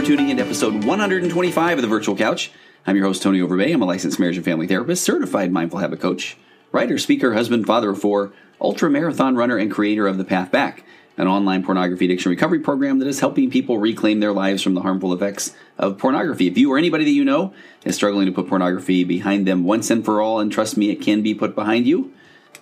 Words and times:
for 0.00 0.06
tuning 0.06 0.30
in 0.30 0.38
to 0.38 0.42
episode 0.42 0.84
125 0.84 1.76
of 1.76 1.82
the 1.82 1.88
Virtual 1.88 2.16
Couch. 2.16 2.50
I'm 2.86 2.96
your 2.96 3.04
host, 3.04 3.22
Tony 3.22 3.40
Overbay. 3.40 3.74
I'm 3.74 3.82
a 3.82 3.84
licensed 3.84 4.18
marriage 4.18 4.36
and 4.36 4.44
family 4.46 4.66
therapist, 4.66 5.04
certified 5.04 5.52
mindful 5.52 5.80
habit 5.80 6.00
coach, 6.00 6.38
writer, 6.72 6.96
speaker, 6.96 7.34
husband, 7.34 7.66
father 7.66 7.90
of 7.90 8.00
four, 8.00 8.32
ultra 8.62 8.88
marathon 8.88 9.36
runner, 9.36 9.58
and 9.58 9.70
creator 9.70 10.06
of 10.06 10.16
The 10.16 10.24
Path 10.24 10.50
Back, 10.50 10.84
an 11.18 11.28
online 11.28 11.62
pornography 11.62 12.06
addiction 12.06 12.30
recovery 12.30 12.60
program 12.60 12.98
that 13.00 13.08
is 13.08 13.20
helping 13.20 13.50
people 13.50 13.76
reclaim 13.76 14.20
their 14.20 14.32
lives 14.32 14.62
from 14.62 14.72
the 14.72 14.80
harmful 14.80 15.12
effects 15.12 15.54
of 15.76 15.98
pornography. 15.98 16.46
If 16.46 16.56
you 16.56 16.72
or 16.72 16.78
anybody 16.78 17.04
that 17.04 17.10
you 17.10 17.24
know 17.24 17.52
is 17.84 17.94
struggling 17.94 18.24
to 18.24 18.32
put 18.32 18.48
pornography 18.48 19.04
behind 19.04 19.46
them 19.46 19.64
once 19.64 19.90
and 19.90 20.02
for 20.02 20.22
all, 20.22 20.40
and 20.40 20.50
trust 20.50 20.78
me, 20.78 20.88
it 20.88 21.02
can 21.02 21.20
be 21.20 21.34
put 21.34 21.54
behind 21.54 21.86
you, 21.86 22.10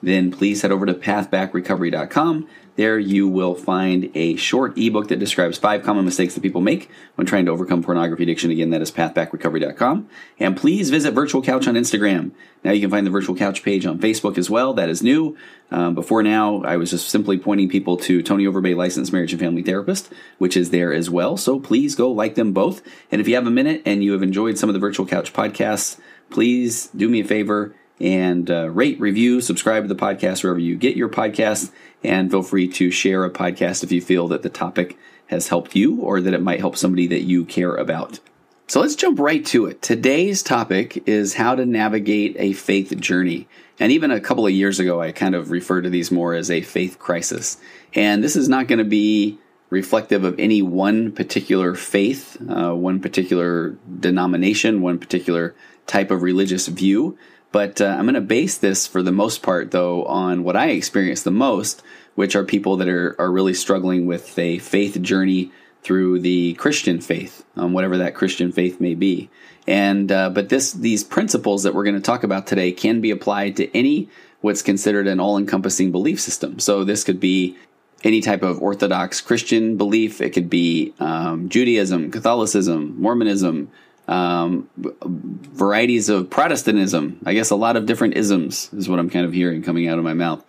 then 0.03 0.31
please 0.31 0.63
head 0.63 0.73
over 0.73 0.87
to 0.87 0.95
pathbackrecovery.com. 0.95 2.49
There 2.79 2.97
you 2.97 3.27
will 3.27 3.57
find 3.57 4.09
a 4.15 4.37
short 4.37 4.79
ebook 4.79 5.09
that 5.09 5.19
describes 5.19 5.59
five 5.59 5.83
common 5.83 6.05
mistakes 6.05 6.35
that 6.35 6.43
people 6.43 6.61
make 6.61 6.89
when 7.17 7.27
trying 7.27 7.45
to 7.47 7.51
overcome 7.51 7.83
pornography 7.83 8.23
addiction. 8.23 8.53
Again, 8.53 8.71
that 8.71 8.81
is 8.81 8.93
pathbackrecovery.com. 8.93 10.09
And 10.39 10.57
please 10.57 10.89
visit 10.89 11.13
Virtual 11.13 11.43
Couch 11.43 11.67
on 11.67 11.75
Instagram. 11.75 12.31
Now 12.63 12.71
you 12.71 12.81
can 12.81 12.91
find 12.91 13.05
the 13.05 13.11
Virtual 13.11 13.35
Couch 13.35 13.65
page 13.65 13.85
on 13.85 13.99
Facebook 13.99 14.39
as 14.39 14.49
well. 14.49 14.75
That 14.75 14.89
is 14.89 15.03
new. 15.03 15.37
Um, 15.73 15.97
before 15.97 16.23
now, 16.23 16.63
I 16.63 16.77
was 16.77 16.91
just 16.91 17.09
simply 17.09 17.37
pointing 17.37 17.69
people 17.69 17.97
to 17.97 18.23
Tony 18.23 18.45
Overbay, 18.45 18.77
licensed 18.77 19.13
marriage 19.13 19.33
and 19.33 19.41
family 19.41 19.63
therapist, 19.63 20.13
which 20.39 20.57
is 20.57 20.71
there 20.71 20.93
as 20.93 21.11
well. 21.11 21.37
So 21.37 21.59
please 21.59 21.97
go 21.97 22.13
like 22.13 22.37
them 22.37 22.53
both. 22.53 22.81
And 23.11 23.21
if 23.21 23.27
you 23.27 23.35
have 23.35 23.47
a 23.49 23.51
minute 23.51 23.83
and 23.87 24.05
you 24.05 24.13
have 24.13 24.23
enjoyed 24.23 24.57
some 24.57 24.69
of 24.69 24.75
the 24.75 24.81
Virtual 24.81 25.05
Couch 25.05 25.33
podcasts, 25.33 25.99
please 26.31 26.87
do 26.89 27.09
me 27.09 27.23
a 27.23 27.25
favor 27.25 27.75
and 28.01 28.51
uh, 28.51 28.71
rate, 28.71 29.01
review, 29.01 29.41
subscribe 29.41 29.85
to 29.85 29.89
the 29.89 29.95
podcast 29.95 30.43
wherever 30.43 30.61
you 30.61 30.77
get 30.77 30.97
your 30.97 31.09
podcasts, 31.09 31.73
and 32.03 32.31
feel 32.31 32.43
free 32.43 32.69
to 32.69 32.91
share 32.91 33.25
a 33.25 33.31
podcast 33.31 33.83
if 33.83 33.93
you 33.93 34.01
feel 34.01 34.29
that 34.29 34.43
the 34.43 34.49
topic 34.49 34.97
has 35.27 35.49
helped 35.49 35.77
you 35.77 36.01
or 36.01 36.21
that 36.21 36.35
it 36.35 36.43
might 36.43 36.61
help 36.61 36.77
somebody 36.77 37.07
that 37.07 37.23
you 37.23 37.45
care 37.45 37.75
about. 37.75 38.21
So 38.67 38.81
let's 38.81 38.97
jump 38.97 39.19
right 39.19 39.45
to 39.47 39.67
it. 39.67 39.81
Today's 39.81 40.43
topic 40.43 41.03
is 41.09 41.35
how 41.35 41.55
to 41.55 41.65
navigate 41.65 42.37
a 42.39 42.53
faith 42.53 42.95
journey. 43.01 43.49
And 43.81 43.93
even 43.93 44.11
a 44.11 44.21
couple 44.21 44.47
of 44.47 44.53
years 44.53 44.79
ago, 44.79 45.01
I 45.01 45.13
kind 45.13 45.35
of 45.35 45.51
referred 45.51 45.83
to 45.83 45.91
these 45.91 46.11
more 46.11 46.35
as 46.35 46.51
a 46.51 46.61
faith 46.61 46.99
crisis. 46.99 47.57
And 47.95 48.23
this 48.23 48.37
is 48.37 48.49
not 48.49 48.69
going 48.69 48.79
to 48.79 48.85
be 48.85 49.39
reflective 49.71 50.25
of 50.25 50.39
any 50.39 50.63
one 50.63 51.13
particular 51.13 51.75
faith, 51.75 52.37
uh, 52.49 52.75
one 52.75 53.01
particular 53.01 53.77
denomination, 54.01 54.83
one 54.83 54.99
particular 54.99 55.55
type 55.87 56.11
of 56.11 56.23
religious 56.23 56.67
view. 56.67 57.17
But 57.51 57.81
uh, 57.81 57.87
I'm 57.87 58.05
going 58.05 58.15
to 58.15 58.21
base 58.21 58.59
this 58.59 58.87
for 58.87 59.03
the 59.03 59.13
most 59.13 59.43
part, 59.43 59.71
though, 59.71 60.05
on 60.05 60.45
what 60.45 60.57
I 60.57 60.69
experience 60.69 61.23
the 61.23 61.31
most, 61.31 61.83
which 62.15 62.37
are 62.37 62.45
people 62.45 62.77
that 62.77 62.89
are, 62.89 63.17
are 63.19 63.33
really 63.33 63.55
struggling 63.55 64.07
with 64.07 64.39
a 64.39 64.59
faith 64.59 65.01
journey 65.01 65.51
through 65.83 66.21
the 66.21 66.55
Christian 66.55 67.01
faith, 67.01 67.45
um, 67.57 67.73
whatever 67.73 67.97
that 67.99 68.15
Christian 68.15 68.53
faith 68.53 68.81
may 68.81 68.95
be. 68.95 69.31
And 69.67 70.11
uh, 70.11 70.31
but 70.31 70.49
this 70.49 70.73
these 70.73 71.05
principles 71.05 71.63
that 71.63 71.75
we're 71.75 71.85
going 71.85 71.95
to 71.95 72.01
talk 72.01 72.25
about 72.25 72.47
today 72.47 72.73
can 72.73 73.01
be 73.01 73.11
applied 73.11 73.57
to 73.57 73.75
any 73.77 74.09
what's 74.41 74.63
considered 74.63 75.07
an 75.07 75.21
all-encompassing 75.21 75.93
belief 75.93 76.21
system. 76.21 76.59
So 76.59 76.85
this 76.85 77.05
could 77.05 77.21
be 77.21 77.57
any 78.05 78.21
type 78.21 78.43
of 78.43 78.63
Orthodox 78.63 79.21
Christian 79.21 79.77
belief. 79.77 80.21
It 80.21 80.31
could 80.31 80.49
be 80.49 80.95
um, 81.01 81.49
Judaism, 81.49 82.11
Catholicism, 82.11 83.01
Mormonism, 83.01 83.71
um, 84.09 84.69
varieties 84.77 86.09
of 86.09 86.31
Protestantism. 86.31 87.21
I 87.25 87.35
guess 87.35 87.51
a 87.51 87.57
lot 87.57 87.77
of 87.77 87.87
different 87.87 88.17
isms 88.17 88.71
is 88.73 88.89
what 88.89 88.99
I'm 88.99 89.11
kind 89.11 89.27
of 89.27 89.33
hearing 89.33 89.63
coming 89.63 89.87
out 89.87 89.99
of 89.99 90.05
my 90.05 90.15
mouth. 90.15 90.45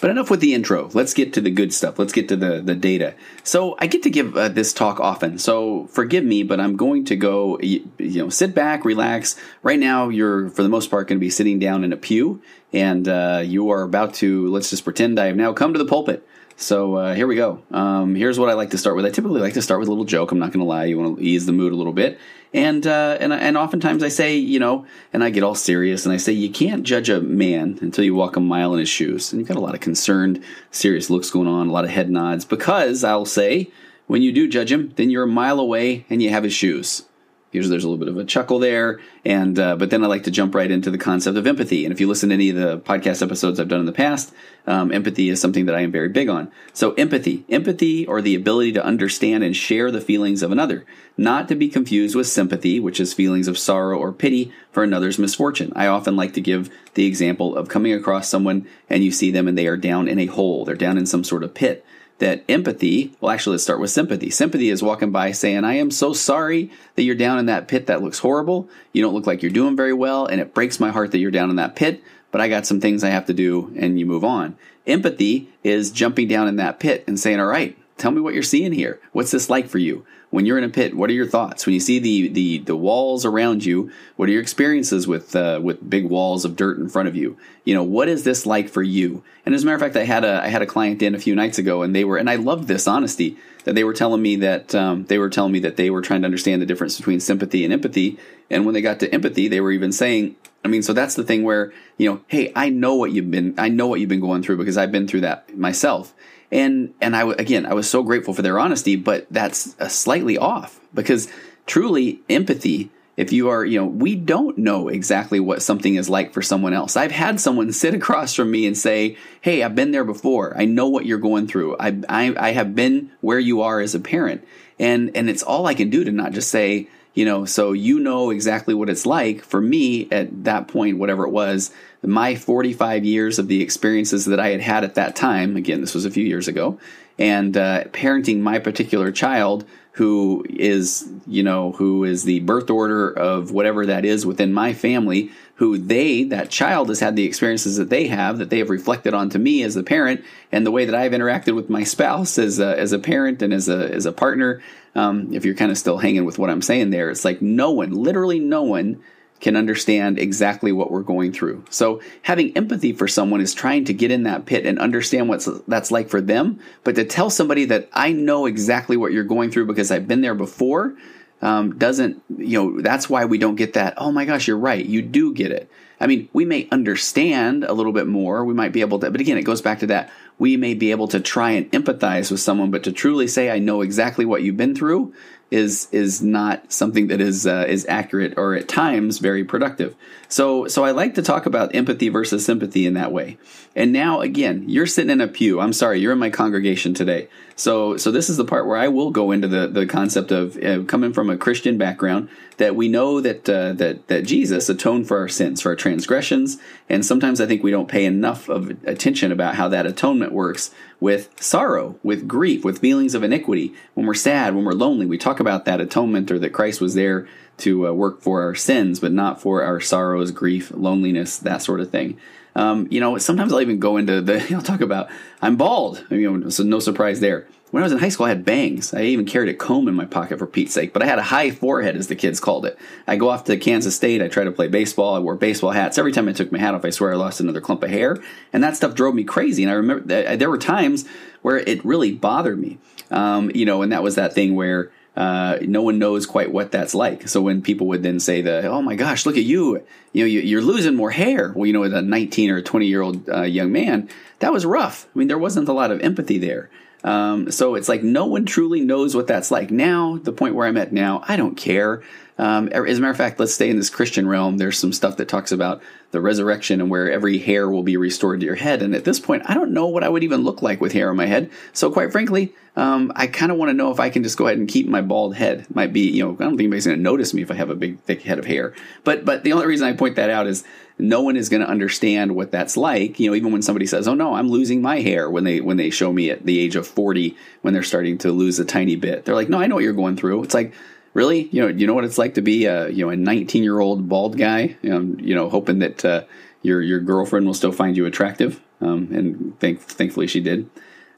But 0.00 0.10
enough 0.10 0.30
with 0.30 0.38
the 0.38 0.54
intro. 0.54 0.88
Let's 0.92 1.12
get 1.12 1.32
to 1.32 1.40
the 1.40 1.50
good 1.50 1.74
stuff. 1.74 1.98
Let's 1.98 2.12
get 2.12 2.28
to 2.28 2.36
the, 2.36 2.60
the 2.60 2.76
data. 2.76 3.14
So 3.42 3.74
I 3.80 3.88
get 3.88 4.04
to 4.04 4.10
give 4.10 4.36
uh, 4.36 4.48
this 4.48 4.72
talk 4.72 5.00
often. 5.00 5.38
So 5.38 5.88
forgive 5.88 6.24
me, 6.24 6.44
but 6.44 6.60
I'm 6.60 6.76
going 6.76 7.04
to 7.06 7.16
go, 7.16 7.58
you, 7.58 7.88
know, 7.98 8.28
sit 8.28 8.54
back, 8.54 8.84
relax. 8.84 9.34
Right 9.64 9.80
now, 9.80 10.08
you're 10.08 10.50
for 10.50 10.62
the 10.62 10.68
most 10.68 10.88
part 10.88 11.08
going 11.08 11.18
to 11.18 11.20
be 11.20 11.30
sitting 11.30 11.58
down 11.58 11.82
in 11.82 11.92
a 11.92 11.96
pew, 11.96 12.40
and 12.72 13.08
uh, 13.08 13.42
you 13.44 13.70
are 13.70 13.82
about 13.82 14.14
to. 14.14 14.48
Let's 14.48 14.70
just 14.70 14.84
pretend 14.84 15.18
I 15.18 15.26
have 15.26 15.36
now 15.36 15.52
come 15.52 15.72
to 15.72 15.78
the 15.78 15.84
pulpit. 15.84 16.24
So 16.60 16.96
uh, 16.96 17.14
here 17.14 17.28
we 17.28 17.36
go. 17.36 17.62
Um, 17.70 18.16
here's 18.16 18.36
what 18.36 18.48
I 18.48 18.54
like 18.54 18.70
to 18.70 18.78
start 18.78 18.96
with. 18.96 19.06
I 19.06 19.10
typically 19.10 19.40
like 19.40 19.54
to 19.54 19.62
start 19.62 19.78
with 19.78 19.88
a 19.88 19.92
little 19.92 20.04
joke. 20.04 20.32
I'm 20.32 20.40
not 20.40 20.50
going 20.50 20.58
to 20.58 20.66
lie. 20.66 20.86
You 20.86 20.98
want 20.98 21.18
to 21.18 21.24
ease 21.24 21.46
the 21.46 21.52
mood 21.52 21.72
a 21.72 21.76
little 21.76 21.92
bit. 21.92 22.18
And, 22.52 22.84
uh, 22.84 23.16
and 23.20 23.32
and 23.32 23.56
oftentimes 23.56 24.02
I 24.02 24.08
say, 24.08 24.36
you 24.36 24.58
know, 24.58 24.84
and 25.12 25.22
I 25.22 25.30
get 25.30 25.44
all 25.44 25.54
serious 25.54 26.04
and 26.04 26.12
I 26.12 26.16
say, 26.16 26.32
you 26.32 26.50
can't 26.50 26.82
judge 26.82 27.10
a 27.10 27.20
man 27.20 27.78
until 27.80 28.04
you 28.04 28.12
walk 28.12 28.34
a 28.34 28.40
mile 28.40 28.72
in 28.72 28.80
his 28.80 28.88
shoes. 28.88 29.32
And 29.32 29.38
you've 29.38 29.46
got 29.46 29.56
a 29.56 29.60
lot 29.60 29.74
of 29.74 29.80
concerned, 29.80 30.42
serious 30.72 31.10
looks 31.10 31.30
going 31.30 31.46
on, 31.46 31.68
a 31.68 31.72
lot 31.72 31.84
of 31.84 31.90
head 31.90 32.10
nods, 32.10 32.44
because 32.44 33.04
I'll 33.04 33.24
say, 33.24 33.70
when 34.08 34.22
you 34.22 34.32
do 34.32 34.48
judge 34.48 34.72
him, 34.72 34.92
then 34.96 35.10
you're 35.10 35.22
a 35.22 35.28
mile 35.28 35.60
away 35.60 36.06
and 36.10 36.20
you 36.20 36.30
have 36.30 36.42
his 36.42 36.54
shoes. 36.54 37.04
Usually 37.50 37.70
there's 37.70 37.84
a 37.84 37.88
little 37.88 38.04
bit 38.04 38.12
of 38.12 38.18
a 38.18 38.24
chuckle 38.24 38.58
there, 38.58 39.00
and 39.24 39.58
uh, 39.58 39.76
but 39.76 39.88
then 39.88 40.04
I 40.04 40.06
like 40.06 40.24
to 40.24 40.30
jump 40.30 40.54
right 40.54 40.70
into 40.70 40.90
the 40.90 40.98
concept 40.98 41.38
of 41.38 41.46
empathy. 41.46 41.84
And 41.84 41.92
if 41.92 42.00
you 42.00 42.06
listen 42.06 42.28
to 42.28 42.34
any 42.34 42.50
of 42.50 42.56
the 42.56 42.78
podcast 42.78 43.22
episodes 43.22 43.58
I've 43.58 43.68
done 43.68 43.80
in 43.80 43.86
the 43.86 43.92
past, 43.92 44.34
um, 44.66 44.92
empathy 44.92 45.30
is 45.30 45.40
something 45.40 45.64
that 45.64 45.74
I 45.74 45.80
am 45.80 45.90
very 45.90 46.10
big 46.10 46.28
on. 46.28 46.52
So 46.74 46.92
empathy, 46.94 47.46
empathy, 47.48 48.06
or 48.06 48.20
the 48.20 48.34
ability 48.34 48.72
to 48.72 48.84
understand 48.84 49.44
and 49.44 49.56
share 49.56 49.90
the 49.90 50.02
feelings 50.02 50.42
of 50.42 50.52
another, 50.52 50.84
not 51.16 51.48
to 51.48 51.54
be 51.54 51.68
confused 51.68 52.14
with 52.14 52.26
sympathy, 52.26 52.78
which 52.78 53.00
is 53.00 53.14
feelings 53.14 53.48
of 53.48 53.58
sorrow 53.58 53.98
or 53.98 54.12
pity 54.12 54.52
for 54.70 54.82
another's 54.82 55.18
misfortune. 55.18 55.72
I 55.74 55.86
often 55.86 56.16
like 56.16 56.34
to 56.34 56.42
give 56.42 56.70
the 56.94 57.06
example 57.06 57.56
of 57.56 57.68
coming 57.68 57.94
across 57.94 58.28
someone 58.28 58.66
and 58.90 59.02
you 59.02 59.10
see 59.10 59.30
them 59.30 59.48
and 59.48 59.56
they 59.56 59.66
are 59.66 59.76
down 59.78 60.06
in 60.06 60.18
a 60.18 60.26
hole, 60.26 60.66
they're 60.66 60.74
down 60.74 60.98
in 60.98 61.06
some 61.06 61.24
sort 61.24 61.44
of 61.44 61.54
pit 61.54 61.84
that 62.18 62.44
empathy, 62.48 63.12
well, 63.20 63.30
actually, 63.30 63.52
let's 63.52 63.62
start 63.62 63.80
with 63.80 63.90
sympathy. 63.90 64.30
Sympathy 64.30 64.70
is 64.70 64.82
walking 64.82 65.12
by 65.12 65.32
saying, 65.32 65.64
I 65.64 65.74
am 65.74 65.90
so 65.90 66.12
sorry 66.12 66.70
that 66.96 67.02
you're 67.02 67.14
down 67.14 67.38
in 67.38 67.46
that 67.46 67.68
pit 67.68 67.86
that 67.86 68.02
looks 68.02 68.18
horrible. 68.18 68.68
You 68.92 69.02
don't 69.02 69.14
look 69.14 69.26
like 69.26 69.42
you're 69.42 69.50
doing 69.52 69.76
very 69.76 69.92
well, 69.92 70.26
and 70.26 70.40
it 70.40 70.54
breaks 70.54 70.80
my 70.80 70.90
heart 70.90 71.12
that 71.12 71.18
you're 71.18 71.30
down 71.30 71.50
in 71.50 71.56
that 71.56 71.76
pit, 71.76 72.02
but 72.30 72.40
I 72.40 72.48
got 72.48 72.66
some 72.66 72.80
things 72.80 73.04
I 73.04 73.10
have 73.10 73.26
to 73.26 73.34
do, 73.34 73.72
and 73.76 73.98
you 73.98 74.06
move 74.06 74.24
on. 74.24 74.56
Empathy 74.86 75.48
is 75.62 75.90
jumping 75.90 76.28
down 76.28 76.48
in 76.48 76.56
that 76.56 76.80
pit 76.80 77.04
and 77.06 77.18
saying, 77.18 77.38
All 77.38 77.46
right, 77.46 77.76
tell 77.98 78.10
me 78.10 78.20
what 78.20 78.34
you're 78.34 78.42
seeing 78.42 78.72
here. 78.72 79.00
What's 79.12 79.30
this 79.30 79.50
like 79.50 79.68
for 79.68 79.78
you? 79.78 80.06
when 80.30 80.44
you're 80.44 80.58
in 80.58 80.64
a 80.64 80.68
pit, 80.68 80.94
what 80.94 81.08
are 81.08 81.14
your 81.14 81.26
thoughts? 81.26 81.64
When 81.64 81.72
you 81.72 81.80
see 81.80 81.98
the 81.98 82.28
the, 82.28 82.58
the 82.58 82.76
walls 82.76 83.24
around 83.24 83.64
you, 83.64 83.90
what 84.16 84.28
are 84.28 84.32
your 84.32 84.42
experiences 84.42 85.08
with 85.08 85.34
uh, 85.34 85.60
with 85.62 85.88
big 85.88 86.04
walls 86.06 86.44
of 86.44 86.56
dirt 86.56 86.78
in 86.78 86.88
front 86.88 87.08
of 87.08 87.16
you? 87.16 87.36
You 87.64 87.74
know, 87.74 87.82
what 87.82 88.08
is 88.08 88.24
this 88.24 88.44
like 88.44 88.68
for 88.68 88.82
you? 88.82 89.22
And 89.46 89.54
as 89.54 89.62
a 89.62 89.66
matter 89.66 89.76
of 89.76 89.80
fact, 89.80 89.96
I 89.96 90.04
had 90.04 90.24
a 90.24 90.42
I 90.42 90.48
had 90.48 90.62
a 90.62 90.66
client 90.66 91.02
in 91.02 91.14
a 91.14 91.18
few 91.18 91.34
nights 91.34 91.58
ago, 91.58 91.82
and 91.82 91.94
they 91.94 92.04
were 92.04 92.18
and 92.18 92.28
I 92.28 92.36
loved 92.36 92.68
this 92.68 92.86
honesty 92.86 93.36
that 93.64 93.74
they 93.74 93.84
were 93.84 93.94
telling 93.94 94.20
me 94.20 94.36
that 94.36 94.74
um, 94.74 95.04
they 95.06 95.18
were 95.18 95.30
telling 95.30 95.52
me 95.52 95.60
that 95.60 95.76
they 95.76 95.90
were 95.90 96.02
trying 96.02 96.22
to 96.22 96.26
understand 96.26 96.60
the 96.60 96.66
difference 96.66 96.96
between 96.96 97.20
sympathy 97.20 97.64
and 97.64 97.72
empathy. 97.72 98.18
And 98.50 98.64
when 98.64 98.74
they 98.74 98.82
got 98.82 99.00
to 99.00 99.12
empathy, 99.12 99.48
they 99.48 99.60
were 99.60 99.72
even 99.72 99.92
saying, 99.92 100.36
I 100.64 100.68
mean, 100.68 100.82
so 100.82 100.92
that's 100.92 101.14
the 101.14 101.24
thing 101.24 101.42
where 101.42 101.72
you 101.96 102.10
know, 102.10 102.20
hey, 102.28 102.52
I 102.54 102.68
know 102.68 102.94
what 102.94 103.12
you've 103.12 103.30
been 103.30 103.54
I 103.56 103.68
know 103.68 103.86
what 103.86 104.00
you've 104.00 104.10
been 104.10 104.20
going 104.20 104.42
through 104.42 104.58
because 104.58 104.76
I've 104.76 104.92
been 104.92 105.08
through 105.08 105.22
that 105.22 105.56
myself 105.56 106.14
and 106.50 106.94
and 107.00 107.14
I 107.14 107.30
again 107.32 107.66
I 107.66 107.74
was 107.74 107.90
so 107.90 108.02
grateful 108.02 108.34
for 108.34 108.42
their 108.42 108.58
honesty, 108.58 108.96
but 108.96 109.26
that's 109.30 109.76
slightly 109.92 110.38
off 110.38 110.80
because 110.94 111.28
truly 111.66 112.20
empathy. 112.28 112.90
If 113.16 113.32
you 113.32 113.48
are, 113.48 113.64
you 113.64 113.80
know, 113.80 113.86
we 113.86 114.14
don't 114.14 114.56
know 114.58 114.86
exactly 114.86 115.40
what 115.40 115.60
something 115.60 115.96
is 115.96 116.08
like 116.08 116.32
for 116.32 116.40
someone 116.40 116.72
else. 116.72 116.96
I've 116.96 117.10
had 117.10 117.40
someone 117.40 117.72
sit 117.72 117.92
across 117.92 118.34
from 118.34 118.50
me 118.50 118.66
and 118.66 118.78
say, 118.78 119.16
"Hey, 119.40 119.62
I've 119.62 119.74
been 119.74 119.90
there 119.90 120.04
before. 120.04 120.56
I 120.56 120.66
know 120.66 120.88
what 120.88 121.04
you're 121.04 121.18
going 121.18 121.48
through. 121.48 121.76
I 121.78 121.98
I, 122.08 122.34
I 122.38 122.50
have 122.52 122.74
been 122.74 123.10
where 123.20 123.40
you 123.40 123.62
are 123.62 123.80
as 123.80 123.94
a 123.94 124.00
parent." 124.00 124.46
And 124.78 125.10
and 125.16 125.28
it's 125.28 125.42
all 125.42 125.66
I 125.66 125.74
can 125.74 125.90
do 125.90 126.04
to 126.04 126.12
not 126.12 126.32
just 126.32 126.50
say, 126.50 126.88
you 127.14 127.24
know, 127.24 127.44
so 127.44 127.72
you 127.72 127.98
know 127.98 128.30
exactly 128.30 128.74
what 128.74 128.88
it's 128.88 129.06
like. 129.06 129.42
For 129.42 129.60
me, 129.60 130.08
at 130.10 130.44
that 130.44 130.68
point, 130.68 130.98
whatever 130.98 131.24
it 131.24 131.30
was, 131.30 131.72
my 132.02 132.36
45 132.36 133.04
years 133.04 133.38
of 133.38 133.48
the 133.48 133.62
experiences 133.62 134.26
that 134.26 134.38
I 134.38 134.48
had 134.48 134.60
had 134.60 134.84
at 134.84 134.94
that 134.94 135.16
time, 135.16 135.56
again, 135.56 135.80
this 135.80 135.94
was 135.94 136.04
a 136.04 136.10
few 136.10 136.24
years 136.24 136.48
ago, 136.48 136.78
and 137.18 137.56
uh, 137.56 137.84
parenting 137.84 138.40
my 138.40 138.58
particular 138.58 139.10
child 139.10 139.64
who 139.98 140.46
is, 140.48 141.10
you 141.26 141.42
know, 141.42 141.72
who 141.72 142.04
is 142.04 142.22
the 142.22 142.38
birth 142.40 142.70
order 142.70 143.10
of 143.10 143.50
whatever 143.50 143.84
that 143.84 144.04
is 144.04 144.24
within 144.24 144.52
my 144.52 144.72
family, 144.72 145.28
who 145.56 145.76
they, 145.76 146.22
that 146.22 146.50
child 146.50 146.88
has 146.88 147.00
had 147.00 147.16
the 147.16 147.24
experiences 147.24 147.78
that 147.78 147.90
they 147.90 148.06
have, 148.06 148.38
that 148.38 148.48
they 148.48 148.58
have 148.58 148.70
reflected 148.70 149.12
onto 149.12 149.38
me 149.38 149.60
as 149.64 149.74
the 149.74 149.82
parent, 149.82 150.24
and 150.52 150.64
the 150.64 150.70
way 150.70 150.84
that 150.84 150.94
I've 150.94 151.10
interacted 151.10 151.56
with 151.56 151.68
my 151.68 151.82
spouse 151.82 152.38
as 152.38 152.60
a, 152.60 152.78
as 152.78 152.92
a 152.92 152.98
parent 153.00 153.42
and 153.42 153.52
as 153.52 153.68
a, 153.68 153.92
as 153.92 154.06
a 154.06 154.12
partner. 154.12 154.62
Um, 154.98 155.32
if 155.32 155.44
you're 155.44 155.54
kind 155.54 155.70
of 155.70 155.78
still 155.78 155.98
hanging 155.98 156.24
with 156.24 156.38
what 156.38 156.50
I'm 156.50 156.62
saying 156.62 156.90
there, 156.90 157.08
it's 157.08 157.24
like 157.24 157.40
no 157.40 157.70
one, 157.70 157.92
literally 157.92 158.40
no 158.40 158.64
one, 158.64 159.00
can 159.40 159.54
understand 159.54 160.18
exactly 160.18 160.72
what 160.72 160.90
we're 160.90 161.02
going 161.02 161.32
through. 161.32 161.64
So 161.70 162.00
having 162.22 162.56
empathy 162.56 162.92
for 162.92 163.06
someone 163.06 163.40
is 163.40 163.54
trying 163.54 163.84
to 163.84 163.94
get 163.94 164.10
in 164.10 164.24
that 164.24 164.46
pit 164.46 164.66
and 164.66 164.78
understand 164.78 165.28
what 165.28 165.46
that's 165.68 165.92
like 165.92 166.08
for 166.08 166.20
them. 166.20 166.58
But 166.82 166.96
to 166.96 167.04
tell 167.04 167.30
somebody 167.30 167.64
that 167.66 167.88
I 167.92 168.10
know 168.10 168.46
exactly 168.46 168.96
what 168.96 169.12
you're 169.12 169.22
going 169.22 169.52
through 169.52 169.66
because 169.66 169.92
I've 169.92 170.08
been 170.08 170.22
there 170.22 170.34
before 170.34 170.96
um, 171.40 171.78
doesn't, 171.78 172.20
you 172.36 172.58
know, 172.58 172.80
that's 172.80 173.08
why 173.08 173.24
we 173.26 173.38
don't 173.38 173.54
get 173.54 173.74
that. 173.74 173.94
Oh 173.96 174.10
my 174.10 174.24
gosh, 174.24 174.48
you're 174.48 174.58
right. 174.58 174.84
You 174.84 175.02
do 175.02 175.32
get 175.32 175.52
it. 175.52 175.70
I 176.00 176.08
mean, 176.08 176.28
we 176.32 176.44
may 176.44 176.68
understand 176.72 177.64
a 177.64 177.72
little 177.72 177.92
bit 177.92 178.06
more. 178.08 178.44
We 178.44 178.54
might 178.54 178.72
be 178.72 178.80
able 178.80 178.98
to, 179.00 179.10
but 179.10 179.20
again, 179.20 179.38
it 179.38 179.42
goes 179.42 179.62
back 179.62 179.80
to 179.80 179.86
that. 179.88 180.10
We 180.38 180.56
may 180.56 180.74
be 180.74 180.90
able 180.90 181.08
to 181.08 181.20
try 181.20 181.50
and 181.50 181.70
empathize 181.72 182.30
with 182.30 182.40
someone, 182.40 182.70
but 182.70 182.84
to 182.84 182.92
truly 182.92 183.26
say, 183.26 183.50
I 183.50 183.58
know 183.58 183.82
exactly 183.82 184.24
what 184.24 184.42
you've 184.42 184.56
been 184.56 184.74
through, 184.74 185.12
is 185.50 185.88
is 185.92 186.20
not 186.20 186.72
something 186.72 187.06
that 187.06 187.20
is 187.20 187.46
uh, 187.46 187.64
is 187.66 187.86
accurate 187.88 188.34
or 188.36 188.54
at 188.54 188.68
times 188.68 189.18
very 189.18 189.44
productive. 189.44 189.94
So 190.28 190.68
so 190.68 190.84
I 190.84 190.90
like 190.90 191.14
to 191.14 191.22
talk 191.22 191.46
about 191.46 191.74
empathy 191.74 192.10
versus 192.10 192.44
sympathy 192.44 192.86
in 192.86 192.94
that 192.94 193.12
way. 193.12 193.38
And 193.74 193.92
now 193.92 194.20
again, 194.20 194.64
you're 194.68 194.86
sitting 194.86 195.10
in 195.10 195.20
a 195.20 195.28
pew. 195.28 195.60
I'm 195.60 195.72
sorry, 195.72 196.00
you're 196.00 196.12
in 196.12 196.18
my 196.18 196.28
congregation 196.28 196.92
today. 196.92 197.28
So 197.56 197.96
so 197.96 198.10
this 198.10 198.28
is 198.28 198.36
the 198.36 198.44
part 198.44 198.66
where 198.66 198.76
I 198.76 198.88
will 198.88 199.10
go 199.10 199.30
into 199.30 199.48
the 199.48 199.66
the 199.66 199.86
concept 199.86 200.30
of 200.30 200.62
uh, 200.62 200.82
coming 200.84 201.14
from 201.14 201.30
a 201.30 201.38
Christian 201.38 201.78
background 201.78 202.28
that 202.58 202.76
we 202.76 202.88
know 202.88 203.20
that 203.22 203.48
uh, 203.48 203.72
that 203.74 204.06
that 204.08 204.26
Jesus 204.26 204.68
atoned 204.68 205.08
for 205.08 205.18
our 205.18 205.28
sins, 205.28 205.62
for 205.62 205.70
our 205.70 205.76
transgressions, 205.76 206.58
and 206.90 207.06
sometimes 207.06 207.40
I 207.40 207.46
think 207.46 207.62
we 207.62 207.70
don't 207.70 207.88
pay 207.88 208.04
enough 208.04 208.50
of 208.50 208.70
attention 208.84 209.32
about 209.32 209.54
how 209.54 209.68
that 209.68 209.86
atonement 209.86 210.32
works 210.32 210.72
with 211.00 211.28
sorrow, 211.40 211.96
with 212.02 212.26
grief, 212.26 212.64
with 212.64 212.80
feelings 212.80 213.14
of 213.14 213.22
iniquity. 213.22 213.72
When 213.94 214.06
we're 214.06 214.14
sad, 214.14 214.54
when 214.54 214.64
we're 214.64 214.72
lonely, 214.72 215.06
we 215.06 215.18
talk 215.18 215.40
about 215.40 215.64
that 215.64 215.80
atonement 215.80 216.30
or 216.30 216.38
that 216.38 216.50
Christ 216.50 216.80
was 216.80 216.94
there 216.94 217.28
to 217.58 217.88
uh, 217.88 217.92
work 217.92 218.20
for 218.20 218.42
our 218.42 218.54
sins, 218.54 219.00
but 219.00 219.12
not 219.12 219.40
for 219.40 219.62
our 219.62 219.80
sorrows, 219.80 220.30
grief, 220.30 220.70
loneliness, 220.74 221.38
that 221.38 221.62
sort 221.62 221.80
of 221.80 221.90
thing. 221.90 222.18
Um, 222.54 222.88
you 222.90 223.00
know, 223.00 223.18
sometimes 223.18 223.52
I'll 223.52 223.60
even 223.60 223.78
go 223.78 223.96
into 223.96 224.20
the, 224.20 224.44
I'll 224.54 224.62
talk 224.62 224.80
about, 224.80 225.08
I'm 225.40 225.56
bald. 225.56 226.04
You 226.10 226.38
know, 226.38 226.48
so 226.50 226.62
no 226.64 226.80
surprise 226.80 227.20
there. 227.20 227.46
When 227.70 227.82
I 227.82 227.84
was 227.84 227.92
in 227.92 227.98
high 227.98 228.08
school, 228.08 228.24
I 228.24 228.30
had 228.30 228.46
bangs. 228.46 228.94
I 228.94 229.02
even 229.02 229.26
carried 229.26 229.50
a 229.50 229.54
comb 229.54 229.88
in 229.88 229.94
my 229.94 230.06
pocket 230.06 230.38
for 230.38 230.46
Pete's 230.46 230.72
sake, 230.72 230.94
but 230.94 231.02
I 231.02 231.06
had 231.06 231.18
a 231.18 231.24
high 231.24 231.50
forehead, 231.50 231.96
as 231.96 232.08
the 232.08 232.14
kids 232.14 232.40
called 232.40 232.64
it. 232.64 232.78
I 233.06 233.16
go 233.16 233.28
off 233.28 233.44
to 233.44 233.58
Kansas 233.58 233.94
State. 233.94 234.22
I 234.22 234.28
try 234.28 234.44
to 234.44 234.52
play 234.52 234.68
baseball. 234.68 235.14
I 235.14 235.18
wore 235.18 235.34
baseball 235.34 235.72
hats. 235.72 235.98
Every 235.98 236.12
time 236.12 236.28
I 236.28 236.32
took 236.32 236.50
my 236.50 236.58
hat 236.58 236.74
off, 236.74 236.86
I 236.86 236.90
swear 236.90 237.12
I 237.12 237.16
lost 237.16 237.40
another 237.40 237.60
clump 237.60 237.82
of 237.82 237.90
hair. 237.90 238.16
And 238.54 238.64
that 238.64 238.76
stuff 238.76 238.94
drove 238.94 239.14
me 239.14 239.22
crazy. 239.22 239.62
And 239.62 239.70
I 239.70 239.74
remember 239.74 240.36
there 240.36 240.48
were 240.48 240.58
times 240.58 241.06
where 241.42 241.58
it 241.58 241.84
really 241.84 242.12
bothered 242.12 242.58
me. 242.58 242.78
Um, 243.10 243.50
you 243.54 243.66
know, 243.66 243.82
and 243.82 243.92
that 243.92 244.02
was 244.02 244.14
that 244.14 244.32
thing 244.32 244.54
where, 244.54 244.90
uh, 245.16 245.58
no 245.62 245.82
one 245.82 245.98
knows 245.98 246.26
quite 246.26 246.52
what 246.52 246.70
that's 246.70 246.94
like. 246.94 247.28
So 247.28 247.42
when 247.42 247.60
people 247.60 247.86
would 247.88 248.02
then 248.02 248.20
say 248.20 248.40
the, 248.40 248.66
oh 248.68 248.80
my 248.80 248.94
gosh, 248.94 249.26
look 249.26 249.36
at 249.36 249.42
you, 249.42 249.84
you 250.12 250.22
know, 250.22 250.26
you, 250.26 250.58
are 250.58 250.62
losing 250.62 250.94
more 250.94 251.10
hair. 251.10 251.52
Well, 251.54 251.66
you 251.66 251.72
know, 251.72 251.80
with 251.80 251.92
a 251.92 252.00
19 252.00 252.50
or 252.50 252.62
20 252.62 252.86
year 252.86 253.02
old 253.02 253.28
uh, 253.28 253.42
young 253.42 253.72
man, 253.72 254.08
that 254.38 254.52
was 254.52 254.64
rough. 254.64 255.06
I 255.14 255.18
mean, 255.18 255.28
there 255.28 255.36
wasn't 255.36 255.68
a 255.68 255.72
lot 255.72 255.90
of 255.90 256.00
empathy 256.00 256.38
there. 256.38 256.70
Um, 257.04 257.50
so 257.50 257.74
it's 257.74 257.88
like 257.88 258.02
no 258.02 258.26
one 258.26 258.44
truly 258.44 258.80
knows 258.80 259.14
what 259.14 259.26
that's 259.26 259.50
like. 259.50 259.70
Now, 259.70 260.18
the 260.22 260.32
point 260.32 260.54
where 260.54 260.66
I'm 260.66 260.76
at 260.76 260.92
now, 260.92 261.22
I 261.28 261.36
don't 261.36 261.56
care. 261.56 262.02
Um, 262.38 262.68
as 262.68 262.98
a 262.98 263.00
matter 263.00 263.10
of 263.10 263.16
fact, 263.16 263.40
let's 263.40 263.52
stay 263.52 263.68
in 263.68 263.76
this 263.76 263.90
Christian 263.90 264.28
realm. 264.28 264.58
There's 264.58 264.78
some 264.78 264.92
stuff 264.92 265.16
that 265.16 265.28
talks 265.28 265.50
about 265.50 265.82
the 266.12 266.20
resurrection 266.20 266.80
and 266.80 266.88
where 266.88 267.10
every 267.10 267.38
hair 267.38 267.68
will 267.68 267.82
be 267.82 267.96
restored 267.96 268.40
to 268.40 268.46
your 268.46 268.54
head. 268.54 268.80
And 268.80 268.94
at 268.94 269.04
this 269.04 269.18
point, 269.18 269.42
I 269.46 269.54
don't 269.54 269.72
know 269.72 269.86
what 269.86 270.04
I 270.04 270.08
would 270.08 270.22
even 270.22 270.42
look 270.42 270.62
like 270.62 270.80
with 270.80 270.92
hair 270.92 271.10
on 271.10 271.16
my 271.16 271.26
head. 271.26 271.50
So 271.72 271.90
quite 271.90 272.12
frankly, 272.12 272.54
um, 272.76 273.12
I 273.16 273.26
kind 273.26 273.50
of 273.50 273.58
want 273.58 273.70
to 273.70 273.74
know 273.74 273.90
if 273.90 273.98
I 273.98 274.08
can 274.08 274.22
just 274.22 274.38
go 274.38 274.46
ahead 274.46 274.58
and 274.58 274.68
keep 274.68 274.86
my 274.86 275.02
bald 275.02 275.34
head. 275.34 275.66
Might 275.74 275.92
be, 275.92 276.08
you 276.08 276.24
know, 276.24 276.34
I 276.34 276.44
don't 276.44 276.52
think 276.52 276.60
anybody's 276.60 276.86
going 276.86 276.96
to 276.96 277.02
notice 277.02 277.34
me 277.34 277.42
if 277.42 277.50
I 277.50 277.54
have 277.54 277.70
a 277.70 277.74
big, 277.74 277.98
thick 278.02 278.22
head 278.22 278.38
of 278.38 278.46
hair. 278.46 278.72
But, 279.02 279.24
but 279.24 279.42
the 279.42 279.52
only 279.52 279.66
reason 279.66 279.88
I 279.88 279.94
point 279.94 280.16
that 280.16 280.30
out 280.30 280.46
is 280.46 280.64
no 280.98 281.22
one 281.22 281.36
is 281.36 281.48
going 281.48 281.62
to 281.62 281.68
understand 281.68 282.34
what 282.34 282.50
that's 282.50 282.76
like. 282.76 283.18
You 283.18 283.30
know, 283.30 283.36
even 283.36 283.52
when 283.52 283.62
somebody 283.62 283.86
says, 283.86 284.08
"Oh 284.08 284.14
no, 284.14 284.34
I'm 284.34 284.48
losing 284.48 284.82
my 284.82 285.00
hair," 285.00 285.30
when 285.30 285.44
they 285.44 285.60
when 285.60 285.76
they 285.76 285.90
show 285.90 286.12
me 286.12 286.30
at 286.30 286.44
the 286.44 286.58
age 286.58 286.74
of 286.76 286.86
40 286.86 287.36
when 287.62 287.72
they're 287.72 287.82
starting 287.84 288.18
to 288.18 288.32
lose 288.32 288.58
a 288.58 288.64
tiny 288.64 288.96
bit, 288.96 289.24
they're 289.24 289.34
like, 289.34 289.48
"No, 289.48 289.60
I 289.60 289.68
know 289.68 289.76
what 289.76 289.84
you're 289.84 289.92
going 289.92 290.16
through." 290.16 290.42
It's 290.42 290.54
like 290.54 290.72
really, 291.18 291.48
you 291.50 291.60
know, 291.60 291.66
you 291.66 291.84
know 291.84 291.94
what 291.94 292.04
it's 292.04 292.16
like 292.16 292.34
to 292.34 292.42
be 292.42 292.66
a 292.66 292.88
you 292.90 293.04
know 293.04 293.10
a 293.10 293.16
19 293.16 293.64
year 293.64 293.80
old 293.80 294.08
bald 294.08 294.38
guy, 294.38 294.76
you 294.82 294.90
know, 294.90 295.16
you 295.18 295.34
know 295.34 295.50
hoping 295.50 295.80
that 295.80 296.04
uh, 296.04 296.22
your 296.62 296.80
your 296.80 297.00
girlfriend 297.00 297.44
will 297.44 297.54
still 297.54 297.72
find 297.72 297.96
you 297.96 298.06
attractive, 298.06 298.60
um, 298.80 299.08
and 299.12 299.58
thank, 299.58 299.80
thankfully 299.80 300.28
she 300.28 300.40
did. 300.40 300.70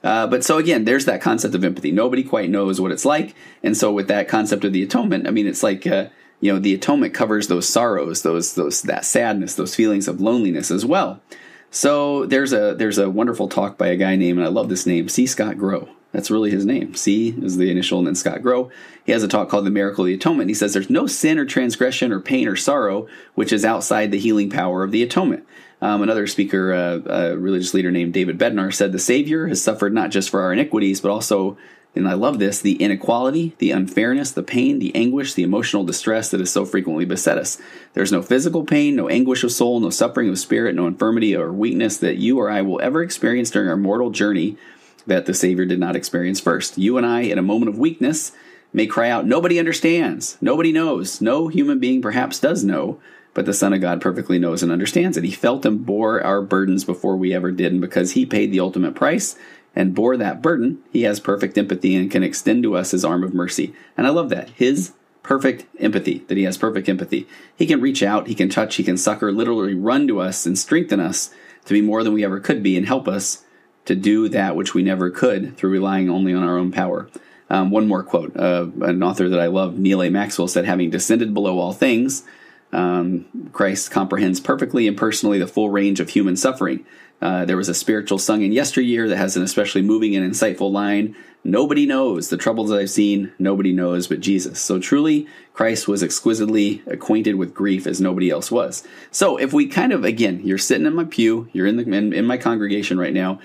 Uh, 0.03 0.27
but 0.27 0.43
so 0.43 0.57
again, 0.57 0.87
there's 0.87 1.05
that 1.05 1.21
concept 1.21 1.55
of 1.55 1.63
empathy. 1.63 1.93
Nobody 1.93 2.25
quite 2.25 2.49
knows 2.49 2.81
what 2.81 2.93
it's 2.93 3.05
like, 3.05 3.35
and 3.63 3.77
so 3.77 3.93
with 3.93 4.09
that 4.09 4.27
concept 4.27 4.65
of 4.65 4.73
the 4.73 4.83
atonement, 4.83 5.29
I 5.29 5.31
mean, 5.31 5.47
it's 5.47 5.63
like 5.63 5.87
uh, 5.87 6.07
you 6.41 6.51
know 6.51 6.59
the 6.59 6.75
atonement 6.75 7.13
covers 7.13 7.49
those 7.49 7.69
sorrows, 7.69 8.23
those 8.23 8.55
those 8.55 8.81
that 8.83 9.05
sadness, 9.05 9.55
those 9.55 9.75
feelings 9.75 10.09
of 10.09 10.21
loneliness 10.21 10.71
as 10.71 10.87
well. 10.87 11.21
So 11.71 12.27
there's 12.27 12.53
a 12.53 12.75
there's 12.75 12.99
a 12.99 13.09
wonderful 13.09 13.49
talk 13.49 13.79
by 13.79 13.89
a 13.89 13.97
guy 13.97 14.17
named, 14.17 14.39
and 14.39 14.47
I 14.47 14.51
love 14.51 14.69
this 14.69 14.87
name, 14.87 15.09
C. 15.09 15.27
Scott 15.27 15.57
Grow. 15.57 15.89
That's 16.13 16.31
really 16.31 16.51
his 16.51 16.67
name. 16.67 16.97
C 16.97 17.37
is 17.41 17.57
the 17.57 17.71
initial, 17.71 17.99
and 17.99 18.07
then 18.09 18.17
Scott 18.17 18.43
Grow. 18.43 18.71
He 19.05 19.13
has 19.13 19.23
a 19.23 19.29
talk 19.29 19.49
called 19.49 19.65
The 19.65 19.71
Miracle 19.71 20.05
of 20.05 20.07
the 20.07 20.15
Atonement. 20.15 20.51
He 20.51 20.55
says 20.55 20.73
there's 20.73 20.91
no 20.91 21.07
sin 21.07 21.39
or 21.39 21.45
transgression 21.45 22.11
or 22.11 22.21
pain 22.21 22.49
or 22.49 22.57
sorrow 22.57 23.07
which 23.35 23.53
is 23.53 23.65
outside 23.65 24.11
the 24.11 24.19
healing 24.19 24.51
power 24.51 24.83
of 24.83 24.91
the 24.91 25.03
atonement. 25.05 25.47
Um, 25.81 26.03
another 26.03 26.27
speaker, 26.27 26.73
uh, 26.73 27.01
a 27.07 27.37
religious 27.39 27.73
leader 27.73 27.91
named 27.91 28.13
David 28.13 28.39
Bednar, 28.39 28.75
said 28.75 28.93
the 28.93 28.99
Savior 28.99 29.47
has 29.47 29.63
suffered 29.63 29.95
not 29.95 30.11
just 30.11 30.29
for 30.29 30.43
our 30.43 30.53
iniquities, 30.53 31.01
but 31.01 31.11
also, 31.11 31.57
and 31.95 32.09
I 32.09 32.15
love 32.15 32.39
this, 32.39 32.61
the 32.61 32.77
inequality, 32.77 33.55
the 33.59 33.73
unfairness, 33.73 34.31
the 34.31 34.45
pain, 34.45 34.79
the 34.79 34.95
anguish, 34.95 35.35
the 35.35 35.43
emotional 35.43 35.85
distress 35.85 36.31
that 36.31 36.39
has 36.41 36.51
so 36.51 36.65
frequently 36.65 37.05
beset 37.05 37.37
us. 37.37 37.61
There's 37.95 38.13
no 38.13 38.23
physical 38.23 38.65
pain, 38.65 38.95
no 38.95 39.09
anguish 39.09 39.43
of 39.43 39.51
soul, 39.51 39.81
no 39.81 39.91
suffering 39.91 40.29
of 40.29 40.39
spirit, 40.39 40.77
no 40.77 40.87
infirmity 40.87 41.35
or 41.35 41.53
weakness 41.53 41.97
that 41.97 42.17
you 42.17 42.39
or 42.39 42.49
I 42.49 42.63
will 42.63 42.81
ever 42.81 43.03
experience 43.03 43.51
during 43.51 43.69
our 43.69 43.77
mortal 43.77 44.11
journey 44.11 44.57
that 45.07 45.27
the 45.27 45.35
Savior 45.35 45.65
did 45.65 45.81
not 45.81 45.97
experience 45.97 46.39
first. 46.39 46.79
You 46.79 46.97
and 46.97 47.05
I, 47.05 47.23
in 47.23 47.39
a 47.39 47.43
moment 47.43 47.71
of 47.71 47.79
weakness, 47.79 48.33
may 48.73 48.87
cry 48.87 49.11
out, 49.11 49.27
Nobody 49.27 49.59
understands. 49.59 50.39
Nobody 50.41 50.71
knows. 50.71 51.21
No 51.21 51.49
human 51.49 51.81
being 51.81 52.01
perhaps 52.01 52.39
does 52.39 52.63
know, 52.63 53.01
but 53.35 53.47
the 53.47 53.55
Son 53.55 53.73
of 53.73 53.81
God 53.81 54.01
perfectly 54.01 54.39
knows 54.39 54.63
and 54.63 54.71
understands 54.71 55.17
it. 55.17 55.25
He 55.25 55.33
felt 55.33 55.67
and 55.67 55.85
bore 55.85 56.23
our 56.23 56.41
burdens 56.41 56.85
before 56.85 57.17
we 57.17 57.35
ever 57.35 57.51
did, 57.51 57.73
and 57.73 57.81
because 57.81 58.13
He 58.13 58.25
paid 58.25 58.53
the 58.53 58.61
ultimate 58.61 58.95
price 58.95 59.37
and 59.75 59.95
bore 59.95 60.17
that 60.17 60.43
burden, 60.43 60.79
He 60.93 61.03
has 61.03 61.21
perfect 61.21 61.57
empathy 61.57 61.95
and 61.95 62.11
can 62.11 62.23
extend 62.23 62.63
to 62.65 62.77
us 62.77 62.91
His 62.91 63.05
arm 63.05 63.23
of 63.23 63.35
mercy. 63.35 63.75
And 63.97 64.07
I 64.07 64.11
love 64.11 64.29
that. 64.31 64.51
His 64.51 64.93
perfect 65.23 65.67
empathy, 65.79 66.25
that 66.29 66.37
He 66.37 66.45
has 66.45 66.59
perfect 66.59 66.89
empathy. 66.89 67.27
He 67.57 67.67
can 67.67 67.81
reach 67.81 68.03
out, 68.03 68.27
He 68.27 68.35
can 68.35 68.49
touch, 68.49 68.77
He 68.77 68.85
can 68.85 68.97
succor, 68.97 69.33
literally 69.33 69.75
run 69.75 70.07
to 70.09 70.21
us 70.21 70.47
and 70.47 70.59
strengthen 70.59 71.01
us 71.01 71.31
to 71.67 71.73
be 71.73 71.83
more 71.83 72.03
than 72.03 72.13
we 72.13 72.25
ever 72.25 72.41
could 72.41 72.63
be 72.63 72.77
and 72.77 72.87
help 72.87 73.07
us 73.07 73.45
to 73.85 73.95
do 73.95 74.29
that 74.29 74.57
which 74.57 74.75
we 74.75 74.83
never 74.83 75.11
could 75.11 75.57
through 75.57 75.71
relying 75.71 76.11
only 76.11 76.35
on 76.35 76.43
our 76.43 76.59
own 76.59 76.73
power. 76.73 77.09
Um, 77.49 77.71
one 77.71 77.89
more 77.89 78.03
quote. 78.03 78.37
Uh, 78.37 78.69
an 78.83 79.03
author 79.03 79.29
that 79.29 79.41
I 79.41 79.47
love, 79.47 79.79
Neal 79.79 80.03
A. 80.03 80.11
Maxwell, 80.11 80.49
said, 80.49 80.65
Having 80.65 80.91
descended 80.91 81.35
below 81.35 81.59
all 81.59 81.73
things, 81.73 82.23
um, 82.73 83.27
Christ 83.53 83.91
comprehends 83.91 84.39
perfectly 84.39 84.87
and 84.87 84.97
personally 84.97 85.39
the 85.39 85.49
full 85.49 85.71
range 85.71 85.99
of 85.99 86.11
human 86.11 86.37
suffering. 86.37 86.87
Uh, 87.21 87.45
there 87.45 87.57
was 87.57 87.69
a 87.69 87.75
spiritual 87.75 88.19
sung 88.19 88.43
in 88.43 88.53
yesteryear 88.53 89.09
that 89.09 89.17
has 89.17 89.37
an 89.37 89.43
especially 89.43 89.83
moving 89.83 90.17
and 90.17 90.33
insightful 90.33 90.71
line 90.71 91.15
Nobody 91.43 91.87
knows 91.87 92.29
the 92.29 92.37
troubles 92.37 92.69
that 92.69 92.79
I've 92.79 92.91
seen, 92.91 93.33
nobody 93.39 93.73
knows 93.73 94.07
but 94.07 94.21
Jesus. 94.21 94.61
So 94.61 94.79
truly, 94.79 95.27
Christ 95.55 95.89
was 95.89 96.03
exquisitely 96.03 96.83
acquainted 96.87 97.37
with 97.37 97.55
grief 97.55 97.87
as 97.87 97.99
nobody 97.99 98.29
else 98.29 98.51
was. 98.51 98.87
So 99.11 99.39
if 99.39 99.53
we 99.53 99.67
kind 99.67 99.93
of, 99.93 100.05
again, 100.05 100.43
you're 100.45 100.59
sitting 100.59 100.87
in 100.87 100.95
my 100.95 101.05
pew, 101.05 101.49
you're 101.55 101.67
in, 101.67 101.77
the, 101.79 101.85
in, 101.85 102.13
in 102.13 102.27
my 102.27 102.37
congregation 102.37 102.99
right 102.99 103.15
now, 103.15 103.41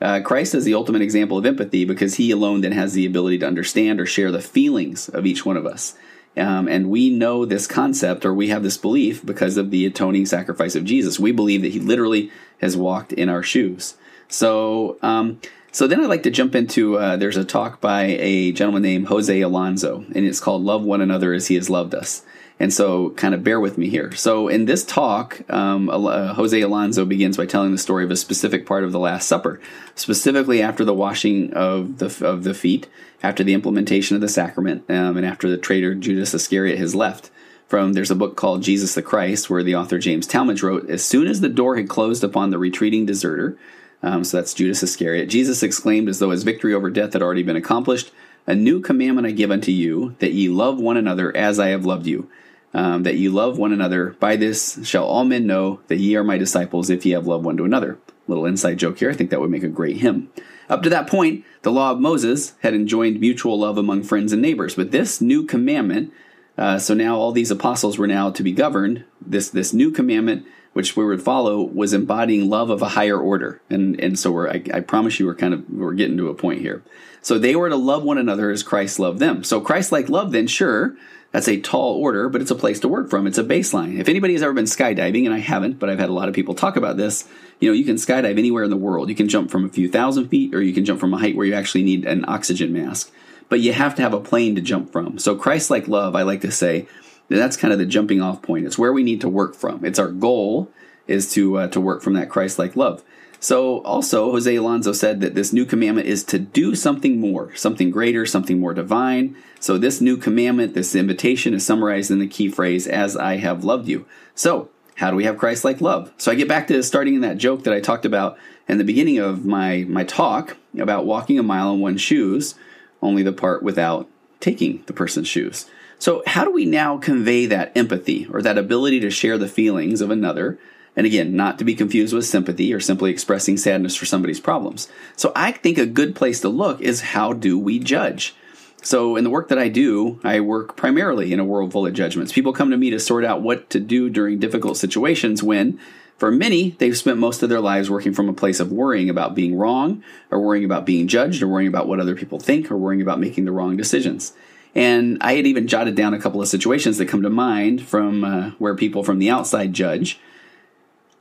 uh, 0.00 0.20
Christ 0.20 0.54
is 0.54 0.64
the 0.64 0.74
ultimate 0.74 1.00
example 1.00 1.38
of 1.38 1.46
empathy 1.46 1.86
because 1.86 2.16
he 2.16 2.30
alone 2.30 2.60
then 2.60 2.72
has 2.72 2.92
the 2.92 3.06
ability 3.06 3.38
to 3.38 3.46
understand 3.46 3.98
or 3.98 4.06
share 4.06 4.30
the 4.30 4.42
feelings 4.42 5.08
of 5.08 5.24
each 5.24 5.46
one 5.46 5.56
of 5.56 5.66
us. 5.66 5.96
Um, 6.38 6.68
and 6.68 6.90
we 6.90 7.10
know 7.10 7.44
this 7.44 7.66
concept 7.66 8.24
or 8.24 8.32
we 8.32 8.48
have 8.48 8.62
this 8.62 8.76
belief 8.76 9.24
because 9.24 9.56
of 9.56 9.70
the 9.70 9.86
atoning 9.86 10.26
sacrifice 10.26 10.74
of 10.74 10.84
Jesus. 10.84 11.18
We 11.18 11.32
believe 11.32 11.62
that 11.62 11.72
he 11.72 11.80
literally 11.80 12.30
has 12.60 12.76
walked 12.76 13.12
in 13.12 13.28
our 13.28 13.42
shoes. 13.42 13.94
So, 14.28 14.98
um, 15.02 15.40
so 15.72 15.86
then 15.86 16.00
I'd 16.00 16.08
like 16.08 16.22
to 16.24 16.30
jump 16.30 16.54
into 16.54 16.98
uh, 16.98 17.16
there's 17.16 17.36
a 17.36 17.44
talk 17.44 17.80
by 17.80 18.02
a 18.02 18.52
gentleman 18.52 18.82
named 18.82 19.08
Jose 19.08 19.40
Alonso, 19.40 20.04
and 20.14 20.26
it's 20.26 20.40
called 20.40 20.62
Love 20.62 20.82
One 20.82 21.00
Another 21.00 21.32
as 21.32 21.48
He 21.48 21.54
Has 21.56 21.70
Loved 21.70 21.94
Us. 21.94 22.22
And 22.60 22.72
so, 22.72 23.10
kind 23.10 23.34
of 23.34 23.44
bear 23.44 23.60
with 23.60 23.78
me 23.78 23.88
here. 23.88 24.10
So, 24.12 24.48
in 24.48 24.64
this 24.64 24.84
talk, 24.84 25.48
um, 25.48 25.88
uh, 25.88 26.34
Jose 26.34 26.60
Alonso 26.60 27.04
begins 27.04 27.36
by 27.36 27.46
telling 27.46 27.70
the 27.70 27.78
story 27.78 28.02
of 28.02 28.10
a 28.10 28.16
specific 28.16 28.66
part 28.66 28.82
of 28.82 28.90
the 28.90 28.98
Last 28.98 29.28
Supper, 29.28 29.60
specifically 29.94 30.60
after 30.60 30.84
the 30.84 30.94
washing 30.94 31.52
of 31.52 31.98
the 31.98 32.26
of 32.26 32.42
the 32.42 32.54
feet, 32.54 32.88
after 33.22 33.44
the 33.44 33.54
implementation 33.54 34.16
of 34.16 34.20
the 34.20 34.28
sacrament, 34.28 34.82
um, 34.88 35.16
and 35.16 35.24
after 35.24 35.48
the 35.48 35.56
traitor 35.56 35.94
Judas 35.94 36.34
Iscariot 36.34 36.78
has 36.78 36.96
left. 36.96 37.30
From 37.68 37.92
there's 37.92 38.10
a 38.10 38.16
book 38.16 38.34
called 38.34 38.62
Jesus 38.62 38.94
the 38.94 39.02
Christ, 39.02 39.48
where 39.48 39.62
the 39.62 39.76
author 39.76 39.98
James 39.98 40.26
Talmage 40.26 40.62
wrote, 40.62 40.90
as 40.90 41.04
soon 41.04 41.28
as 41.28 41.40
the 41.40 41.48
door 41.48 41.76
had 41.76 41.88
closed 41.88 42.24
upon 42.24 42.50
the 42.50 42.58
retreating 42.58 43.06
deserter, 43.06 43.56
um, 44.02 44.24
so 44.24 44.38
that's 44.38 44.54
Judas 44.54 44.82
Iscariot. 44.82 45.28
Jesus 45.28 45.62
exclaimed 45.62 46.08
as 46.08 46.18
though 46.18 46.30
his 46.30 46.42
victory 46.42 46.74
over 46.74 46.90
death 46.90 47.12
had 47.12 47.22
already 47.22 47.44
been 47.44 47.56
accomplished, 47.56 48.10
"A 48.48 48.54
new 48.54 48.80
commandment 48.80 49.28
I 49.28 49.30
give 49.30 49.52
unto 49.52 49.70
you, 49.70 50.16
that 50.18 50.32
ye 50.32 50.48
love 50.48 50.80
one 50.80 50.96
another 50.96 51.36
as 51.36 51.60
I 51.60 51.68
have 51.68 51.86
loved 51.86 52.08
you." 52.08 52.26
Um, 52.74 53.02
that 53.02 53.16
ye 53.16 53.28
love 53.28 53.58
one 53.58 53.72
another. 53.72 54.16
By 54.20 54.36
this 54.36 54.86
shall 54.86 55.04
all 55.04 55.24
men 55.24 55.46
know 55.46 55.80
that 55.88 55.98
ye 55.98 56.16
are 56.16 56.24
my 56.24 56.38
disciples 56.38 56.90
if 56.90 57.04
ye 57.06 57.12
have 57.12 57.26
love 57.26 57.44
one 57.44 57.56
to 57.56 57.64
another. 57.64 57.98
Little 58.26 58.46
inside 58.46 58.78
joke 58.78 58.98
here. 58.98 59.10
I 59.10 59.14
think 59.14 59.30
that 59.30 59.40
would 59.40 59.50
make 59.50 59.62
a 59.62 59.68
great 59.68 59.98
hymn. 59.98 60.30
Up 60.68 60.82
to 60.82 60.90
that 60.90 61.06
point, 61.06 61.44
the 61.62 61.72
law 61.72 61.92
of 61.92 62.00
Moses 62.00 62.54
had 62.60 62.74
enjoined 62.74 63.20
mutual 63.20 63.58
love 63.58 63.78
among 63.78 64.02
friends 64.02 64.32
and 64.32 64.42
neighbors, 64.42 64.74
but 64.74 64.90
this 64.90 65.20
new 65.20 65.44
commandment, 65.44 66.12
uh, 66.58 66.78
so 66.78 66.92
now 66.92 67.16
all 67.16 67.32
these 67.32 67.50
apostles 67.50 67.96
were 67.96 68.06
now 68.06 68.30
to 68.30 68.42
be 68.42 68.52
governed. 68.52 69.04
This 69.24 69.48
this 69.48 69.72
new 69.72 69.90
commandment 69.90 70.46
which 70.78 70.96
we 70.96 71.04
would 71.04 71.20
follow, 71.20 71.60
was 71.60 71.92
embodying 71.92 72.48
love 72.48 72.70
of 72.70 72.82
a 72.82 72.90
higher 72.90 73.18
order. 73.18 73.60
And 73.68 73.98
and 73.98 74.16
so 74.16 74.30
we're 74.30 74.48
I, 74.48 74.62
I 74.72 74.78
promise 74.78 75.18
you 75.18 75.26
we're 75.26 75.34
kind 75.34 75.52
of 75.52 75.68
we're 75.68 75.92
getting 75.92 76.16
to 76.18 76.28
a 76.28 76.34
point 76.34 76.60
here. 76.60 76.84
So 77.20 77.36
they 77.36 77.56
were 77.56 77.68
to 77.68 77.74
love 77.74 78.04
one 78.04 78.16
another 78.16 78.52
as 78.52 78.62
Christ 78.62 79.00
loved 79.00 79.18
them. 79.18 79.42
So 79.42 79.60
Christ 79.60 79.90
like 79.90 80.08
love, 80.08 80.30
then 80.30 80.46
sure, 80.46 80.94
that's 81.32 81.48
a 81.48 81.60
tall 81.60 81.96
order, 81.96 82.28
but 82.28 82.42
it's 82.42 82.52
a 82.52 82.54
place 82.54 82.78
to 82.78 82.88
work 82.88 83.10
from. 83.10 83.26
It's 83.26 83.38
a 83.38 83.42
baseline. 83.42 83.98
If 83.98 84.08
anybody 84.08 84.34
has 84.34 84.42
ever 84.44 84.52
been 84.52 84.66
skydiving, 84.66 85.24
and 85.24 85.34
I 85.34 85.40
haven't, 85.40 85.80
but 85.80 85.90
I've 85.90 85.98
had 85.98 86.10
a 86.10 86.12
lot 86.12 86.28
of 86.28 86.34
people 86.36 86.54
talk 86.54 86.76
about 86.76 86.96
this, 86.96 87.26
you 87.58 87.68
know, 87.68 87.74
you 87.74 87.84
can 87.84 87.96
skydive 87.96 88.38
anywhere 88.38 88.62
in 88.62 88.70
the 88.70 88.76
world. 88.76 89.08
You 89.08 89.16
can 89.16 89.28
jump 89.28 89.50
from 89.50 89.64
a 89.64 89.68
few 89.68 89.88
thousand 89.88 90.28
feet, 90.28 90.54
or 90.54 90.62
you 90.62 90.72
can 90.72 90.84
jump 90.84 91.00
from 91.00 91.12
a 91.12 91.18
height 91.18 91.34
where 91.34 91.44
you 91.44 91.54
actually 91.54 91.82
need 91.82 92.04
an 92.04 92.24
oxygen 92.28 92.72
mask. 92.72 93.10
But 93.48 93.58
you 93.58 93.72
have 93.72 93.96
to 93.96 94.02
have 94.02 94.14
a 94.14 94.20
plane 94.20 94.54
to 94.54 94.60
jump 94.60 94.92
from. 94.92 95.18
So 95.18 95.34
Christ 95.34 95.70
like 95.70 95.88
love, 95.88 96.14
I 96.14 96.22
like 96.22 96.42
to 96.42 96.52
say, 96.52 96.86
that's 97.28 97.56
kind 97.56 97.72
of 97.72 97.78
the 97.78 97.86
jumping 97.86 98.20
off 98.20 98.42
point. 98.42 98.66
It's 98.66 98.78
where 98.78 98.92
we 98.92 99.02
need 99.02 99.20
to 99.20 99.28
work 99.28 99.54
from. 99.54 99.84
It's 99.84 99.98
our 99.98 100.10
goal 100.10 100.70
is 101.06 101.32
to 101.32 101.58
uh, 101.58 101.68
to 101.68 101.80
work 101.80 102.02
from 102.02 102.14
that 102.14 102.30
Christ 102.30 102.58
like 102.58 102.76
love. 102.76 103.02
So 103.40 103.82
also 103.82 104.32
Jose 104.32 104.54
Alonso 104.54 104.92
said 104.92 105.20
that 105.20 105.34
this 105.34 105.52
new 105.52 105.64
commandment 105.64 106.08
is 106.08 106.24
to 106.24 106.38
do 106.38 106.74
something 106.74 107.20
more, 107.20 107.54
something 107.54 107.90
greater, 107.90 108.26
something 108.26 108.58
more 108.58 108.74
divine. 108.74 109.36
So 109.60 109.78
this 109.78 110.00
new 110.00 110.16
commandment, 110.16 110.74
this 110.74 110.94
invitation 110.94 111.54
is 111.54 111.64
summarized 111.64 112.10
in 112.10 112.18
the 112.18 112.26
key 112.26 112.48
phrase 112.48 112.86
as 112.86 113.16
I 113.16 113.36
have 113.36 113.64
loved 113.64 113.88
you. 113.88 114.06
So, 114.34 114.70
how 114.96 115.10
do 115.10 115.16
we 115.16 115.24
have 115.24 115.38
Christ 115.38 115.64
like 115.64 115.80
love? 115.80 116.12
So 116.18 116.32
I 116.32 116.34
get 116.34 116.48
back 116.48 116.66
to 116.68 116.82
starting 116.82 117.14
in 117.14 117.20
that 117.20 117.38
joke 117.38 117.62
that 117.62 117.72
I 117.72 117.78
talked 117.78 118.04
about 118.04 118.36
in 118.66 118.78
the 118.78 118.84
beginning 118.84 119.18
of 119.18 119.44
my 119.44 119.86
my 119.88 120.02
talk 120.02 120.56
about 120.76 121.06
walking 121.06 121.38
a 121.38 121.42
mile 121.44 121.72
in 121.72 121.80
one's 121.80 122.00
shoes, 122.00 122.56
only 123.00 123.22
the 123.22 123.32
part 123.32 123.62
without 123.62 124.08
taking 124.40 124.82
the 124.86 124.92
person's 124.92 125.28
shoes. 125.28 125.66
So, 125.98 126.22
how 126.26 126.44
do 126.44 126.52
we 126.52 126.64
now 126.64 126.98
convey 126.98 127.46
that 127.46 127.76
empathy 127.76 128.26
or 128.32 128.40
that 128.42 128.58
ability 128.58 129.00
to 129.00 129.10
share 129.10 129.38
the 129.38 129.48
feelings 129.48 130.00
of 130.00 130.10
another 130.10 130.58
and 130.98 131.06
again, 131.06 131.36
not 131.36 131.58
to 131.58 131.64
be 131.64 131.76
confused 131.76 132.12
with 132.12 132.26
sympathy 132.26 132.74
or 132.74 132.80
simply 132.80 133.12
expressing 133.12 133.56
sadness 133.56 133.94
for 133.94 134.04
somebody's 134.04 134.40
problems. 134.40 134.88
So 135.14 135.30
I 135.36 135.52
think 135.52 135.78
a 135.78 135.86
good 135.86 136.16
place 136.16 136.40
to 136.40 136.48
look 136.48 136.80
is 136.80 137.00
how 137.00 137.32
do 137.32 137.56
we 137.56 137.78
judge? 137.78 138.34
So, 138.82 139.14
in 139.14 139.22
the 139.22 139.30
work 139.30 139.48
that 139.48 139.58
I 139.58 139.68
do, 139.68 140.20
I 140.24 140.40
work 140.40 140.76
primarily 140.76 141.32
in 141.32 141.38
a 141.38 141.44
world 141.44 141.72
full 141.72 141.86
of 141.86 141.94
judgments. 141.94 142.32
People 142.32 142.52
come 142.52 142.70
to 142.70 142.76
me 142.76 142.90
to 142.90 142.98
sort 142.98 143.24
out 143.24 143.42
what 143.42 143.70
to 143.70 143.80
do 143.80 144.10
during 144.10 144.40
difficult 144.40 144.76
situations 144.76 145.40
when, 145.40 145.78
for 146.16 146.32
many, 146.32 146.70
they've 146.78 146.96
spent 146.96 147.18
most 147.18 147.42
of 147.44 147.48
their 147.48 147.60
lives 147.60 147.90
working 147.90 148.12
from 148.12 148.28
a 148.28 148.32
place 148.32 148.58
of 148.58 148.72
worrying 148.72 149.08
about 149.08 149.36
being 149.36 149.56
wrong, 149.56 150.02
or 150.30 150.40
worrying 150.40 150.64
about 150.64 150.86
being 150.86 151.06
judged, 151.06 151.42
or 151.42 151.48
worrying 151.48 151.68
about 151.68 151.86
what 151.86 152.00
other 152.00 152.16
people 152.16 152.40
think, 152.40 152.70
or 152.70 152.76
worrying 152.76 153.02
about 153.02 153.20
making 153.20 153.44
the 153.44 153.52
wrong 153.52 153.76
decisions. 153.76 154.32
And 154.78 155.18
I 155.20 155.32
had 155.32 155.44
even 155.44 155.66
jotted 155.66 155.96
down 155.96 156.14
a 156.14 156.20
couple 156.20 156.40
of 156.40 156.46
situations 156.46 156.98
that 156.98 157.08
come 157.08 157.22
to 157.22 157.30
mind 157.30 157.82
from 157.82 158.22
uh, 158.22 158.50
where 158.58 158.76
people 158.76 159.02
from 159.02 159.18
the 159.18 159.28
outside 159.28 159.72
judge 159.72 160.20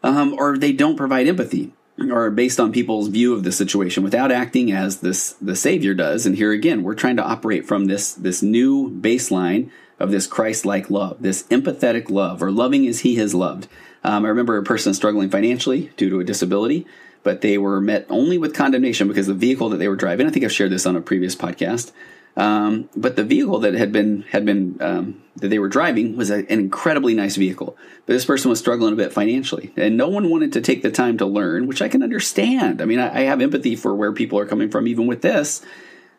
um, 0.04 0.36
or 0.38 0.60
they 0.60 0.72
don't 0.72 0.96
provide 0.96 1.28
empathy 1.28 1.74
or 2.12 2.30
based 2.30 2.60
on 2.60 2.72
people's 2.72 3.08
view 3.08 3.34
of 3.34 3.44
the 3.44 3.52
situation 3.52 4.04
without 4.04 4.32
acting 4.32 4.72
as 4.72 4.98
this 4.98 5.32
the 5.42 5.56
savior 5.56 5.96
does. 5.96 6.28
And 6.28 6.36
here 6.36 6.52
again 6.52 6.84
we're 6.84 6.94
trying 6.94 7.18
to 7.18 7.24
operate 7.24 7.66
from 7.66 7.86
this 7.86 8.14
this 8.14 8.44
new 8.44 8.92
baseline 8.92 9.72
of 10.00 10.12
this 10.12 10.28
christ-like 10.28 10.92
love 10.92 11.18
this 11.20 11.42
empathetic 11.46 12.12
love 12.12 12.44
or 12.44 12.52
loving 12.52 12.86
as 12.86 13.00
he 13.00 13.16
has 13.16 13.34
loved. 13.34 13.68
Um, 14.04 14.24
i 14.24 14.28
remember 14.30 14.56
a 14.58 14.64
person 14.64 14.94
struggling 14.94 15.32
financially 15.32 15.92
due 15.98 16.12
to 16.12 16.20
a 16.20 16.24
disability 16.24 16.86
but 17.24 17.42
they 17.42 17.58
were 17.58 17.82
met 17.82 18.06
only 18.08 18.38
with 18.38 18.54
condemnation 18.54 19.08
because 19.08 19.26
the 19.26 19.34
vehicle 19.34 19.70
that 19.70 19.78
they 19.78 19.88
were 19.88 19.96
driving 19.96 20.28
i 20.28 20.30
think 20.30 20.46
i've 20.46 20.52
shared 20.52 20.72
this 20.72 20.86
on 20.86 20.96
a 20.96 21.02
previous 21.02 21.36
podcast 21.36 21.92
um, 22.38 22.88
but 22.96 23.16
the 23.16 23.24
vehicle 23.24 23.60
that 23.60 23.74
had 23.74 23.92
been 23.92 24.22
had 24.30 24.46
been 24.46 24.78
um, 24.80 25.24
that 25.38 25.48
they 25.48 25.58
were 25.58 25.68
driving 25.68 26.16
was 26.16 26.30
a, 26.30 26.36
an 26.36 26.60
incredibly 26.60 27.16
nice 27.16 27.36
vehicle. 27.36 27.76
But 28.06 28.14
this 28.14 28.26
person 28.26 28.50
was 28.50 28.60
struggling 28.60 28.94
a 28.94 28.96
bit 28.96 29.12
financially, 29.12 29.74
and 29.76 29.98
no 29.98 30.08
one 30.08 30.30
wanted 30.30 30.54
to 30.54 30.62
take 30.62 30.84
the 30.84 30.92
time 30.92 31.18
to 31.18 31.26
learn, 31.26 31.66
which 31.66 31.82
I 31.82 31.90
can 31.90 32.04
understand. 32.04 32.80
I 32.80 32.86
mean, 32.86 33.00
I, 33.00 33.22
I 33.22 33.24
have 33.24 33.42
empathy 33.42 33.76
for 33.76 33.96
where 33.96 34.14
people 34.14 34.38
are 34.38 34.46
coming 34.46 34.70
from, 34.70 34.88
even 34.88 35.08
with 35.08 35.24
this. 35.24 35.66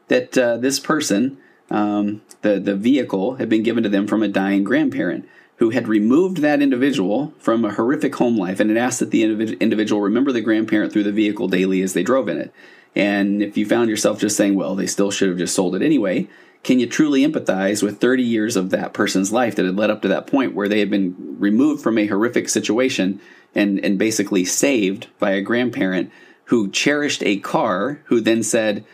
That 0.08 0.36
uh, 0.36 0.56
this 0.56 0.80
person, 0.80 1.38
um, 1.70 2.22
the 2.42 2.58
the 2.58 2.74
vehicle, 2.74 3.36
had 3.36 3.48
been 3.48 3.62
given 3.62 3.84
to 3.84 3.88
them 3.88 4.08
from 4.08 4.24
a 4.24 4.28
dying 4.28 4.64
grandparent 4.64 5.28
who 5.58 5.70
had 5.70 5.86
removed 5.86 6.38
that 6.38 6.62
individual 6.62 7.32
from 7.38 7.64
a 7.64 7.74
horrific 7.74 8.16
home 8.16 8.36
life 8.36 8.58
and 8.58 8.70
had 8.70 8.76
asked 8.76 9.00
that 9.00 9.10
the 9.10 9.22
individual 9.22 10.00
remember 10.00 10.32
the 10.32 10.40
grandparent 10.40 10.92
through 10.92 11.02
the 11.02 11.12
vehicle 11.12 11.48
daily 11.48 11.82
as 11.82 11.92
they 11.92 12.02
drove 12.02 12.28
in 12.28 12.38
it. 12.38 12.52
And 12.94 13.42
if 13.42 13.56
you 13.56 13.66
found 13.66 13.90
yourself 13.90 14.20
just 14.20 14.36
saying, 14.36 14.54
well, 14.54 14.74
they 14.74 14.86
still 14.86 15.10
should 15.10 15.28
have 15.28 15.38
just 15.38 15.54
sold 15.54 15.74
it 15.74 15.82
anyway, 15.82 16.28
can 16.62 16.80
you 16.80 16.86
truly 16.86 17.24
empathize 17.24 17.82
with 17.82 18.00
30 18.00 18.22
years 18.22 18.56
of 18.56 18.70
that 18.70 18.92
person's 18.92 19.32
life 19.32 19.54
that 19.56 19.64
had 19.64 19.76
led 19.76 19.90
up 19.90 20.02
to 20.02 20.08
that 20.08 20.26
point 20.26 20.54
where 20.54 20.68
they 20.68 20.80
had 20.80 20.90
been 20.90 21.14
removed 21.38 21.82
from 21.82 21.98
a 21.98 22.06
horrific 22.06 22.48
situation 22.48 23.20
and, 23.54 23.78
and 23.84 23.98
basically 23.98 24.44
saved 24.44 25.06
by 25.18 25.30
a 25.30 25.42
grandparent 25.42 26.10
who 26.46 26.70
cherished 26.70 27.22
a 27.22 27.38
car, 27.38 28.00
who 28.06 28.20
then 28.20 28.42
said, 28.42 28.84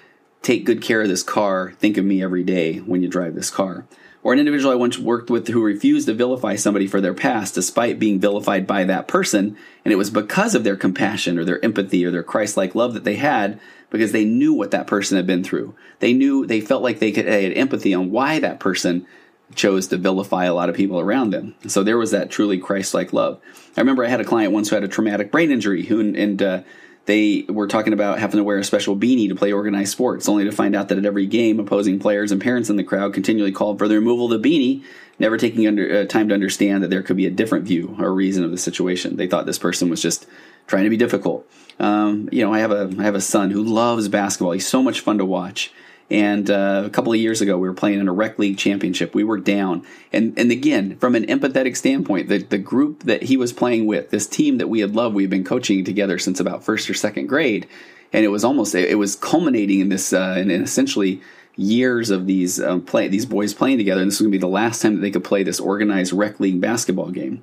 Take 0.42 0.66
good 0.66 0.82
care 0.82 1.00
of 1.00 1.08
this 1.08 1.22
car. 1.22 1.72
Think 1.78 1.96
of 1.96 2.04
me 2.04 2.22
every 2.22 2.42
day 2.42 2.78
when 2.78 3.00
you 3.00 3.08
drive 3.08 3.34
this 3.34 3.50
car 3.50 3.86
or 4.24 4.32
an 4.32 4.38
individual 4.38 4.72
I 4.72 4.76
once 4.76 4.98
worked 4.98 5.30
with 5.30 5.46
who 5.48 5.62
refused 5.62 6.06
to 6.08 6.14
vilify 6.14 6.56
somebody 6.56 6.86
for 6.86 7.00
their 7.00 7.14
past 7.14 7.54
despite 7.54 7.98
being 7.98 8.18
vilified 8.18 8.66
by 8.66 8.84
that 8.84 9.06
person. 9.06 9.56
And 9.84 9.92
it 9.92 9.96
was 9.96 10.08
because 10.08 10.54
of 10.54 10.64
their 10.64 10.76
compassion 10.76 11.38
or 11.38 11.44
their 11.44 11.62
empathy 11.62 12.04
or 12.06 12.10
their 12.10 12.22
Christ 12.22 12.56
like 12.56 12.74
love 12.74 12.94
that 12.94 13.04
they 13.04 13.16
had 13.16 13.60
because 13.94 14.10
they 14.10 14.24
knew 14.24 14.52
what 14.52 14.72
that 14.72 14.88
person 14.88 15.16
had 15.16 15.24
been 15.24 15.44
through. 15.44 15.72
They 16.00 16.12
knew, 16.12 16.46
they 16.46 16.60
felt 16.60 16.82
like 16.82 16.98
they, 16.98 17.12
could, 17.12 17.26
they 17.26 17.44
had 17.44 17.52
empathy 17.52 17.94
on 17.94 18.10
why 18.10 18.40
that 18.40 18.58
person 18.58 19.06
chose 19.54 19.86
to 19.86 19.96
vilify 19.96 20.46
a 20.46 20.52
lot 20.52 20.68
of 20.68 20.74
people 20.74 20.98
around 20.98 21.30
them. 21.30 21.54
So 21.68 21.84
there 21.84 21.96
was 21.96 22.10
that 22.10 22.28
truly 22.28 22.58
Christ 22.58 22.92
like 22.92 23.12
love. 23.12 23.40
I 23.76 23.80
remember 23.80 24.04
I 24.04 24.08
had 24.08 24.20
a 24.20 24.24
client 24.24 24.52
once 24.52 24.68
who 24.68 24.74
had 24.74 24.82
a 24.82 24.88
traumatic 24.88 25.30
brain 25.30 25.52
injury 25.52 25.84
who, 25.84 26.00
and, 26.00 26.42
uh, 26.42 26.62
they 27.06 27.44
were 27.48 27.68
talking 27.68 27.92
about 27.92 28.18
having 28.18 28.38
to 28.38 28.44
wear 28.44 28.58
a 28.58 28.64
special 28.64 28.96
beanie 28.96 29.28
to 29.28 29.36
play 29.36 29.52
organized 29.52 29.92
sports, 29.92 30.28
only 30.28 30.42
to 30.42 30.50
find 30.50 30.74
out 30.74 30.88
that 30.88 30.98
at 30.98 31.06
every 31.06 31.26
game, 31.26 31.60
opposing 31.60 32.00
players 32.00 32.32
and 32.32 32.42
parents 32.42 32.68
in 32.68 32.74
the 32.74 32.82
crowd 32.82 33.14
continually 33.14 33.52
called 33.52 33.78
for 33.78 33.86
the 33.86 33.94
removal 33.94 34.32
of 34.32 34.42
the 34.42 34.48
beanie, 34.48 34.82
never 35.20 35.36
taking 35.36 35.68
under, 35.68 36.00
uh, 36.00 36.04
time 36.06 36.28
to 36.30 36.34
understand 36.34 36.82
that 36.82 36.90
there 36.90 37.02
could 37.02 37.16
be 37.16 37.26
a 37.26 37.30
different 37.30 37.64
view 37.64 37.94
or 38.00 38.12
reason 38.12 38.42
of 38.42 38.50
the 38.50 38.58
situation. 38.58 39.14
They 39.14 39.28
thought 39.28 39.46
this 39.46 39.58
person 39.58 39.88
was 39.88 40.02
just 40.02 40.26
trying 40.66 40.84
to 40.84 40.90
be 40.90 40.96
difficult. 40.96 41.48
Um, 41.78 42.28
you 42.30 42.44
know, 42.44 42.52
I 42.52 42.60
have 42.60 42.70
a 42.70 42.92
I 42.98 43.02
have 43.02 43.14
a 43.14 43.20
son 43.20 43.50
who 43.50 43.62
loves 43.62 44.08
basketball. 44.08 44.52
He's 44.52 44.68
so 44.68 44.82
much 44.82 45.00
fun 45.00 45.18
to 45.18 45.24
watch. 45.24 45.72
And 46.10 46.50
uh, 46.50 46.82
a 46.84 46.90
couple 46.90 47.12
of 47.12 47.18
years 47.18 47.40
ago, 47.40 47.56
we 47.56 47.66
were 47.66 47.74
playing 47.74 47.98
in 47.98 48.08
a 48.08 48.12
rec 48.12 48.38
league 48.38 48.58
championship. 48.58 49.14
We 49.14 49.24
were 49.24 49.38
down, 49.38 49.86
and 50.12 50.38
and 50.38 50.50
again, 50.50 50.96
from 50.98 51.14
an 51.14 51.24
empathetic 51.26 51.76
standpoint, 51.76 52.28
the 52.28 52.38
the 52.38 52.58
group 52.58 53.04
that 53.04 53.24
he 53.24 53.36
was 53.38 53.52
playing 53.52 53.86
with, 53.86 54.10
this 54.10 54.26
team 54.26 54.58
that 54.58 54.68
we 54.68 54.80
had 54.80 54.94
loved, 54.94 55.14
we 55.14 55.22
had 55.22 55.30
been 55.30 55.44
coaching 55.44 55.82
together 55.82 56.18
since 56.18 56.40
about 56.40 56.62
first 56.62 56.90
or 56.90 56.94
second 56.94 57.26
grade, 57.26 57.66
and 58.12 58.24
it 58.24 58.28
was 58.28 58.44
almost 58.44 58.74
it 58.74 58.98
was 58.98 59.16
culminating 59.16 59.80
in 59.80 59.88
this 59.88 60.12
uh, 60.12 60.36
in, 60.36 60.50
in 60.50 60.62
essentially 60.62 61.22
years 61.56 62.10
of 62.10 62.26
these 62.26 62.60
um, 62.60 62.82
play 62.82 63.08
these 63.08 63.24
boys 63.24 63.54
playing 63.54 63.78
together, 63.78 64.02
and 64.02 64.10
this 64.10 64.18
was 64.18 64.26
going 64.26 64.32
to 64.32 64.38
be 64.38 64.40
the 64.40 64.46
last 64.46 64.82
time 64.82 64.96
that 64.96 65.00
they 65.00 65.10
could 65.10 65.24
play 65.24 65.42
this 65.42 65.58
organized 65.58 66.12
rec 66.12 66.38
league 66.38 66.60
basketball 66.60 67.10
game. 67.10 67.42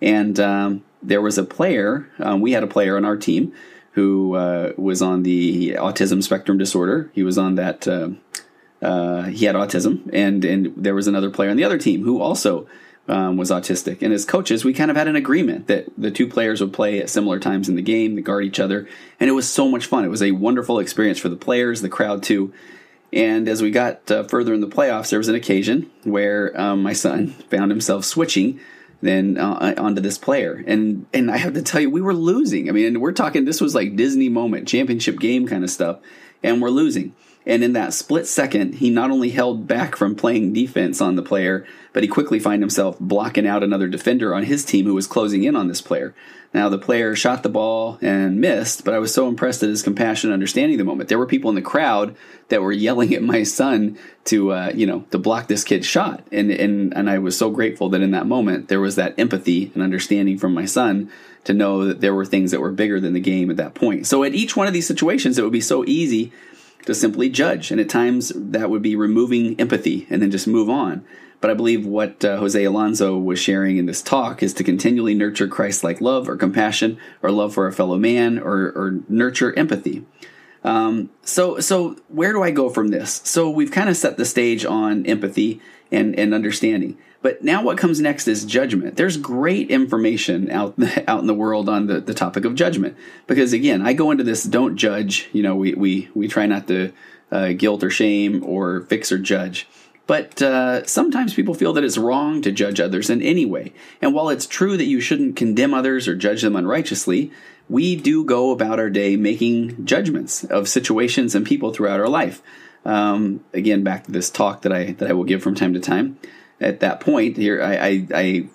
And 0.00 0.38
um, 0.40 0.84
there 1.02 1.20
was 1.20 1.38
a 1.38 1.44
player. 1.44 2.08
Um, 2.18 2.40
we 2.40 2.52
had 2.52 2.62
a 2.62 2.68
player 2.68 2.96
on 2.96 3.04
our 3.04 3.16
team 3.16 3.52
who 3.92 4.34
uh, 4.34 4.72
was 4.76 5.00
on 5.00 5.22
the 5.22 5.72
autism 5.72 6.22
spectrum 6.22 6.58
disorder. 6.58 7.10
He 7.14 7.22
was 7.22 7.38
on 7.38 7.54
that. 7.56 7.86
Uh, 7.86 8.10
uh, 8.82 9.24
he 9.24 9.46
had 9.46 9.54
autism, 9.54 10.10
and 10.12 10.44
and 10.44 10.74
there 10.76 10.94
was 10.94 11.06
another 11.06 11.30
player 11.30 11.50
on 11.50 11.56
the 11.56 11.64
other 11.64 11.78
team 11.78 12.02
who 12.02 12.20
also 12.20 12.66
um, 13.08 13.36
was 13.36 13.50
autistic. 13.50 14.02
And 14.02 14.12
as 14.12 14.24
coaches, 14.24 14.64
we 14.64 14.74
kind 14.74 14.90
of 14.90 14.96
had 14.96 15.08
an 15.08 15.16
agreement 15.16 15.68
that 15.68 15.86
the 15.96 16.10
two 16.10 16.26
players 16.26 16.60
would 16.60 16.72
play 16.72 17.00
at 17.00 17.08
similar 17.08 17.38
times 17.38 17.68
in 17.68 17.76
the 17.76 17.82
game, 17.82 18.16
to 18.16 18.22
guard 18.22 18.44
each 18.44 18.60
other, 18.60 18.88
and 19.20 19.30
it 19.30 19.34
was 19.34 19.48
so 19.48 19.68
much 19.68 19.86
fun. 19.86 20.04
It 20.04 20.08
was 20.08 20.22
a 20.22 20.32
wonderful 20.32 20.78
experience 20.78 21.18
for 21.18 21.28
the 21.28 21.36
players, 21.36 21.80
the 21.80 21.88
crowd 21.88 22.22
too. 22.22 22.52
And 23.12 23.48
as 23.48 23.62
we 23.62 23.70
got 23.70 24.10
uh, 24.10 24.24
further 24.24 24.52
in 24.52 24.60
the 24.60 24.66
playoffs, 24.66 25.10
there 25.10 25.20
was 25.20 25.28
an 25.28 25.36
occasion 25.36 25.88
where 26.02 26.58
um, 26.60 26.82
my 26.82 26.92
son 26.92 27.28
found 27.50 27.70
himself 27.70 28.04
switching 28.04 28.58
then 29.04 29.38
uh, 29.38 29.74
onto 29.76 30.00
this 30.00 30.18
player. 30.18 30.62
And 30.66 31.06
and 31.12 31.30
I 31.30 31.36
have 31.36 31.54
to 31.54 31.62
tell 31.62 31.80
you, 31.80 31.90
we 31.90 32.00
were 32.00 32.14
losing. 32.14 32.68
I 32.68 32.72
mean, 32.72 33.00
we're 33.00 33.12
talking 33.12 33.44
this 33.44 33.60
was 33.60 33.74
like 33.74 33.96
Disney 33.96 34.28
moment, 34.28 34.68
championship 34.68 35.18
game 35.18 35.46
kind 35.46 35.64
of 35.64 35.70
stuff, 35.70 35.98
and 36.42 36.60
we're 36.60 36.70
losing. 36.70 37.14
And 37.46 37.62
in 37.62 37.74
that 37.74 37.92
split 37.92 38.26
second, 38.26 38.76
he 38.76 38.88
not 38.88 39.10
only 39.10 39.30
held 39.30 39.66
back 39.66 39.96
from 39.96 40.14
playing 40.14 40.54
defense 40.54 41.00
on 41.00 41.16
the 41.16 41.22
player, 41.22 41.66
but 41.92 42.02
he 42.02 42.08
quickly 42.08 42.38
found 42.38 42.62
himself 42.62 42.98
blocking 42.98 43.46
out 43.46 43.62
another 43.62 43.86
defender 43.86 44.34
on 44.34 44.44
his 44.44 44.64
team 44.64 44.86
who 44.86 44.94
was 44.94 45.06
closing 45.06 45.44
in 45.44 45.54
on 45.54 45.68
this 45.68 45.82
player. 45.82 46.14
Now, 46.54 46.68
the 46.68 46.78
player 46.78 47.16
shot 47.16 47.42
the 47.42 47.48
ball 47.48 47.98
and 48.00 48.40
missed, 48.40 48.84
but 48.84 48.94
I 48.94 49.00
was 49.00 49.12
so 49.12 49.28
impressed 49.28 49.62
at 49.64 49.68
his 49.68 49.82
compassion 49.82 50.30
and 50.30 50.34
understanding 50.34 50.78
the 50.78 50.84
moment. 50.84 51.08
There 51.08 51.18
were 51.18 51.26
people 51.26 51.50
in 51.50 51.56
the 51.56 51.62
crowd 51.62 52.16
that 52.48 52.62
were 52.62 52.72
yelling 52.86 53.12
at 53.12 53.22
my 53.22 53.42
son 53.42 53.98
to, 54.26 54.52
uh, 54.52 54.72
you 54.74 54.86
know, 54.86 55.00
to 55.10 55.18
block 55.18 55.48
this 55.48 55.64
kid's 55.64 55.86
shot. 55.86 56.24
And, 56.32 56.50
and, 56.50 56.96
and 56.96 57.10
I 57.10 57.18
was 57.18 57.36
so 57.36 57.50
grateful 57.50 57.90
that 57.90 58.02
in 58.02 58.12
that 58.12 58.26
moment 58.26 58.68
there 58.68 58.80
was 58.80 58.94
that 58.96 59.18
empathy 59.18 59.70
and 59.74 59.82
understanding 59.82 60.38
from 60.38 60.54
my 60.54 60.64
son 60.64 61.10
to 61.42 61.52
know 61.52 61.84
that 61.84 62.00
there 62.00 62.14
were 62.14 62.24
things 62.24 62.52
that 62.52 62.60
were 62.60 62.72
bigger 62.72 63.00
than 63.00 63.12
the 63.12 63.20
game 63.20 63.50
at 63.50 63.56
that 63.58 63.74
point. 63.74 64.06
So 64.06 64.22
at 64.22 64.32
each 64.32 64.56
one 64.56 64.66
of 64.66 64.72
these 64.72 64.86
situations, 64.86 65.36
it 65.36 65.42
would 65.42 65.52
be 65.52 65.60
so 65.60 65.84
easy 65.84 66.32
to 66.86 66.94
simply 66.94 67.28
judge. 67.28 67.70
And 67.70 67.80
at 67.80 67.88
times 67.88 68.32
that 68.34 68.70
would 68.70 68.82
be 68.82 68.96
removing 68.96 69.58
empathy 69.60 70.06
and 70.10 70.20
then 70.22 70.30
just 70.30 70.46
move 70.46 70.68
on. 70.68 71.04
But 71.40 71.50
I 71.50 71.54
believe 71.54 71.84
what 71.84 72.24
uh, 72.24 72.38
Jose 72.38 72.64
Alonso 72.64 73.18
was 73.18 73.38
sharing 73.38 73.76
in 73.76 73.86
this 73.86 74.00
talk 74.00 74.42
is 74.42 74.54
to 74.54 74.64
continually 74.64 75.14
nurture 75.14 75.48
Christ 75.48 75.84
like 75.84 76.00
love 76.00 76.28
or 76.28 76.36
compassion 76.36 76.98
or 77.22 77.30
love 77.30 77.52
for 77.52 77.66
a 77.66 77.72
fellow 77.72 77.98
man 77.98 78.38
or, 78.38 78.72
or 78.74 79.00
nurture 79.08 79.52
empathy. 79.58 80.06
Um, 80.64 81.10
so, 81.22 81.60
so 81.60 81.96
where 82.08 82.32
do 82.32 82.42
I 82.42 82.50
go 82.50 82.70
from 82.70 82.88
this? 82.88 83.20
So 83.24 83.50
we've 83.50 83.70
kind 83.70 83.88
of 83.88 83.96
set 83.96 84.16
the 84.16 84.24
stage 84.24 84.64
on 84.64 85.04
empathy 85.06 85.60
and, 85.92 86.18
and 86.18 86.32
understanding. 86.32 86.96
But 87.24 87.42
now 87.42 87.62
what 87.62 87.78
comes 87.78 88.00
next 88.00 88.28
is 88.28 88.44
judgment. 88.44 88.96
There's 88.96 89.16
great 89.16 89.70
information 89.70 90.50
out 90.50 90.74
out 91.08 91.20
in 91.20 91.26
the 91.26 91.34
world 91.34 91.68
on 91.68 91.86
the, 91.86 92.00
the 92.00 92.12
topic 92.12 92.44
of 92.44 92.54
judgment. 92.54 92.96
Because 93.26 93.52
again, 93.54 93.80
I 93.80 93.94
go 93.94 94.10
into 94.10 94.24
this 94.24 94.42
don't 94.42 94.76
judge. 94.76 95.30
You 95.32 95.42
know, 95.42 95.56
we 95.56 95.72
we 95.72 96.10
we 96.14 96.28
try 96.28 96.44
not 96.44 96.68
to 96.68 96.92
uh, 97.32 97.52
guilt 97.52 97.82
or 97.82 97.88
shame 97.88 98.44
or 98.44 98.82
fix 98.82 99.10
or 99.10 99.18
judge. 99.18 99.66
But 100.06 100.42
uh, 100.42 100.84
sometimes 100.84 101.32
people 101.32 101.54
feel 101.54 101.72
that 101.72 101.84
it's 101.84 101.96
wrong 101.96 102.42
to 102.42 102.52
judge 102.52 102.78
others 102.78 103.08
in 103.08 103.22
any 103.22 103.46
way. 103.46 103.72
And 104.02 104.12
while 104.12 104.28
it's 104.28 104.46
true 104.46 104.76
that 104.76 104.84
you 104.84 105.00
shouldn't 105.00 105.34
condemn 105.34 105.72
others 105.72 106.06
or 106.06 106.14
judge 106.14 106.42
them 106.42 106.56
unrighteously, 106.56 107.32
we 107.68 107.96
do 107.96 108.24
go 108.24 108.50
about 108.50 108.78
our 108.78 108.90
day 108.90 109.16
making 109.16 109.86
judgments 109.86 110.44
of 110.44 110.68
situations 110.68 111.34
and 111.34 111.46
people 111.46 111.72
throughout 111.72 112.00
our 112.00 112.08
life. 112.08 112.42
Um, 112.84 113.44
again, 113.54 113.82
back 113.82 114.04
to 114.04 114.12
this 114.12 114.30
talk 114.30 114.62
that 114.62 114.72
I 114.72 114.92
that 114.92 115.08
I 115.08 115.14
will 115.14 115.24
give 115.24 115.42
from 115.42 115.54
time 115.54 115.74
to 115.74 115.80
time. 115.80 116.18
At 116.60 116.80
that 116.80 117.00
point 117.00 117.36
here 117.36 117.62
I, 117.62 117.76
I, 117.76 118.06
I, 118.14 118.48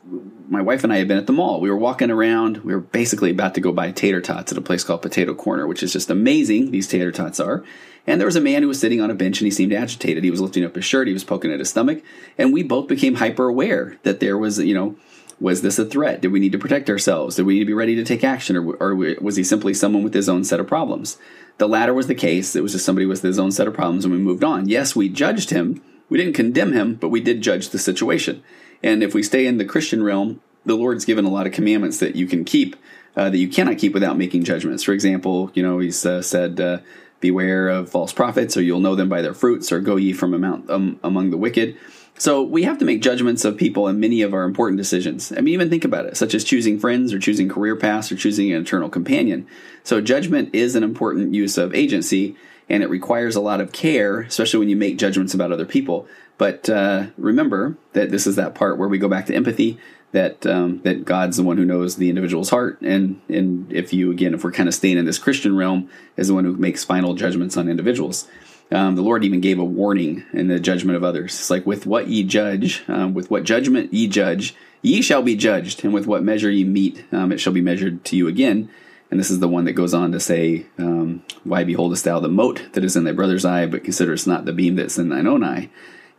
my 0.47 0.61
wife 0.61 0.83
and 0.83 0.93
i 0.93 0.97
had 0.97 1.07
been 1.07 1.17
at 1.17 1.27
the 1.27 1.33
mall. 1.33 1.59
We 1.59 1.69
were 1.69 1.77
walking 1.77 2.11
around. 2.11 2.57
We 2.59 2.73
were 2.73 2.79
basically 2.79 3.31
about 3.31 3.55
to 3.55 3.61
go 3.61 3.71
buy 3.71 3.91
tater 3.91 4.21
tots 4.21 4.51
at 4.51 4.57
a 4.57 4.61
place 4.61 4.83
called 4.83 5.01
potato 5.01 5.33
corner 5.33 5.67
which 5.67 5.83
is 5.83 5.93
just 5.93 6.09
amazing 6.09 6.71
these 6.71 6.87
tater 6.87 7.11
tots 7.11 7.39
are. 7.39 7.63
And 8.07 8.19
there 8.19 8.27
was 8.27 8.35
a 8.35 8.41
man 8.41 8.61
who 8.61 8.67
was 8.67 8.79
sitting 8.79 9.01
on 9.01 9.11
a 9.11 9.15
bench 9.15 9.39
and 9.39 9.45
he 9.45 9.51
seemed 9.51 9.73
agitated. 9.73 10.23
He 10.23 10.31
was 10.31 10.41
lifting 10.41 10.63
up 10.63 10.75
his 10.75 10.85
shirt. 10.85 11.07
He 11.07 11.13
was 11.13 11.23
poking 11.23 11.51
at 11.51 11.59
his 11.59 11.69
stomach. 11.69 12.01
And 12.37 12.53
we 12.53 12.63
both 12.63 12.87
became 12.87 13.15
hyper 13.15 13.47
aware 13.47 13.97
that 14.03 14.19
there 14.19 14.37
was 14.37 14.59
you 14.59 14.73
know 14.73 14.95
was 15.39 15.61
this 15.61 15.79
a 15.79 15.85
threat? 15.85 16.21
Did 16.21 16.31
we 16.31 16.39
need 16.39 16.51
to 16.51 16.59
protect 16.59 16.89
ourselves? 16.89 17.35
Did 17.35 17.45
we 17.45 17.53
need 17.53 17.61
to 17.61 17.65
be 17.65 17.73
ready 17.73 17.95
to 17.95 18.03
take 18.03 18.23
action? 18.23 18.57
Or, 18.57 18.75
or 18.75 18.95
was 19.21 19.35
he 19.35 19.43
simply 19.43 19.73
someone 19.73 20.03
with 20.03 20.13
his 20.13 20.29
own 20.29 20.43
set 20.43 20.59
of 20.59 20.67
problems? 20.67 21.17
The 21.57 21.67
latter 21.67 21.93
was 21.93 22.07
the 22.07 22.15
case. 22.15 22.55
It 22.55 22.63
was 22.63 22.73
just 22.73 22.85
somebody 22.85 23.05
with 23.05 23.21
his 23.21 23.39
own 23.39 23.51
set 23.51 23.67
of 23.67 23.73
problems 23.73 24.05
and 24.05 24.13
we 24.13 24.19
moved 24.19 24.43
on. 24.43 24.67
Yes 24.67 24.95
we 24.95 25.09
judged 25.09 25.49
him. 25.49 25.81
We 26.09 26.17
didn't 26.17 26.33
condemn 26.33 26.73
him, 26.73 26.95
but 26.95 27.09
we 27.09 27.21
did 27.21 27.41
judge 27.41 27.69
the 27.69 27.79
situation. 27.79 28.43
And 28.81 29.03
if 29.03 29.13
we 29.13 29.23
stay 29.23 29.45
in 29.45 29.57
the 29.57 29.65
Christian 29.65 30.03
realm, 30.03 30.41
the 30.65 30.75
Lord's 30.75 31.05
given 31.05 31.25
a 31.25 31.29
lot 31.29 31.47
of 31.47 31.53
commandments 31.53 31.99
that 31.99 32.15
you 32.15 32.27
can 32.27 32.43
keep, 32.43 32.75
uh, 33.15 33.29
that 33.29 33.37
you 33.37 33.47
cannot 33.47 33.77
keep 33.77 33.93
without 33.93 34.17
making 34.17 34.43
judgments. 34.43 34.83
For 34.83 34.93
example, 34.93 35.51
you 35.53 35.63
know, 35.63 35.79
He's 35.79 36.05
uh, 36.05 36.21
said, 36.21 36.59
uh, 36.59 36.79
"Beware 37.19 37.69
of 37.69 37.89
false 37.89 38.13
prophets, 38.13 38.57
or 38.57 38.61
you'll 38.61 38.79
know 38.79 38.95
them 38.95 39.09
by 39.09 39.21
their 39.21 39.33
fruits, 39.33 39.71
or 39.71 39.79
go 39.79 39.95
ye 39.95 40.13
from 40.13 40.33
um, 40.69 40.99
among 41.03 41.29
the 41.29 41.37
wicked." 41.37 41.77
So 42.19 42.43
we 42.43 42.63
have 42.63 42.77
to 42.79 42.85
make 42.85 43.01
judgments 43.01 43.45
of 43.45 43.55
people 43.55 43.87
in 43.87 44.01
many 44.01 44.21
of 44.23 44.33
our 44.33 44.43
important 44.43 44.77
decisions. 44.77 45.31
I 45.31 45.35
mean, 45.35 45.53
even 45.53 45.69
think 45.69 45.85
about 45.85 46.05
it, 46.05 46.17
such 46.17 46.33
as 46.33 46.43
choosing 46.43 46.77
friends, 46.77 47.13
or 47.13 47.17
choosing 47.17 47.47
career 47.47 47.77
paths, 47.77 48.11
or 48.11 48.17
choosing 48.17 48.51
an 48.51 48.61
eternal 48.61 48.89
companion. 48.89 49.47
So 49.85 50.01
judgment 50.01 50.53
is 50.53 50.75
an 50.75 50.83
important 50.83 51.33
use 51.33 51.57
of 51.57 51.73
agency, 51.73 52.35
and 52.67 52.83
it 52.83 52.89
requires 52.89 53.37
a 53.37 53.41
lot 53.41 53.61
of 53.61 53.71
care, 53.71 54.19
especially 54.19 54.59
when 54.59 54.67
you 54.67 54.75
make 54.75 54.97
judgments 54.97 55.33
about 55.33 55.53
other 55.53 55.65
people. 55.65 56.07
But 56.37 56.69
uh, 56.69 57.07
remember 57.17 57.77
that 57.93 58.11
this 58.11 58.27
is 58.27 58.35
that 58.35 58.53
part 58.53 58.77
where 58.77 58.89
we 58.89 58.97
go 58.97 59.07
back 59.07 59.25
to 59.27 59.33
empathy. 59.33 59.79
That 60.11 60.45
um, 60.45 60.81
that 60.81 61.05
God's 61.05 61.37
the 61.37 61.43
one 61.43 61.57
who 61.57 61.65
knows 61.65 61.95
the 61.95 62.09
individual's 62.09 62.49
heart, 62.49 62.81
and 62.81 63.21
and 63.29 63.71
if 63.71 63.93
you 63.93 64.11
again, 64.11 64.33
if 64.33 64.43
we're 64.43 64.51
kind 64.51 64.67
of 64.67 64.73
staying 64.73 64.97
in 64.97 65.05
this 65.05 65.19
Christian 65.19 65.55
realm, 65.55 65.87
is 66.17 66.27
the 66.27 66.33
one 66.33 66.45
who 66.45 66.53
makes 66.57 66.83
final 66.83 67.13
judgments 67.13 67.55
on 67.55 67.69
individuals. 67.69 68.27
Um, 68.71 68.95
the 68.95 69.01
Lord 69.01 69.23
even 69.23 69.41
gave 69.41 69.57
a 69.57 69.63
warning 69.63 70.25
in 70.31 70.47
the 70.47 70.59
judgment 70.59 70.95
of 70.95 71.03
others. 71.03 71.33
It's 71.33 71.49
like, 71.49 71.65
with 71.65 71.85
what 71.85 72.07
ye 72.07 72.23
judge, 72.23 72.83
um, 72.87 73.13
with 73.13 73.31
what 73.31 73.43
judgment 73.43 73.93
ye 73.93 74.07
judge, 74.07 74.55
ye 74.81 75.01
shall 75.01 75.23
be 75.23 75.35
judged, 75.35 75.83
and 75.83 75.93
with 75.93 76.05
what 76.05 76.23
measure 76.23 76.51
ye 76.51 76.63
meet, 76.63 77.03
um, 77.11 77.31
it 77.31 77.39
shall 77.39 77.53
be 77.53 77.61
measured 77.61 78.05
to 78.05 78.15
you 78.15 78.27
again. 78.27 78.69
And 79.11 79.19
this 79.19 79.31
is 79.31 79.39
the 79.39 79.47
one 79.47 79.65
that 79.65 79.73
goes 79.73 79.93
on 79.93 80.11
to 80.11 80.19
say, 80.19 80.67
um, 80.77 81.23
Why 81.43 81.63
beholdest 81.63 82.03
thou 82.03 82.19
the 82.19 82.29
mote 82.29 82.71
that 82.73 82.83
is 82.83 82.95
in 82.95 83.05
thy 83.05 83.11
brother's 83.11 83.45
eye, 83.45 83.65
but 83.65 83.83
considerest 83.83 84.27
not 84.27 84.45
the 84.45 84.53
beam 84.53 84.75
that's 84.75 84.99
in 84.99 85.09
thine 85.09 85.27
own 85.27 85.43
eye? 85.43 85.69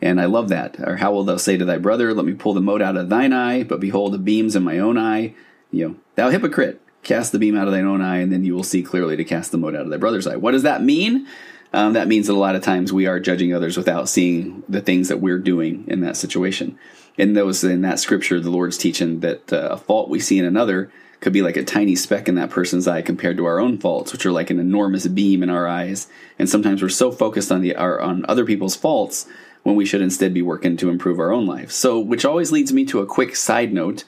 And 0.02 0.20
I 0.20 0.24
love 0.24 0.48
that. 0.48 0.76
Or 0.80 0.96
how 0.96 1.12
wilt 1.12 1.26
thou 1.26 1.36
say 1.36 1.56
to 1.56 1.64
thy 1.64 1.78
brother, 1.78 2.12
Let 2.12 2.26
me 2.26 2.32
pull 2.32 2.54
the 2.54 2.60
mote 2.60 2.82
out 2.82 2.96
of 2.96 3.08
thine 3.08 3.32
eye, 3.32 3.62
but 3.62 3.80
behold, 3.80 4.12
the 4.12 4.18
beams 4.18 4.56
in 4.56 4.64
my 4.64 4.78
own 4.80 4.98
eye? 4.98 5.34
You 5.70 5.88
know, 5.88 5.96
thou 6.16 6.30
hypocrite, 6.30 6.80
cast 7.04 7.30
the 7.30 7.38
beam 7.38 7.56
out 7.56 7.68
of 7.68 7.72
thine 7.72 7.86
own 7.86 8.00
eye, 8.00 8.18
and 8.18 8.32
then 8.32 8.44
you 8.44 8.54
will 8.54 8.64
see 8.64 8.82
clearly 8.82 9.16
to 9.16 9.24
cast 9.24 9.52
the 9.52 9.58
mote 9.58 9.76
out 9.76 9.82
of 9.82 9.90
thy 9.90 9.96
brother's 9.96 10.26
eye. 10.26 10.36
What 10.36 10.50
does 10.50 10.64
that 10.64 10.82
mean? 10.82 11.28
Um, 11.72 11.92
that 11.92 12.08
means 12.08 12.26
that 12.26 12.32
a 12.32 12.34
lot 12.34 12.56
of 12.56 12.62
times 12.62 12.92
we 12.92 13.06
are 13.06 13.20
judging 13.20 13.54
others 13.54 13.76
without 13.76 14.08
seeing 14.08 14.62
the 14.68 14.80
things 14.80 15.08
that 15.08 15.20
we're 15.20 15.38
doing 15.38 15.84
in 15.86 16.00
that 16.00 16.16
situation. 16.16 16.78
In 17.16 17.34
those 17.34 17.62
in 17.62 17.82
that 17.82 18.00
scripture, 18.00 18.40
the 18.40 18.50
Lord's 18.50 18.78
teaching 18.78 19.20
that 19.20 19.52
uh, 19.52 19.68
a 19.70 19.76
fault 19.76 20.08
we 20.08 20.20
see 20.20 20.38
in 20.38 20.44
another 20.44 20.90
could 21.20 21.32
be 21.32 21.42
like 21.42 21.56
a 21.56 21.64
tiny 21.64 21.94
speck 21.94 22.28
in 22.28 22.34
that 22.36 22.50
person's 22.50 22.88
eye 22.88 23.02
compared 23.02 23.36
to 23.36 23.44
our 23.44 23.60
own 23.60 23.78
faults, 23.78 24.12
which 24.12 24.24
are 24.24 24.32
like 24.32 24.50
an 24.50 24.58
enormous 24.58 25.06
beam 25.06 25.42
in 25.42 25.50
our 25.50 25.68
eyes. 25.68 26.08
And 26.38 26.48
sometimes 26.48 26.82
we're 26.82 26.88
so 26.88 27.12
focused 27.12 27.52
on 27.52 27.60
the 27.60 27.76
our, 27.76 28.00
on 28.00 28.24
other 28.26 28.44
people's 28.44 28.76
faults 28.76 29.26
when 29.62 29.76
we 29.76 29.84
should 29.84 30.00
instead 30.00 30.32
be 30.32 30.42
working 30.42 30.76
to 30.78 30.88
improve 30.88 31.20
our 31.20 31.30
own 31.30 31.46
life. 31.46 31.70
So, 31.70 32.00
which 32.00 32.24
always 32.24 32.50
leads 32.50 32.72
me 32.72 32.84
to 32.86 33.00
a 33.00 33.06
quick 33.06 33.36
side 33.36 33.72
note: 33.72 34.04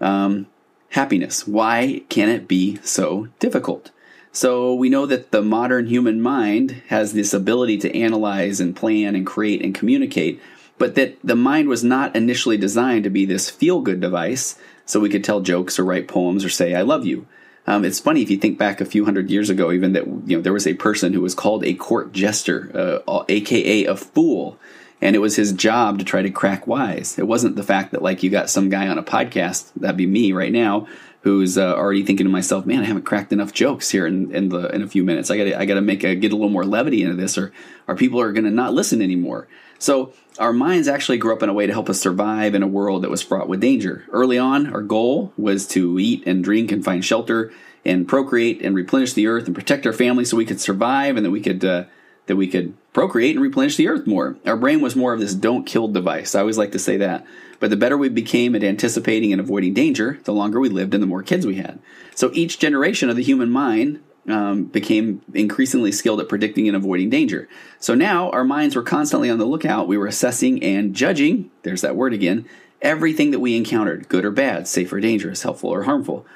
um, 0.00 0.46
happiness. 0.90 1.46
Why 1.46 2.02
can 2.08 2.28
it 2.28 2.46
be 2.46 2.78
so 2.82 3.28
difficult? 3.40 3.90
So 4.32 4.74
we 4.74 4.88
know 4.88 5.06
that 5.06 5.30
the 5.30 5.42
modern 5.42 5.86
human 5.86 6.20
mind 6.20 6.82
has 6.88 7.12
this 7.12 7.32
ability 7.32 7.78
to 7.78 7.96
analyze 7.96 8.60
and 8.60 8.76
plan 8.76 9.14
and 9.14 9.26
create 9.26 9.62
and 9.62 9.74
communicate, 9.74 10.40
but 10.76 10.94
that 10.94 11.18
the 11.24 11.36
mind 11.36 11.68
was 11.68 11.82
not 11.82 12.14
initially 12.14 12.56
designed 12.56 13.04
to 13.04 13.10
be 13.10 13.24
this 13.24 13.50
feel 13.50 13.80
good 13.80 14.00
device 14.00 14.58
so 14.84 15.00
we 15.00 15.08
could 15.08 15.24
tell 15.24 15.40
jokes 15.40 15.78
or 15.78 15.84
write 15.84 16.08
poems 16.08 16.44
or 16.44 16.48
say, 16.48 16.74
I 16.74 16.82
love 16.82 17.04
you. 17.04 17.26
Um, 17.66 17.84
it's 17.84 18.00
funny 18.00 18.22
if 18.22 18.30
you 18.30 18.38
think 18.38 18.56
back 18.56 18.80
a 18.80 18.86
few 18.86 19.04
hundred 19.04 19.30
years 19.30 19.50
ago, 19.50 19.70
even 19.72 19.92
that 19.92 20.06
you 20.06 20.36
know 20.36 20.40
there 20.40 20.54
was 20.54 20.66
a 20.66 20.72
person 20.72 21.12
who 21.12 21.20
was 21.20 21.34
called 21.34 21.64
a 21.64 21.74
court 21.74 22.12
jester, 22.12 23.02
uh, 23.06 23.24
aka 23.28 23.84
a 23.84 23.94
fool, 23.94 24.58
and 25.02 25.14
it 25.14 25.18
was 25.18 25.36
his 25.36 25.52
job 25.52 25.98
to 25.98 26.04
try 26.04 26.22
to 26.22 26.30
crack 26.30 26.66
wise. 26.66 27.18
It 27.18 27.26
wasn't 27.26 27.56
the 27.56 27.62
fact 27.62 27.92
that 27.92 28.00
like 28.00 28.22
you 28.22 28.30
got 28.30 28.48
some 28.48 28.70
guy 28.70 28.88
on 28.88 28.96
a 28.96 29.02
podcast, 29.02 29.70
that'd 29.76 29.98
be 29.98 30.06
me 30.06 30.32
right 30.32 30.50
now, 30.50 30.88
who's 31.28 31.58
uh, 31.58 31.74
already 31.74 32.02
thinking 32.02 32.24
to 32.24 32.32
myself, 32.32 32.64
man, 32.64 32.80
I 32.80 32.86
haven't 32.86 33.02
cracked 33.02 33.34
enough 33.34 33.52
jokes 33.52 33.90
here 33.90 34.06
in, 34.06 34.34
in 34.34 34.48
the 34.48 34.74
in 34.74 34.82
a 34.82 34.88
few 34.88 35.04
minutes. 35.04 35.30
I 35.30 35.36
got 35.36 35.60
I 35.60 35.66
got 35.66 35.74
to 35.74 35.82
make 35.82 36.02
a, 36.02 36.14
get 36.14 36.32
a 36.32 36.34
little 36.34 36.50
more 36.50 36.64
levity 36.64 37.02
into 37.02 37.14
this, 37.14 37.36
or 37.36 37.52
or 37.86 37.96
people 37.96 38.18
are 38.18 38.32
going 38.32 38.46
to 38.46 38.50
not 38.50 38.72
listen 38.72 39.02
anymore. 39.02 39.46
So 39.78 40.14
our 40.38 40.54
minds 40.54 40.88
actually 40.88 41.18
grew 41.18 41.34
up 41.34 41.42
in 41.42 41.50
a 41.50 41.52
way 41.52 41.66
to 41.66 41.72
help 41.72 41.90
us 41.90 42.00
survive 42.00 42.54
in 42.54 42.62
a 42.62 42.66
world 42.66 43.02
that 43.02 43.10
was 43.10 43.22
fraught 43.22 43.46
with 43.48 43.60
danger. 43.60 44.04
Early 44.10 44.38
on, 44.38 44.72
our 44.72 44.80
goal 44.80 45.32
was 45.36 45.66
to 45.68 45.98
eat 45.98 46.24
and 46.26 46.42
drink 46.42 46.72
and 46.72 46.82
find 46.82 47.04
shelter 47.04 47.52
and 47.84 48.08
procreate 48.08 48.62
and 48.62 48.74
replenish 48.74 49.12
the 49.12 49.26
earth 49.26 49.46
and 49.46 49.54
protect 49.54 49.86
our 49.86 49.92
family 49.92 50.24
so 50.24 50.36
we 50.36 50.46
could 50.46 50.60
survive 50.60 51.16
and 51.16 51.26
that 51.26 51.30
we 51.30 51.42
could 51.42 51.62
uh, 51.62 51.84
that 52.26 52.36
we 52.36 52.48
could 52.48 52.74
procreate 52.94 53.36
and 53.36 53.42
replenish 53.42 53.76
the 53.76 53.88
earth 53.88 54.06
more. 54.06 54.36
Our 54.46 54.56
brain 54.56 54.80
was 54.80 54.96
more 54.96 55.12
of 55.12 55.20
this 55.20 55.34
don't 55.34 55.66
kill 55.66 55.88
device. 55.88 56.34
I 56.34 56.40
always 56.40 56.58
like 56.58 56.72
to 56.72 56.78
say 56.78 56.96
that. 56.98 57.26
But 57.60 57.70
the 57.70 57.76
better 57.76 57.96
we 57.96 58.08
became 58.08 58.54
at 58.54 58.62
anticipating 58.62 59.32
and 59.32 59.40
avoiding 59.40 59.74
danger, 59.74 60.20
the 60.24 60.32
longer 60.32 60.60
we 60.60 60.68
lived 60.68 60.94
and 60.94 61.02
the 61.02 61.08
more 61.08 61.22
kids 61.22 61.46
we 61.46 61.56
had. 61.56 61.80
So 62.14 62.30
each 62.32 62.58
generation 62.58 63.10
of 63.10 63.16
the 63.16 63.22
human 63.22 63.50
mind 63.50 64.00
um, 64.28 64.64
became 64.64 65.22
increasingly 65.34 65.90
skilled 65.90 66.20
at 66.20 66.28
predicting 66.28 66.68
and 66.68 66.76
avoiding 66.76 67.10
danger. 67.10 67.48
So 67.78 67.94
now 67.94 68.30
our 68.30 68.44
minds 68.44 68.76
were 68.76 68.82
constantly 68.82 69.30
on 69.30 69.38
the 69.38 69.44
lookout. 69.44 69.88
We 69.88 69.96
were 69.96 70.06
assessing 70.06 70.62
and 70.62 70.94
judging, 70.94 71.50
there's 71.62 71.80
that 71.80 71.96
word 71.96 72.12
again, 72.12 72.46
everything 72.82 73.30
that 73.30 73.40
we 73.40 73.56
encountered, 73.56 74.08
good 74.08 74.24
or 74.24 74.30
bad, 74.30 74.68
safe 74.68 74.92
or 74.92 75.00
dangerous, 75.00 75.42
helpful 75.42 75.70
or 75.70 75.84
harmful. 75.84 76.26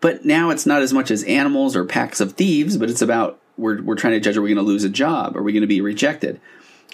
But 0.00 0.24
now 0.24 0.50
it's 0.50 0.66
not 0.66 0.82
as 0.82 0.92
much 0.92 1.10
as 1.10 1.24
animals 1.24 1.74
or 1.74 1.84
packs 1.84 2.20
of 2.20 2.34
thieves, 2.34 2.76
but 2.76 2.90
it's 2.90 3.02
about 3.02 3.40
we're, 3.56 3.82
we're 3.82 3.96
trying 3.96 4.12
to 4.12 4.20
judge 4.20 4.36
are 4.36 4.42
we 4.42 4.50
going 4.50 4.64
to 4.64 4.70
lose 4.70 4.84
a 4.84 4.88
job? 4.88 5.36
Are 5.36 5.42
we 5.42 5.52
going 5.52 5.62
to 5.62 5.66
be 5.66 5.80
rejected? 5.80 6.40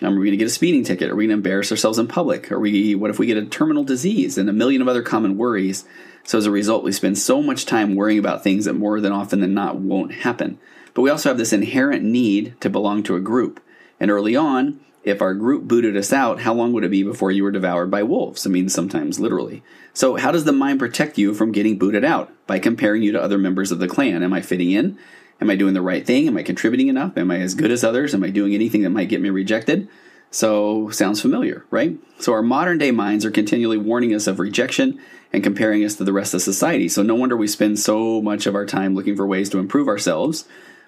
Um, 0.03 0.17
are 0.17 0.19
we 0.19 0.27
going 0.27 0.33
to 0.33 0.37
get 0.37 0.49
a 0.49 0.51
speeding 0.51 0.83
ticket? 0.83 1.11
Are 1.11 1.15
we 1.15 1.25
going 1.25 1.31
to 1.31 1.35
embarrass 1.35 1.71
ourselves 1.71 1.99
in 1.99 2.09
public? 2.09 2.51
Are 2.51 2.59
we? 2.59 2.95
What 2.95 3.11
if 3.11 3.19
we 3.19 3.27
get 3.27 3.37
a 3.37 3.45
terminal 3.45 3.85
disease 3.85 4.37
and 4.37 4.51
a 4.51 4.53
million 4.53 4.83
of 4.83 4.89
other 4.89 5.03
common 5.03 5.37
worries? 5.37 5.85
So 6.25 6.39
as 6.39 6.47
a 6.47 6.51
result, 6.51 6.85
we 6.85 6.93
spend 6.93 7.19
so 7.19 7.43
much 7.43 7.67
time 7.67 7.95
worrying 7.95 8.19
about 8.19 8.43
things 8.43 8.65
that 8.65 8.75
more 8.75 9.01
than 9.01 9.13
often 9.13 9.41
than 9.41 9.55
not 9.55 9.77
won't 9.77 10.13
happen. 10.13 10.59
But 10.95 11.03
we 11.03 11.11
also 11.11 11.29
have 11.29 11.39
this 11.39 11.53
inherent 11.53 12.03
need 12.03 12.61
to 12.61 12.71
belong 12.71 13.03
to 13.05 13.17
a 13.17 13.21
group. 13.21 13.61
And 14.01 14.11
early 14.11 14.35
on, 14.35 14.81
if 15.05 15.21
our 15.21 15.35
group 15.35 15.65
booted 15.65 15.97
us 15.97 16.13
out, 16.13 16.41
how 16.41 16.55
long 16.55 16.73
would 16.73 16.85
it 16.85 16.91
be 16.91 17.03
before 17.03 17.31
you 17.31 17.45
were 17.45 17.51
devoured 17.51 17.91
by 17.91 18.03
wolves? 18.03 18.47
I 18.47 18.51
mean, 18.51 18.69
sometimes 18.69 19.21
literally. 19.21 19.63
So, 19.93 20.17
how 20.17 20.33
does 20.33 20.45
the 20.45 20.53
mind 20.53 20.79
protect 20.79 21.19
you 21.19 21.35
from 21.35 21.53
getting 21.53 21.79
booted 21.79 22.05
out? 22.05 22.33
By 22.47 22.59
comparing 22.59 23.03
you 23.03 23.13
to 23.13 23.23
other 23.23 23.39
members 23.39 23.71
of 23.71 23.79
the 23.79 23.89
clan. 23.89 24.23
Am 24.23 24.33
I 24.33 24.41
fitting 24.41 24.71
in? 24.71 24.99
Am 25.41 25.51
I 25.51 25.57
doing 25.57 25.75
the 25.75 25.83
right 25.83 26.07
thing? 26.07 26.27
Am 26.27 26.37
I 26.37 26.43
contributing 26.43 26.89
enough? 26.89 27.17
Am 27.17 27.31
I 27.31 27.41
as 27.41 27.55
good 27.55 27.71
as 27.71 27.85
others? 27.85 28.15
Am 28.15 28.25
I 28.25 28.31
doing 28.31 28.55
anything 28.55 28.83
that 28.83 28.91
might 28.91 29.09
get 29.09 29.21
me 29.21 29.31
rejected? 29.31 29.89
So, 30.31 30.91
sounds 30.91 31.21
familiar, 31.21 31.65
right? 31.71 31.97
So, 32.19 32.33
our 32.33 32.43
modern 32.43 32.79
day 32.79 32.91
minds 32.91 33.25
are 33.25 33.31
continually 33.31 33.79
warning 33.79 34.15
us 34.15 34.27
of 34.27 34.41
rejection 34.41 34.99
and 35.33 35.45
comparing 35.45 35.85
us 35.85 35.95
to 35.97 36.05
the 36.05 36.13
rest 36.13 36.35
of 36.35 36.43
society. 36.43 36.89
So, 36.89 37.03
no 37.03 37.15
wonder 37.15 37.37
we 37.37 37.47
spend 37.47 37.79
so 37.79 38.21
much 38.21 38.47
of 38.47 38.55
our 38.55 38.67
time 38.67 38.95
looking 38.95 39.15
for 39.15 39.27
ways 39.27 39.49
to 39.51 39.59
improve 39.59 39.87
ourselves 39.87 40.45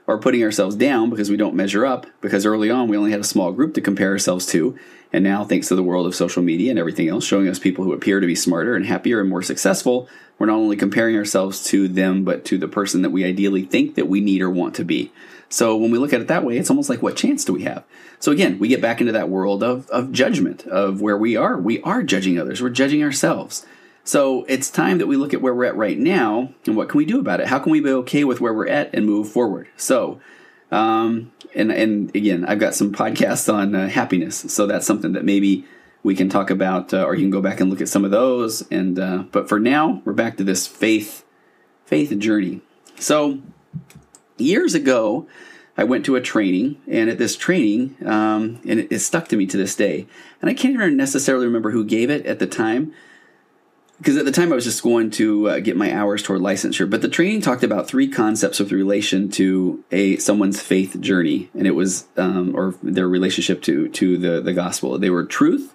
or 0.07 0.19
putting 0.19 0.43
ourselves 0.43 0.77
down 0.77 1.11
because 1.11 1.31
we 1.31 1.37
don't 1.37 1.55
measure 1.55 1.85
up. 1.85 2.07
Because 2.21 2.47
early 2.47 2.71
on, 2.71 2.89
we 2.89 2.97
only 2.97 3.11
had 3.11 3.21
a 3.21 3.25
small 3.25 3.53
group 3.53 3.75
to 3.75 3.81
compare 3.81 4.11
ourselves 4.11 4.47
to. 4.47 4.79
And 5.13 5.25
now, 5.25 5.45
thanks 5.45 5.69
to 5.69 5.75
the 5.75 5.83
world 5.83 6.07
of 6.07 6.15
social 6.15 6.43
media 6.43 6.71
and 6.71 6.79
everything 6.79 7.09
else, 7.09 7.25
showing 7.25 7.49
us 7.49 7.59
people 7.59 7.85
who 7.85 7.93
appear 7.93 8.21
to 8.21 8.27
be 8.27 8.35
smarter 8.35 8.75
and 8.75 8.87
happier 8.87 9.21
and 9.21 9.31
more 9.31 9.43
successful, 9.43 10.09
we're 10.39 10.47
not 10.47 10.57
only 10.57 10.77
comparing 10.77 11.17
ourselves 11.17 11.65
to 11.65 11.89
them, 11.89 12.25
but 12.25 12.45
to 12.47 12.59
the 12.59 12.69
person 12.69 13.03
that 13.03 13.11
we 13.11 13.25
ideally 13.25 13.63
think 13.63 13.95
that 13.95 14.09
we 14.09 14.21
need 14.21 14.43
or 14.43 14.51
want 14.51 14.75
to 14.77 14.85
be. 14.85 15.13
So 15.49 15.77
when 15.77 15.91
we 15.91 15.99
look 15.99 16.13
at 16.13 16.21
it 16.21 16.29
that 16.29 16.45
way, 16.45 16.59
it's 16.59 16.71
almost 16.71 16.91
like 16.91 17.03
what 17.03 17.17
chance 17.17 17.45
do 17.45 17.53
we 17.53 17.63
have? 17.63 17.85
So 18.19 18.33
again, 18.33 18.59
we 18.59 18.69
get 18.69 18.83
back 18.83 19.01
into 19.01 19.13
that 19.13 19.29
world 19.29 19.63
of, 19.63 19.89
of 19.91 20.13
judgment, 20.13 20.67
of 20.67 21.01
where 21.01 21.17
we 21.17 21.37
are. 21.37 21.57
We 21.57 21.81
are 21.83 22.03
judging 22.03 22.39
others, 22.39 22.61
we're 22.61 22.71
judging 22.71 23.03
ourselves. 23.03 23.65
So 24.07 24.45
it's 24.45 24.71
time 24.71 24.99
that 24.99 25.09
we 25.09 25.17
look 25.17 25.35
at 25.35 25.43
where 25.43 25.53
we're 25.53 25.65
at 25.65 25.77
right 25.77 25.99
now 25.99 26.55
and 26.65 26.77
what 26.77 26.89
can 26.89 26.99
we 26.99 27.05
do 27.05 27.19
about 27.19 27.41
it? 27.41 27.49
How 27.49 27.59
can 27.59 27.73
we 27.73 27.81
be 27.81 27.91
okay 27.91 28.23
with 28.23 28.41
where 28.41 28.55
we're 28.55 28.69
at 28.69 28.95
and 28.95 29.05
move 29.05 29.29
forward? 29.29 29.67
So, 29.77 30.21
um, 30.71 31.33
and 31.57 31.73
and 31.73 32.15
again, 32.15 32.45
I've 32.45 32.61
got 32.61 32.77
some 32.77 32.93
podcasts 32.93 33.53
on 33.53 33.75
uh, 33.75 33.89
happiness, 33.89 34.37
so 34.37 34.67
that's 34.69 34.87
something 34.87 35.13
that 35.15 35.25
maybe 35.25 35.65
we 36.05 36.15
can 36.15 36.29
talk 36.29 36.51
about, 36.51 36.95
uh, 36.95 37.03
or 37.03 37.17
you 37.17 37.23
can 37.23 37.33
go 37.33 37.41
back 37.41 37.61
and 37.61 37.69
look 37.69 37.81
at 37.81 37.89
some 37.89 38.05
of 38.05 38.13
those. 38.13 38.63
And 38.71 38.97
uh, 38.97 39.25
but 39.33 39.49
for 39.49 39.59
now, 39.59 40.03
we're 40.05 40.13
back 40.13 40.37
to 40.37 40.45
this 40.45 40.69
faith 40.69 41.25
faith 41.85 42.17
journey. 42.17 42.61
So 43.01 43.41
years 44.37 44.77
ago, 44.77 45.27
I 45.77 45.83
went 45.83 46.05
to 46.05 46.15
a 46.15 46.21
training, 46.21 46.81
and 46.87 47.11
at 47.11 47.19
this 47.19 47.37
training, 47.37 47.97
um, 48.07 48.61
and 48.69 48.79
it, 48.79 48.93
it, 48.93 48.99
stuck 49.01 49.27
to 49.29 49.37
me 49.37 49.47
to 49.47 49.57
this 49.57 49.75
day. 49.75 50.07
And 50.41 50.49
I 50.49 50.55
can't 50.55 50.75
even 50.75 50.97
necessarily 50.97 51.47
remember 51.47 51.73
who 51.73 51.85
gave 51.85 52.09
it 52.09 52.25
at 52.25 52.39
the 52.39 52.47
time, 52.47 52.93
because 53.99 54.17
at 54.17 54.25
the 54.25 54.33
time 54.33 54.53
I 54.53 54.55
was 54.55 54.65
just 54.65 54.83
going 54.83 55.11
to 55.13 55.49
uh, 55.49 55.61
get 55.61 55.77
my 55.77 55.93
hours 55.93 56.23
toward 56.23 56.41
licensure. 56.41 56.89
But 56.89 57.03
the 57.03 57.09
training 57.09 57.41
talked 57.41 57.65
about 57.65 57.89
three 57.89 58.09
concepts 58.09 58.59
with 58.59 58.73
relation 58.73 59.31
to 59.33 59.83
a 59.91 60.17
someone's 60.19 60.61
faith 60.61 61.01
journey, 61.01 61.51
and 61.55 61.67
it 61.67 61.75
was 61.75 62.07
um, 62.17 62.55
or 62.55 62.75
their 62.83 63.09
relationship 63.09 63.63
to 63.63 63.89
to 63.89 64.19
the 64.19 64.41
the 64.41 64.53
gospel. 64.53 64.99
They 64.99 65.11
were 65.11 65.25
truth, 65.25 65.75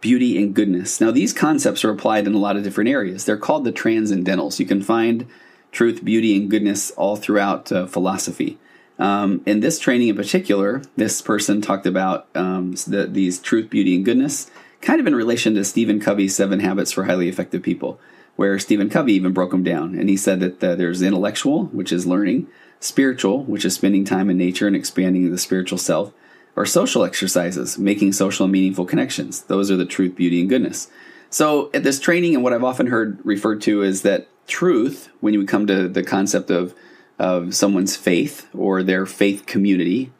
beauty, 0.00 0.36
and 0.42 0.54
goodness. 0.54 1.00
Now 1.00 1.10
these 1.10 1.32
concepts 1.32 1.84
are 1.84 1.90
applied 1.90 2.26
in 2.26 2.34
a 2.34 2.38
lot 2.38 2.56
of 2.56 2.62
different 2.62 2.90
areas. 2.90 3.24
They're 3.24 3.36
called 3.36 3.64
the 3.64 3.72
transcendentals. 3.72 4.58
You 4.58 4.66
can 4.66 4.82
find 4.82 5.26
truth, 5.72 6.04
beauty, 6.04 6.36
and 6.36 6.50
goodness 6.50 6.90
all 6.92 7.16
throughout 7.16 7.72
uh, 7.72 7.86
philosophy. 7.86 8.58
Um, 8.98 9.42
in 9.44 9.60
this 9.60 9.80
training 9.80 10.08
in 10.08 10.16
particular, 10.16 10.82
this 10.96 11.20
person 11.20 11.60
talked 11.60 11.84
about 11.84 12.28
um, 12.34 12.74
the, 12.86 13.08
these 13.10 13.40
truth, 13.40 13.68
beauty, 13.68 13.96
and 13.96 14.04
goodness, 14.04 14.50
kind 14.84 15.00
of 15.00 15.06
in 15.06 15.14
relation 15.14 15.54
to 15.54 15.64
Stephen 15.64 15.98
Covey's 15.98 16.36
Seven 16.36 16.60
Habits 16.60 16.92
for 16.92 17.04
Highly 17.04 17.28
Effective 17.28 17.62
People, 17.62 17.98
where 18.36 18.58
Stephen 18.58 18.90
Covey 18.90 19.14
even 19.14 19.32
broke 19.32 19.50
them 19.50 19.64
down. 19.64 19.94
And 19.94 20.08
he 20.08 20.16
said 20.16 20.40
that 20.40 20.62
uh, 20.62 20.74
there's 20.74 21.02
intellectual, 21.02 21.66
which 21.66 21.92
is 21.92 22.06
learning, 22.06 22.46
spiritual, 22.80 23.44
which 23.44 23.64
is 23.64 23.74
spending 23.74 24.04
time 24.04 24.30
in 24.30 24.36
nature 24.36 24.66
and 24.66 24.76
expanding 24.76 25.30
the 25.30 25.38
spiritual 25.38 25.78
self, 25.78 26.12
or 26.56 26.66
social 26.66 27.04
exercises, 27.04 27.78
making 27.78 28.12
social 28.12 28.44
and 28.44 28.52
meaningful 28.52 28.84
connections. 28.84 29.42
Those 29.42 29.70
are 29.70 29.76
the 29.76 29.86
truth, 29.86 30.14
beauty, 30.14 30.40
and 30.40 30.48
goodness. 30.48 30.88
So 31.30 31.70
at 31.74 31.82
this 31.82 31.98
training, 31.98 32.34
and 32.34 32.44
what 32.44 32.52
I've 32.52 32.62
often 32.62 32.86
heard 32.86 33.18
referred 33.24 33.60
to 33.62 33.82
is 33.82 34.02
that 34.02 34.28
truth, 34.46 35.08
when 35.20 35.34
you 35.34 35.44
come 35.46 35.66
to 35.66 35.88
the 35.88 36.02
concept 36.04 36.50
of 36.50 36.74
of 37.16 37.54
someone's 37.54 37.96
faith 37.96 38.48
or 38.52 38.82
their 38.82 39.06
faith 39.06 39.46
community, 39.46 40.12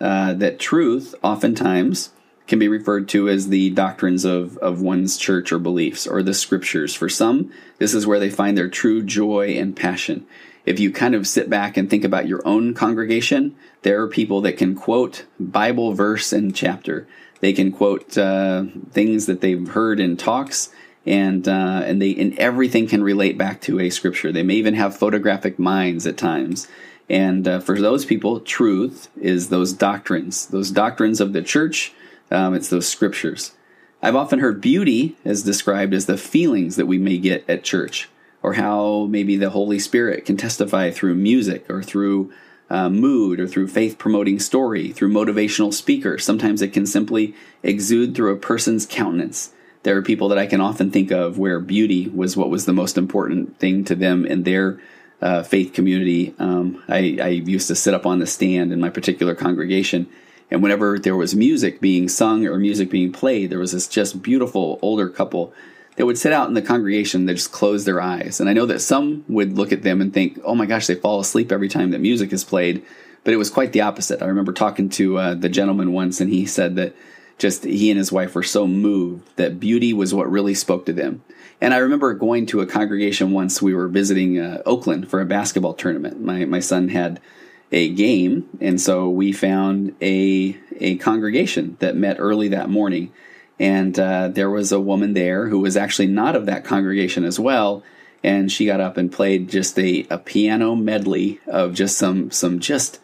uh, 0.00 0.32
that 0.34 0.58
truth 0.58 1.14
oftentimes 1.22 2.10
can 2.50 2.58
be 2.58 2.68
referred 2.68 3.08
to 3.08 3.28
as 3.28 3.48
the 3.48 3.70
doctrines 3.70 4.24
of, 4.24 4.58
of 4.58 4.82
one's 4.82 5.16
church 5.16 5.52
or 5.52 5.58
beliefs 5.60 6.04
or 6.04 6.20
the 6.20 6.34
scriptures. 6.34 6.94
For 6.94 7.08
some, 7.08 7.52
this 7.78 7.94
is 7.94 8.08
where 8.08 8.18
they 8.18 8.28
find 8.28 8.58
their 8.58 8.68
true 8.68 9.04
joy 9.04 9.50
and 9.50 9.76
passion. 9.76 10.26
If 10.66 10.80
you 10.80 10.90
kind 10.90 11.14
of 11.14 11.28
sit 11.28 11.48
back 11.48 11.76
and 11.76 11.88
think 11.88 12.02
about 12.02 12.26
your 12.26 12.46
own 12.46 12.74
congregation, 12.74 13.54
there 13.82 14.02
are 14.02 14.08
people 14.08 14.40
that 14.40 14.58
can 14.58 14.74
quote 14.74 15.26
Bible 15.38 15.94
verse 15.94 16.32
and 16.32 16.54
chapter. 16.54 17.06
They 17.38 17.52
can 17.52 17.70
quote 17.70 18.18
uh, 18.18 18.64
things 18.90 19.26
that 19.26 19.40
they've 19.40 19.68
heard 19.68 20.00
in 20.00 20.16
talks 20.16 20.70
and 21.06 21.48
uh, 21.48 21.82
and 21.84 22.02
they 22.02 22.14
and 22.16 22.36
everything 22.38 22.88
can 22.88 23.02
relate 23.02 23.38
back 23.38 23.60
to 23.62 23.78
a 23.78 23.90
scripture. 23.90 24.32
They 24.32 24.42
may 24.42 24.54
even 24.54 24.74
have 24.74 24.96
photographic 24.96 25.58
minds 25.58 26.04
at 26.04 26.18
times. 26.18 26.66
And 27.08 27.46
uh, 27.46 27.60
for 27.60 27.80
those 27.80 28.04
people, 28.04 28.40
truth 28.40 29.08
is 29.20 29.48
those 29.48 29.72
doctrines, 29.72 30.46
those 30.46 30.70
doctrines 30.70 31.20
of 31.20 31.32
the 31.32 31.42
church. 31.42 31.94
Um, 32.30 32.54
it's 32.54 32.68
those 32.68 32.88
scriptures. 32.88 33.52
I've 34.02 34.16
often 34.16 34.38
heard 34.38 34.60
beauty 34.60 35.16
as 35.24 35.42
described 35.42 35.92
as 35.92 36.06
the 36.06 36.16
feelings 36.16 36.76
that 36.76 36.86
we 36.86 36.98
may 36.98 37.18
get 37.18 37.44
at 37.48 37.64
church, 37.64 38.08
or 38.42 38.54
how 38.54 39.06
maybe 39.10 39.36
the 39.36 39.50
Holy 39.50 39.78
Spirit 39.78 40.24
can 40.24 40.36
testify 40.36 40.90
through 40.90 41.14
music 41.14 41.68
or 41.68 41.82
through 41.82 42.32
uh, 42.70 42.88
mood 42.88 43.40
or 43.40 43.46
through 43.46 43.68
faith 43.68 43.98
promoting 43.98 44.38
story, 44.38 44.92
through 44.92 45.12
motivational 45.12 45.74
speaker. 45.74 46.18
Sometimes 46.18 46.62
it 46.62 46.72
can 46.72 46.86
simply 46.86 47.34
exude 47.62 48.14
through 48.14 48.32
a 48.32 48.38
person's 48.38 48.86
countenance 48.86 49.52
there 49.82 49.96
are 49.96 50.02
people 50.02 50.28
that 50.28 50.38
I 50.38 50.46
can 50.46 50.60
often 50.60 50.90
think 50.90 51.10
of 51.10 51.38
where 51.38 51.58
beauty 51.58 52.08
was 52.08 52.36
what 52.36 52.50
was 52.50 52.66
the 52.66 52.72
most 52.72 52.98
important 52.98 53.58
thing 53.58 53.84
to 53.84 53.94
them 53.94 54.26
in 54.26 54.42
their 54.42 54.80
uh, 55.22 55.42
faith 55.42 55.72
community. 55.72 56.34
Um, 56.38 56.82
I, 56.88 57.18
I, 57.20 57.28
used 57.28 57.68
to 57.68 57.74
sit 57.74 57.92
up 57.92 58.06
on 58.06 58.20
the 58.20 58.26
stand 58.26 58.72
in 58.72 58.80
my 58.80 58.88
particular 58.88 59.34
congregation, 59.34 60.08
and 60.50 60.62
whenever 60.62 60.98
there 60.98 61.16
was 61.16 61.34
music 61.34 61.80
being 61.80 62.08
sung 62.08 62.46
or 62.46 62.58
music 62.58 62.90
being 62.90 63.12
played, 63.12 63.50
there 63.50 63.58
was 63.58 63.72
this 63.72 63.88
just 63.88 64.22
beautiful 64.22 64.78
older 64.82 65.08
couple 65.08 65.52
that 65.96 66.06
would 66.06 66.18
sit 66.18 66.32
out 66.32 66.48
in 66.48 66.54
the 66.54 66.62
congregation 66.62 67.26
that 67.26 67.34
just 67.34 67.52
closed 67.52 67.86
their 67.86 68.00
eyes. 68.00 68.40
And 68.40 68.48
I 68.48 68.52
know 68.52 68.66
that 68.66 68.80
some 68.80 69.24
would 69.28 69.56
look 69.56 69.72
at 69.72 69.82
them 69.82 70.00
and 70.00 70.12
think, 70.12 70.40
"Oh 70.44 70.54
my 70.54 70.66
gosh, 70.66 70.86
they 70.86 70.94
fall 70.94 71.20
asleep 71.20 71.52
every 71.52 71.68
time 71.68 71.90
that 71.90 72.00
music 72.00 72.32
is 72.32 72.44
played." 72.44 72.82
But 73.22 73.34
it 73.34 73.38
was 73.38 73.50
quite 73.50 73.72
the 73.72 73.82
opposite. 73.82 74.22
I 74.22 74.26
remember 74.26 74.52
talking 74.52 74.88
to 74.90 75.18
uh, 75.18 75.34
the 75.34 75.50
gentleman 75.50 75.92
once, 75.92 76.20
and 76.20 76.30
he 76.30 76.46
said 76.46 76.74
that 76.76 76.94
just 77.36 77.64
he 77.64 77.90
and 77.90 77.98
his 77.98 78.12
wife 78.12 78.34
were 78.34 78.42
so 78.42 78.66
moved 78.66 79.28
that 79.36 79.60
beauty 79.60 79.92
was 79.92 80.14
what 80.14 80.30
really 80.30 80.54
spoke 80.54 80.86
to 80.86 80.92
them. 80.92 81.22
And 81.60 81.74
I 81.74 81.78
remember 81.78 82.14
going 82.14 82.46
to 82.46 82.60
a 82.60 82.66
congregation 82.66 83.32
once. 83.32 83.60
We 83.60 83.74
were 83.74 83.88
visiting 83.88 84.38
uh, 84.38 84.62
Oakland 84.64 85.10
for 85.10 85.20
a 85.20 85.26
basketball 85.26 85.74
tournament. 85.74 86.20
My 86.20 86.44
my 86.44 86.60
son 86.60 86.88
had 86.88 87.20
a 87.72 87.88
game, 87.90 88.48
and 88.60 88.80
so 88.80 89.08
we 89.08 89.32
found 89.32 89.94
a 90.02 90.56
a 90.78 90.96
congregation 90.96 91.76
that 91.80 91.96
met 91.96 92.16
early 92.18 92.48
that 92.48 92.70
morning. 92.70 93.12
And 93.58 93.98
uh, 93.98 94.28
there 94.28 94.48
was 94.48 94.72
a 94.72 94.80
woman 94.80 95.12
there 95.12 95.48
who 95.48 95.60
was 95.60 95.76
actually 95.76 96.08
not 96.08 96.34
of 96.34 96.46
that 96.46 96.64
congregation 96.64 97.24
as 97.24 97.38
well. 97.38 97.82
And 98.24 98.50
she 98.50 98.64
got 98.64 98.80
up 98.80 98.96
and 98.96 99.12
played 99.12 99.50
just 99.50 99.78
a, 99.78 100.06
a 100.08 100.16
piano 100.16 100.74
medley 100.74 101.40
of 101.46 101.74
just 101.74 101.98
some 101.98 102.30
some 102.30 102.58
just 102.58 103.00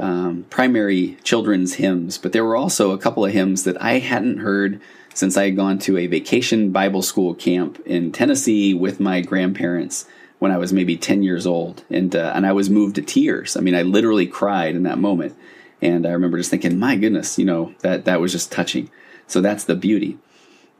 um, 0.00 0.46
primary 0.48 1.18
children's 1.22 1.74
hymns, 1.74 2.16
but 2.16 2.32
there 2.32 2.44
were 2.44 2.56
also 2.56 2.92
a 2.92 2.98
couple 2.98 3.24
of 3.24 3.32
hymns 3.32 3.64
that 3.64 3.80
I 3.82 3.98
hadn't 3.98 4.38
heard 4.38 4.80
since 5.12 5.36
I 5.36 5.44
had 5.44 5.56
gone 5.56 5.78
to 5.80 5.98
a 5.98 6.06
vacation 6.06 6.70
Bible 6.70 7.02
school 7.02 7.34
camp 7.34 7.80
in 7.84 8.10
Tennessee 8.10 8.72
with 8.72 8.98
my 8.98 9.20
grandparents 9.20 10.06
when 10.40 10.50
I 10.50 10.56
was 10.56 10.72
maybe 10.72 10.96
10 10.96 11.22
years 11.22 11.46
old. 11.46 11.84
And, 11.90 12.16
uh, 12.16 12.32
and 12.34 12.44
I 12.46 12.52
was 12.52 12.68
moved 12.68 12.96
to 12.96 13.02
tears. 13.02 13.56
I 13.56 13.60
mean, 13.60 13.76
I 13.76 13.82
literally 13.82 14.26
cried 14.26 14.74
in 14.74 14.82
that 14.82 14.98
moment. 14.98 15.36
And 15.80 16.06
I 16.06 16.10
remember 16.10 16.38
just 16.38 16.50
thinking, 16.50 16.78
my 16.78 16.96
goodness, 16.96 17.38
you 17.38 17.44
know, 17.44 17.74
that, 17.80 18.06
that 18.06 18.20
was 18.20 18.32
just 18.32 18.50
touching. 18.50 18.90
So 19.26 19.40
that's 19.40 19.64
the 19.64 19.76
beauty. 19.76 20.18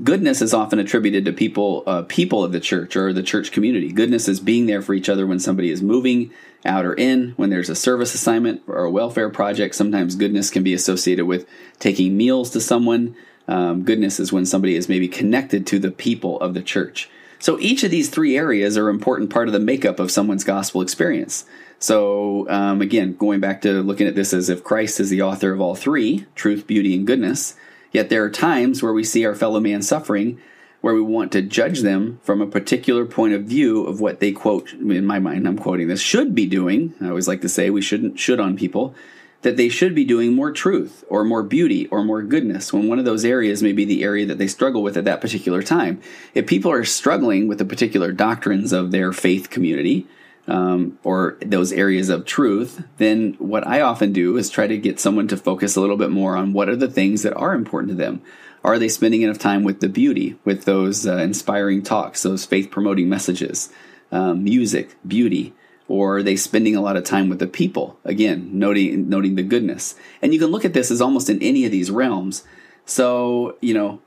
Goodness 0.02 0.40
is 0.40 0.54
often 0.54 0.78
attributed 0.78 1.26
to 1.26 1.32
people, 1.32 1.82
uh, 1.86 2.02
people 2.02 2.42
of 2.42 2.52
the 2.52 2.60
church 2.60 2.96
or 2.96 3.12
the 3.12 3.22
church 3.22 3.52
community. 3.52 3.92
Goodness 3.92 4.28
is 4.28 4.40
being 4.40 4.64
there 4.64 4.80
for 4.80 4.94
each 4.94 5.10
other 5.10 5.26
when 5.26 5.38
somebody 5.38 5.70
is 5.70 5.82
moving 5.82 6.32
out 6.64 6.86
or 6.86 6.94
in. 6.94 7.32
When 7.36 7.50
there's 7.50 7.68
a 7.68 7.74
service 7.74 8.14
assignment 8.14 8.62
or 8.66 8.84
a 8.84 8.90
welfare 8.90 9.28
project, 9.28 9.74
sometimes 9.74 10.16
goodness 10.16 10.50
can 10.50 10.62
be 10.62 10.72
associated 10.72 11.26
with 11.26 11.46
taking 11.78 12.16
meals 12.16 12.48
to 12.50 12.62
someone. 12.62 13.14
Um, 13.46 13.84
goodness 13.84 14.18
is 14.18 14.32
when 14.32 14.46
somebody 14.46 14.74
is 14.74 14.88
maybe 14.88 15.06
connected 15.06 15.66
to 15.66 15.78
the 15.78 15.90
people 15.90 16.40
of 16.40 16.54
the 16.54 16.62
church. 16.62 17.10
So 17.40 17.58
each 17.58 17.82
of 17.82 17.90
these 17.90 18.08
three 18.08 18.36
areas 18.36 18.76
are 18.76 18.88
an 18.88 18.94
important 18.94 19.30
part 19.30 19.48
of 19.48 19.52
the 19.52 19.58
makeup 19.58 19.98
of 19.98 20.12
someone's 20.12 20.44
gospel 20.44 20.82
experience. 20.82 21.44
So 21.80 22.48
um, 22.48 22.80
again, 22.80 23.16
going 23.16 23.40
back 23.40 23.62
to 23.62 23.82
looking 23.82 24.06
at 24.06 24.14
this 24.14 24.32
as 24.32 24.48
if 24.48 24.62
Christ 24.62 25.00
is 25.00 25.10
the 25.10 25.22
author 25.22 25.52
of 25.52 25.60
all 25.60 25.74
three 25.74 26.26
truth, 26.34 26.66
beauty, 26.66 26.94
and 26.94 27.06
goodness 27.06 27.56
Yet 27.92 28.08
there 28.08 28.24
are 28.24 28.30
times 28.30 28.82
where 28.82 28.92
we 28.92 29.04
see 29.04 29.24
our 29.24 29.34
fellow 29.34 29.60
man 29.60 29.82
suffering 29.82 30.40
where 30.80 30.94
we 30.94 31.02
want 31.02 31.30
to 31.32 31.42
judge 31.42 31.80
them 31.80 32.20
from 32.22 32.40
a 32.40 32.46
particular 32.46 33.04
point 33.04 33.34
of 33.34 33.44
view 33.44 33.84
of 33.84 34.00
what 34.00 34.20
they 34.20 34.32
quote 34.32 34.72
in 34.72 35.04
my 35.04 35.18
mind 35.18 35.46
I'm 35.46 35.58
quoting 35.58 35.88
this 35.88 36.00
should 36.00 36.34
be 36.34 36.46
doing 36.46 36.94
I 37.00 37.08
always 37.08 37.28
like 37.28 37.42
to 37.42 37.48
say 37.48 37.68
we 37.68 37.82
shouldn't 37.82 38.18
should 38.18 38.40
on 38.40 38.56
people 38.56 38.94
that 39.42 39.56
they 39.56 39.68
should 39.68 39.94
be 39.94 40.04
doing 40.04 40.34
more 40.34 40.52
truth 40.52 41.04
or 41.08 41.24
more 41.24 41.42
beauty 41.42 41.86
or 41.88 42.04
more 42.04 42.22
goodness 42.22 42.72
when 42.72 42.88
one 42.88 42.98
of 42.98 43.04
those 43.04 43.24
areas 43.24 43.62
may 43.62 43.72
be 43.72 43.84
the 43.84 44.02
area 44.02 44.26
that 44.26 44.38
they 44.38 44.46
struggle 44.46 44.82
with 44.82 44.96
at 44.96 45.04
that 45.04 45.20
particular 45.20 45.62
time 45.62 46.00
if 46.34 46.46
people 46.46 46.70
are 46.70 46.84
struggling 46.84 47.48
with 47.48 47.58
the 47.58 47.64
particular 47.64 48.12
doctrines 48.12 48.72
of 48.72 48.90
their 48.90 49.12
faith 49.12 49.50
community 49.50 50.06
um, 50.50 50.98
or 51.04 51.38
those 51.40 51.72
areas 51.72 52.08
of 52.08 52.24
truth, 52.24 52.84
then 52.98 53.34
what 53.38 53.66
I 53.66 53.80
often 53.80 54.12
do 54.12 54.36
is 54.36 54.50
try 54.50 54.66
to 54.66 54.76
get 54.76 54.98
someone 54.98 55.28
to 55.28 55.36
focus 55.36 55.76
a 55.76 55.80
little 55.80 55.96
bit 55.96 56.10
more 56.10 56.36
on 56.36 56.52
what 56.52 56.68
are 56.68 56.76
the 56.76 56.90
things 56.90 57.22
that 57.22 57.36
are 57.36 57.54
important 57.54 57.90
to 57.90 57.94
them. 57.94 58.20
Are 58.64 58.78
they 58.78 58.88
spending 58.88 59.22
enough 59.22 59.38
time 59.38 59.62
with 59.62 59.80
the 59.80 59.88
beauty, 59.88 60.38
with 60.44 60.64
those 60.64 61.06
uh, 61.06 61.16
inspiring 61.16 61.82
talks, 61.82 62.22
those 62.22 62.44
faith 62.44 62.70
promoting 62.70 63.08
messages, 63.08 63.70
um, 64.12 64.44
music, 64.44 64.96
beauty? 65.06 65.54
Or 65.90 66.18
are 66.18 66.22
they 66.22 66.36
spending 66.36 66.76
a 66.76 66.80
lot 66.80 66.96
of 66.96 67.02
time 67.02 67.28
with 67.28 67.40
the 67.40 67.48
people? 67.48 67.98
Again, 68.04 68.48
noting 68.52 69.08
noting 69.08 69.34
the 69.34 69.42
goodness. 69.42 69.96
And 70.22 70.32
you 70.32 70.38
can 70.38 70.48
look 70.48 70.64
at 70.64 70.72
this 70.72 70.88
as 70.88 71.00
almost 71.00 71.28
in 71.28 71.42
any 71.42 71.64
of 71.64 71.72
these 71.72 71.90
realms. 71.90 72.44
So, 72.86 73.56
you 73.60 73.74
know, 73.74 74.00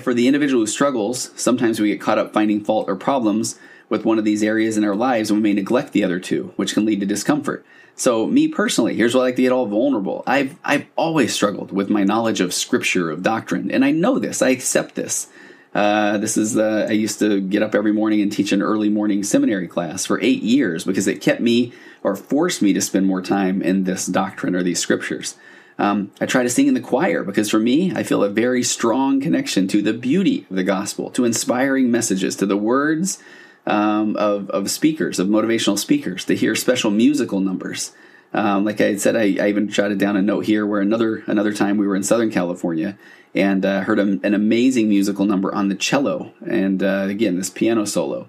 for 0.00 0.14
the 0.14 0.26
individual 0.26 0.62
who 0.62 0.66
struggles, 0.66 1.30
sometimes 1.36 1.78
we 1.78 1.88
get 1.88 2.00
caught 2.00 2.16
up 2.16 2.32
finding 2.32 2.64
fault 2.64 2.88
or 2.88 2.96
problems 2.96 3.58
with 3.90 4.06
one 4.06 4.18
of 4.18 4.24
these 4.24 4.42
areas 4.42 4.78
in 4.78 4.84
our 4.84 4.94
lives 4.94 5.30
and 5.30 5.38
we 5.38 5.42
may 5.42 5.52
neglect 5.52 5.92
the 5.92 6.02
other 6.02 6.18
two, 6.18 6.54
which 6.56 6.72
can 6.72 6.86
lead 6.86 7.00
to 7.00 7.06
discomfort. 7.06 7.62
So, 7.94 8.26
me 8.26 8.48
personally, 8.48 8.96
here's 8.96 9.14
what 9.14 9.20
I 9.20 9.24
like 9.24 9.36
to 9.36 9.42
get 9.42 9.52
all 9.52 9.66
vulnerable. 9.66 10.24
I've 10.26 10.56
I've 10.64 10.86
always 10.96 11.34
struggled 11.34 11.72
with 11.72 11.90
my 11.90 12.04
knowledge 12.04 12.40
of 12.40 12.54
scripture, 12.54 13.10
of 13.10 13.22
doctrine, 13.22 13.70
and 13.70 13.84
I 13.84 13.90
know 13.90 14.18
this. 14.18 14.40
I 14.40 14.48
accept 14.48 14.94
this. 14.94 15.28
Uh, 15.74 16.18
this 16.18 16.36
is 16.36 16.56
uh, 16.56 16.86
I 16.88 16.92
used 16.92 17.18
to 17.20 17.40
get 17.40 17.62
up 17.62 17.74
every 17.74 17.92
morning 17.92 18.20
and 18.20 18.30
teach 18.30 18.52
an 18.52 18.62
early 18.62 18.90
morning 18.90 19.22
seminary 19.22 19.68
class 19.68 20.04
for 20.04 20.20
eight 20.20 20.42
years 20.42 20.84
because 20.84 21.06
it 21.06 21.22
kept 21.22 21.40
me 21.40 21.72
or 22.02 22.14
forced 22.14 22.60
me 22.60 22.72
to 22.74 22.80
spend 22.80 23.06
more 23.06 23.22
time 23.22 23.62
in 23.62 23.84
this 23.84 24.06
doctrine 24.06 24.54
or 24.54 24.62
these 24.62 24.80
scriptures. 24.80 25.36
Um, 25.78 26.12
I 26.20 26.26
try 26.26 26.42
to 26.42 26.50
sing 26.50 26.66
in 26.66 26.74
the 26.74 26.80
choir 26.80 27.24
because 27.24 27.48
for 27.48 27.58
me, 27.58 27.94
I 27.94 28.02
feel 28.02 28.22
a 28.22 28.28
very 28.28 28.62
strong 28.62 29.20
connection 29.20 29.66
to 29.68 29.80
the 29.80 29.94
beauty 29.94 30.46
of 30.50 30.56
the 30.56 30.62
gospel, 30.62 31.10
to 31.10 31.24
inspiring 31.24 31.90
messages, 31.90 32.36
to 32.36 32.46
the 32.46 32.56
words 32.56 33.18
um, 33.66 34.14
of, 34.16 34.50
of 34.50 34.70
speakers, 34.70 35.18
of 35.18 35.28
motivational 35.28 35.78
speakers, 35.78 36.26
to 36.26 36.36
hear 36.36 36.54
special 36.54 36.90
musical 36.90 37.40
numbers. 37.40 37.92
Um, 38.34 38.64
like 38.64 38.80
I 38.80 38.96
said, 38.96 39.16
I, 39.16 39.22
I, 39.22 39.48
even 39.48 39.68
jotted 39.68 39.98
down 39.98 40.16
a 40.16 40.22
note 40.22 40.46
here 40.46 40.66
where 40.66 40.80
another 40.80 41.22
another 41.26 41.52
time 41.52 41.76
we 41.76 41.86
were 41.86 41.94
in 41.94 42.02
Southern 42.02 42.30
California 42.30 42.96
and 43.34 43.64
uh, 43.64 43.82
heard 43.82 43.98
a, 43.98 44.02
an 44.02 44.34
amazing 44.34 44.88
musical 44.88 45.24
number 45.24 45.54
on 45.54 45.68
the 45.68 45.74
cello, 45.74 46.32
and 46.46 46.82
uh, 46.82 47.06
again 47.08 47.36
this 47.36 47.50
piano 47.50 47.84
solo. 47.84 48.28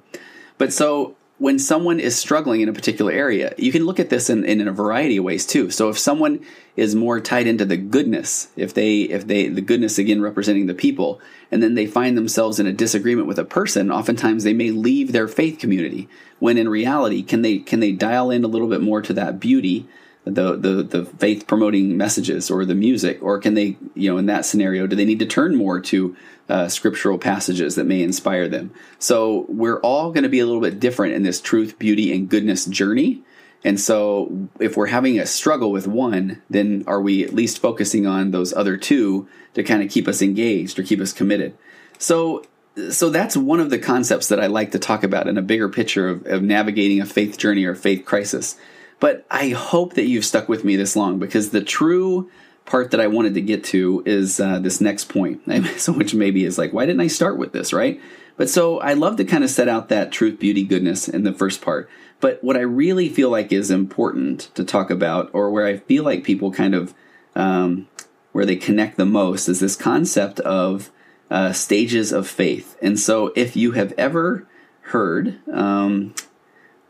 But 0.57 0.71
so 0.71 1.15
when 1.39 1.59
someone 1.59 1.99
is 1.99 2.15
struggling 2.15 2.61
in 2.61 2.69
a 2.69 2.73
particular 2.73 3.11
area, 3.11 3.53
you 3.57 3.71
can 3.71 3.85
look 3.85 3.99
at 3.99 4.09
this 4.09 4.29
in, 4.29 4.45
in 4.45 4.65
a 4.65 4.71
variety 4.71 5.17
of 5.17 5.25
ways 5.25 5.45
too. 5.45 5.69
So 5.71 5.89
if 5.89 5.99
someone 5.99 6.39
is 6.77 6.95
more 6.95 7.19
tied 7.19 7.47
into 7.47 7.65
the 7.65 7.75
goodness, 7.75 8.47
if 8.55 8.73
they 8.73 9.01
if 9.01 9.27
they 9.27 9.49
the 9.49 9.61
goodness 9.61 9.97
again 9.97 10.21
representing 10.21 10.67
the 10.67 10.73
people, 10.73 11.19
and 11.51 11.61
then 11.61 11.75
they 11.75 11.85
find 11.85 12.17
themselves 12.17 12.59
in 12.59 12.67
a 12.67 12.71
disagreement 12.71 13.27
with 13.27 13.39
a 13.39 13.45
person, 13.45 13.91
oftentimes 13.91 14.43
they 14.43 14.53
may 14.53 14.71
leave 14.71 15.11
their 15.11 15.27
faith 15.27 15.59
community. 15.59 16.07
When 16.39 16.57
in 16.57 16.69
reality, 16.69 17.23
can 17.23 17.41
they 17.41 17.59
can 17.59 17.79
they 17.79 17.91
dial 17.91 18.31
in 18.31 18.43
a 18.43 18.47
little 18.47 18.69
bit 18.69 18.81
more 18.81 19.01
to 19.01 19.13
that 19.13 19.39
beauty 19.39 19.87
the 20.25 20.55
the 20.55 20.83
the 20.83 21.05
faith 21.05 21.47
promoting 21.47 21.97
messages 21.97 22.49
or 22.49 22.65
the 22.65 22.75
music, 22.75 23.21
or 23.21 23.39
can 23.39 23.53
they, 23.55 23.77
you 23.93 24.11
know, 24.11 24.17
in 24.17 24.25
that 24.27 24.45
scenario, 24.45 24.87
do 24.87 24.95
they 24.95 25.05
need 25.05 25.19
to 25.19 25.25
turn 25.25 25.55
more 25.55 25.79
to 25.81 26.15
uh, 26.49 26.67
scriptural 26.67 27.17
passages 27.17 27.75
that 27.75 27.85
may 27.85 28.01
inspire 28.01 28.47
them? 28.47 28.71
So 28.99 29.45
we're 29.49 29.79
all 29.79 30.11
going 30.11 30.23
to 30.23 30.29
be 30.29 30.39
a 30.39 30.45
little 30.45 30.61
bit 30.61 30.79
different 30.79 31.13
in 31.13 31.23
this 31.23 31.41
truth, 31.41 31.77
beauty, 31.77 32.13
and 32.13 32.29
goodness 32.29 32.65
journey. 32.65 33.23
And 33.65 33.79
so, 33.79 34.49
if 34.59 34.75
we're 34.75 34.87
having 34.87 35.19
a 35.19 35.25
struggle 35.25 35.71
with 35.71 35.87
one, 35.87 36.41
then 36.49 36.83
are 36.85 37.01
we 37.01 37.23
at 37.23 37.33
least 37.33 37.59
focusing 37.59 38.05
on 38.05 38.31
those 38.31 38.53
other 38.53 38.75
two 38.75 39.27
to 39.53 39.63
kind 39.63 39.81
of 39.81 39.89
keep 39.89 40.07
us 40.07 40.21
engaged 40.21 40.77
or 40.77 40.83
keep 40.83 40.99
us 40.99 41.13
committed? 41.13 41.57
So, 41.97 42.43
so 42.89 43.09
that's 43.09 43.37
one 43.37 43.61
of 43.61 43.69
the 43.69 43.79
concepts 43.79 44.27
that 44.27 44.39
I 44.39 44.47
like 44.47 44.71
to 44.71 44.79
talk 44.79 45.03
about 45.03 45.27
in 45.27 45.37
a 45.37 45.41
bigger 45.41 45.69
picture 45.69 46.09
of, 46.09 46.25
of 46.25 46.43
navigating 46.43 46.99
a 46.99 47.05
faith 47.05 47.37
journey 47.37 47.63
or 47.63 47.75
faith 47.75 48.03
crisis. 48.03 48.57
But 49.03 49.25
I 49.29 49.49
hope 49.49 49.95
that 49.95 50.05
you've 50.05 50.23
stuck 50.23 50.47
with 50.47 50.63
me 50.63 50.77
this 50.77 50.95
long 50.95 51.19
because 51.19 51.49
the 51.49 51.61
true 51.61 52.31
part 52.63 52.91
that 52.91 53.01
I 53.01 53.07
wanted 53.07 53.33
to 53.33 53.41
get 53.41 53.65
to 53.65 54.01
is 54.05 54.39
uh, 54.39 54.59
this 54.59 54.79
next 54.79 55.09
point. 55.09 55.41
so, 55.77 55.91
which 55.91 56.13
maybe 56.15 56.45
is 56.45 56.57
like, 56.57 56.71
why 56.71 56.85
didn't 56.85 57.01
I 57.01 57.07
start 57.07 57.37
with 57.37 57.51
this, 57.51 57.73
right? 57.73 57.99
But 58.37 58.49
so 58.49 58.79
I 58.79 58.93
love 58.93 59.17
to 59.17 59.25
kind 59.25 59.43
of 59.43 59.49
set 59.49 59.67
out 59.67 59.89
that 59.89 60.13
truth, 60.13 60.39
beauty, 60.39 60.63
goodness 60.63 61.09
in 61.09 61.23
the 61.25 61.33
first 61.33 61.61
part. 61.61 61.89
But 62.21 62.41
what 62.45 62.55
I 62.55 62.61
really 62.61 63.09
feel 63.09 63.29
like 63.29 63.51
is 63.51 63.69
important 63.69 64.49
to 64.55 64.63
talk 64.63 64.89
about, 64.89 65.29
or 65.33 65.51
where 65.51 65.67
I 65.67 65.79
feel 65.79 66.05
like 66.05 66.23
people 66.23 66.53
kind 66.53 66.73
of 66.73 66.93
um, 67.35 67.89
where 68.31 68.45
they 68.45 68.55
connect 68.55 68.95
the 68.95 69.05
most, 69.05 69.49
is 69.49 69.59
this 69.59 69.75
concept 69.75 70.39
of 70.39 70.91
uh, 71.29 71.51
stages 71.51 72.13
of 72.13 72.25
faith. 72.25 72.77
And 72.81 72.97
so, 72.97 73.33
if 73.35 73.57
you 73.57 73.73
have 73.73 73.93
ever 73.97 74.47
heard, 74.93 75.41
um, 75.51 76.15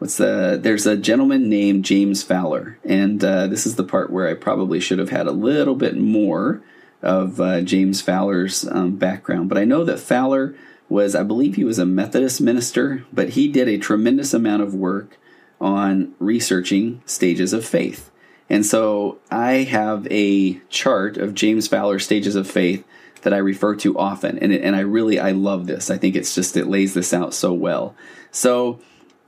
what's 0.04 0.18
the 0.18 0.60
there's 0.62 0.86
a 0.86 0.98
gentleman 0.98 1.48
named 1.48 1.86
James 1.86 2.24
Fowler, 2.24 2.78
and 2.84 3.24
uh, 3.24 3.48
this 3.48 3.66
is 3.66 3.78
the 3.78 3.86
part 3.86 4.12
where 4.12 4.28
I 4.28 4.34
probably 4.34 4.82
should 4.82 5.00
have 5.00 5.12
had 5.12 5.28
a 5.28 5.32
little 5.32 5.76
bit 5.76 5.96
more 5.96 6.62
of 7.02 7.40
uh, 7.40 7.62
James 7.62 8.02
Fowler's 8.02 8.68
um, 8.68 8.98
background, 8.98 9.48
but 9.48 9.58
I 9.58 9.64
know 9.64 9.86
that 9.86 10.02
Fowler 10.02 10.56
was, 10.90 11.16
I 11.16 11.24
believe, 11.24 11.56
he 11.56 11.64
was 11.64 11.80
a 11.80 11.86
Methodist 11.86 12.42
minister, 12.42 13.06
but 13.14 13.30
he 13.30 13.48
did 13.48 13.70
a 13.70 13.78
tremendous 13.78 14.34
amount 14.34 14.62
of 14.62 14.76
work 14.76 15.18
on 15.62 16.14
researching 16.20 17.02
stages 17.06 17.54
of 17.54 17.64
faith. 17.64 18.12
And 18.50 18.66
so 18.66 19.20
I 19.32 19.64
have 19.64 20.06
a 20.12 20.56
chart 20.68 21.16
of 21.16 21.34
James 21.34 21.70
Fowler's 21.70 22.04
stages 22.04 22.36
of 22.36 22.46
faith 22.46 22.86
that 23.22 23.34
I 23.34 23.38
refer 23.38 23.74
to 23.78 23.98
often, 23.98 24.38
and 24.40 24.52
it, 24.52 24.64
and 24.64 24.76
I 24.76 24.82
really 24.82 25.18
I 25.18 25.32
love 25.32 25.66
this. 25.66 25.90
I 25.90 25.98
think 25.98 26.18
it's 26.18 26.36
just 26.36 26.58
it 26.58 26.68
lays 26.68 26.94
this 26.94 27.14
out 27.14 27.34
so 27.34 27.54
well. 27.54 27.96
So 28.32 28.82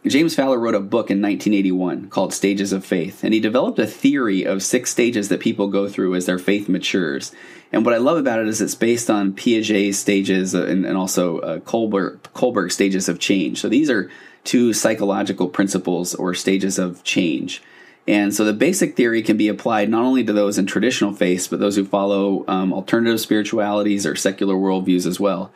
James 0.08 0.36
Fowler 0.36 0.60
wrote 0.60 0.76
a 0.76 0.80
book 0.80 1.10
in 1.10 1.20
1981 1.20 2.10
called 2.10 2.32
Stages 2.32 2.72
of 2.72 2.86
Faith, 2.86 3.24
and 3.24 3.34
he 3.34 3.40
developed 3.40 3.80
a 3.80 3.88
theory 3.88 4.44
of 4.44 4.62
six 4.62 4.92
stages 4.92 5.30
that 5.30 5.40
people 5.40 5.68
go 5.68 5.90
through 5.90 6.14
as 6.14 6.28
their 6.28 6.38
faith 6.38 6.70
matures. 6.70 7.32
And 7.72 7.84
what 7.84 7.96
I 7.96 7.98
love 7.98 8.18
about 8.18 8.40
it 8.40 8.48
is 8.48 8.62
it's 8.62 8.76
based 8.76 9.10
on 9.10 9.34
Piaget's 9.34 9.98
stages 9.98 10.54
uh, 10.54 10.68
and, 10.68 10.86
and 10.86 10.96
also 10.96 11.40
uh, 11.40 11.60
Kohlberg, 11.60 12.72
stages 12.72 13.10
of 13.10 13.20
change. 13.20 13.60
So 13.60 13.68
these 13.68 13.90
are 13.90 14.12
two 14.44 14.74
psychological 14.74 15.48
principles 15.48 16.14
or 16.14 16.36
stages 16.36 16.78
of 16.78 17.04
change. 17.04 17.64
And 18.08 18.32
so 18.32 18.46
the 18.46 18.54
basic 18.54 18.96
theory 18.96 19.24
can 19.24 19.38
be 19.38 19.48
applied 19.48 19.90
not 19.90 20.04
only 20.04 20.24
to 20.24 20.34
those 20.34 20.60
in 20.60 20.68
traditional 20.68 21.14
faiths, 21.14 21.48
but 21.48 21.60
those 21.60 21.76
who 21.76 21.84
follow 21.84 22.46
um, 22.48 22.72
alternative 22.72 23.20
spiritualities 23.20 24.06
or 24.06 24.16
secular 24.16 24.54
worldviews 24.54 25.08
as 25.08 25.20
well. 25.20 25.52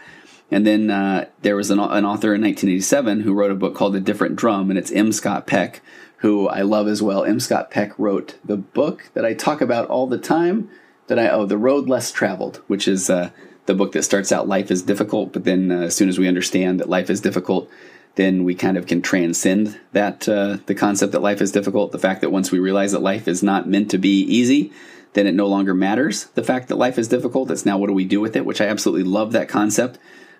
And 0.51 0.65
then 0.65 0.89
uh, 0.89 1.27
there 1.41 1.55
was 1.55 1.69
an, 1.69 1.79
an, 1.79 2.05
author 2.05 2.33
in 2.33 2.41
1987 2.41 3.21
who 3.21 3.33
wrote 3.33 3.51
a 3.51 3.55
book 3.55 3.75
called 3.75 3.95
A 3.95 3.99
Different 3.99 4.35
Drum, 4.35 4.69
and 4.69 4.79
it's 4.79 4.91
M. 4.91 5.11
Scott 5.11 5.45
Peck, 5.45 5.81
who 6.17 6.47
I 6.47 6.61
love 6.61 6.87
as 6.87 7.01
well. 7.01 7.23
M. 7.23 7.39
Scott 7.39 7.69
Peck 7.69 7.97
wrote 7.99 8.37
the 8.43 8.57
book 8.57 9.09
that 9.13 9.25
I 9.25 9.33
talk 9.33 9.61
about 9.61 9.87
all 9.87 10.07
the 10.07 10.17
time. 10.17 10.69
That 11.07 11.19
I 11.19 11.29
oh, 11.29 11.45
The 11.45 11.57
Road 11.57 11.89
Less 11.89 12.11
Traveled, 12.11 12.61
which 12.67 12.87
is 12.87 13.09
uh, 13.09 13.31
the 13.65 13.73
book 13.73 13.91
that 13.93 14.03
starts 14.03 14.31
out 14.31 14.47
life 14.47 14.71
is 14.71 14.81
difficult, 14.81 15.33
but 15.33 15.43
then 15.43 15.71
uh, 15.71 15.81
as 15.81 15.95
soon 15.95 16.09
as 16.09 16.17
we 16.17 16.27
understand 16.27 16.79
that 16.79 16.89
life 16.89 17.09
is 17.09 17.21
difficult, 17.21 17.69
then 18.15 18.43
we 18.43 18.55
kind 18.55 18.77
of 18.77 18.87
can 18.87 19.01
transcend 19.01 19.79
that 19.91 20.27
uh, 20.27 20.57
the 20.65 20.75
concept 20.75 21.11
that 21.11 21.21
life 21.21 21.41
is 21.41 21.51
difficult. 21.51 21.91
The 21.91 21.99
fact 21.99 22.21
that 22.21 22.31
once 22.31 22.51
we 22.51 22.59
realize 22.59 22.91
that 22.91 23.01
life 23.01 23.27
is 23.27 23.41
not 23.41 23.67
meant 23.67 23.91
to 23.91 23.97
be 23.97 24.21
easy, 24.21 24.71
then 25.13 25.27
it 25.27 25.35
no 25.35 25.47
longer 25.47 25.73
matters. 25.73 26.25
The 26.35 26.43
fact 26.43 26.67
that 26.67 26.77
life 26.77 26.97
is 26.97 27.07
difficult, 27.07 27.51
it's 27.51 27.65
now 27.65 27.77
what 27.77 27.87
do 27.87 27.93
we 27.93 28.05
do 28.05 28.19
with 28.19 28.35
it, 28.35 28.45
which 28.45 28.61
I 28.61 28.65
absolutely 28.65 29.09
love 29.09 29.31
that 29.31 29.49
concept. 29.49 29.99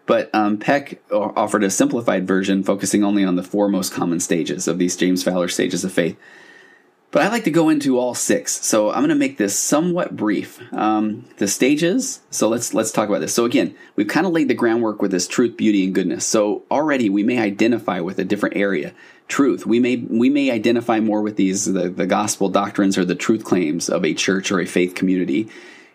But 0.10 0.34
um, 0.34 0.58
Peck 0.58 1.00
offered 1.12 1.64
a 1.64 1.70
simplified 1.70 2.28
version 2.28 2.64
focusing 2.64 3.04
only 3.04 3.24
on 3.24 3.36
the 3.36 3.44
four 3.44 3.70
most 3.70 3.94
common 3.94 4.20
stages 4.20 4.68
of 4.68 4.80
these 4.80 4.96
James 4.96 5.22
Fowler 5.22 5.48
stages 5.48 5.86
of 5.86 5.92
faith. 5.92 6.18
But 7.12 7.22
I 7.22 7.28
like 7.28 7.44
to 7.44 7.52
go 7.52 7.70
into 7.70 8.00
all 8.00 8.16
six, 8.16 8.66
so 8.66 8.90
I'm 8.90 9.02
going 9.02 9.10
to 9.10 9.16
make 9.16 9.38
this 9.38 9.58
somewhat 9.58 10.16
brief. 10.16 10.60
Um, 10.74 11.26
the 11.38 11.48
stages. 11.48 12.22
So 12.32 12.50
let's 12.50 12.74
let's 12.74 12.92
talk 12.92 13.08
about 13.08 13.22
this. 13.22 13.36
So 13.36 13.46
again, 13.46 13.76
we've 13.96 14.08
kind 14.08 14.26
of 14.26 14.34
laid 14.34 14.48
the 14.48 14.56
groundwork 14.56 15.00
with 15.00 15.12
this 15.12 15.28
truth, 15.28 15.56
beauty, 15.56 15.86
and 15.86 15.94
goodness. 15.94 16.26
So 16.26 16.64
already 16.72 17.08
we 17.12 17.22
may 17.22 17.38
identify 17.38 18.00
with 18.00 18.18
a 18.18 18.26
different 18.26 18.58
area. 18.58 18.96
Truth. 19.28 19.68
We 19.68 19.80
may 19.80 19.98
we 19.98 20.32
may 20.32 20.50
identify 20.50 21.00
more 21.00 21.22
with 21.22 21.36
these 21.36 21.72
the, 21.72 21.88
the 21.88 22.08
gospel 22.08 22.50
doctrines 22.50 22.98
or 22.98 23.06
the 23.06 23.14
truth 23.14 23.44
claims 23.44 23.90
of 23.90 24.04
a 24.04 24.16
church 24.16 24.52
or 24.52 24.60
a 24.60 24.66
faith 24.66 24.96
community. 24.96 25.50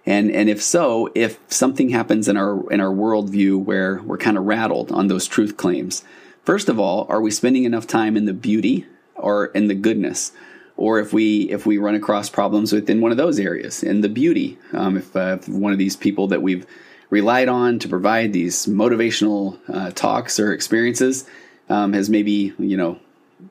And 0.06 0.30
and 0.30 0.50
if 0.50 0.62
so, 0.62 1.10
if 1.14 1.38
something 1.48 1.88
happens 1.88 2.28
in 2.28 2.36
our 2.36 2.70
in 2.70 2.80
our 2.80 2.92
worldview 2.92 3.62
where 3.62 4.02
we're 4.02 4.18
kind 4.18 4.36
of 4.36 4.44
rattled 4.44 4.92
on 4.92 5.08
those 5.08 5.26
truth 5.26 5.56
claims, 5.56 6.04
first 6.42 6.68
of 6.68 6.78
all, 6.78 7.06
are 7.08 7.20
we 7.20 7.30
spending 7.30 7.64
enough 7.64 7.86
time 7.86 8.16
in 8.16 8.26
the 8.26 8.34
beauty 8.34 8.86
or 9.14 9.46
in 9.46 9.68
the 9.68 9.74
goodness? 9.74 10.32
Or 10.76 10.98
if 10.98 11.12
we 11.12 11.50
if 11.50 11.64
we 11.64 11.78
run 11.78 11.94
across 11.94 12.28
problems 12.28 12.72
within 12.72 13.00
one 13.00 13.12
of 13.12 13.16
those 13.16 13.38
areas 13.38 13.82
in 13.82 14.02
the 14.02 14.08
beauty, 14.08 14.58
um, 14.72 14.98
if, 14.98 15.14
uh, 15.16 15.38
if 15.40 15.48
one 15.48 15.72
of 15.72 15.78
these 15.78 15.96
people 15.96 16.28
that 16.28 16.42
we've 16.42 16.66
relied 17.08 17.48
on 17.48 17.78
to 17.78 17.88
provide 17.88 18.32
these 18.32 18.66
motivational 18.66 19.58
uh, 19.72 19.90
talks 19.92 20.38
or 20.40 20.52
experiences 20.52 21.24
um, 21.70 21.92
has 21.92 22.10
maybe 22.10 22.52
you 22.58 22.76
know 22.76 22.98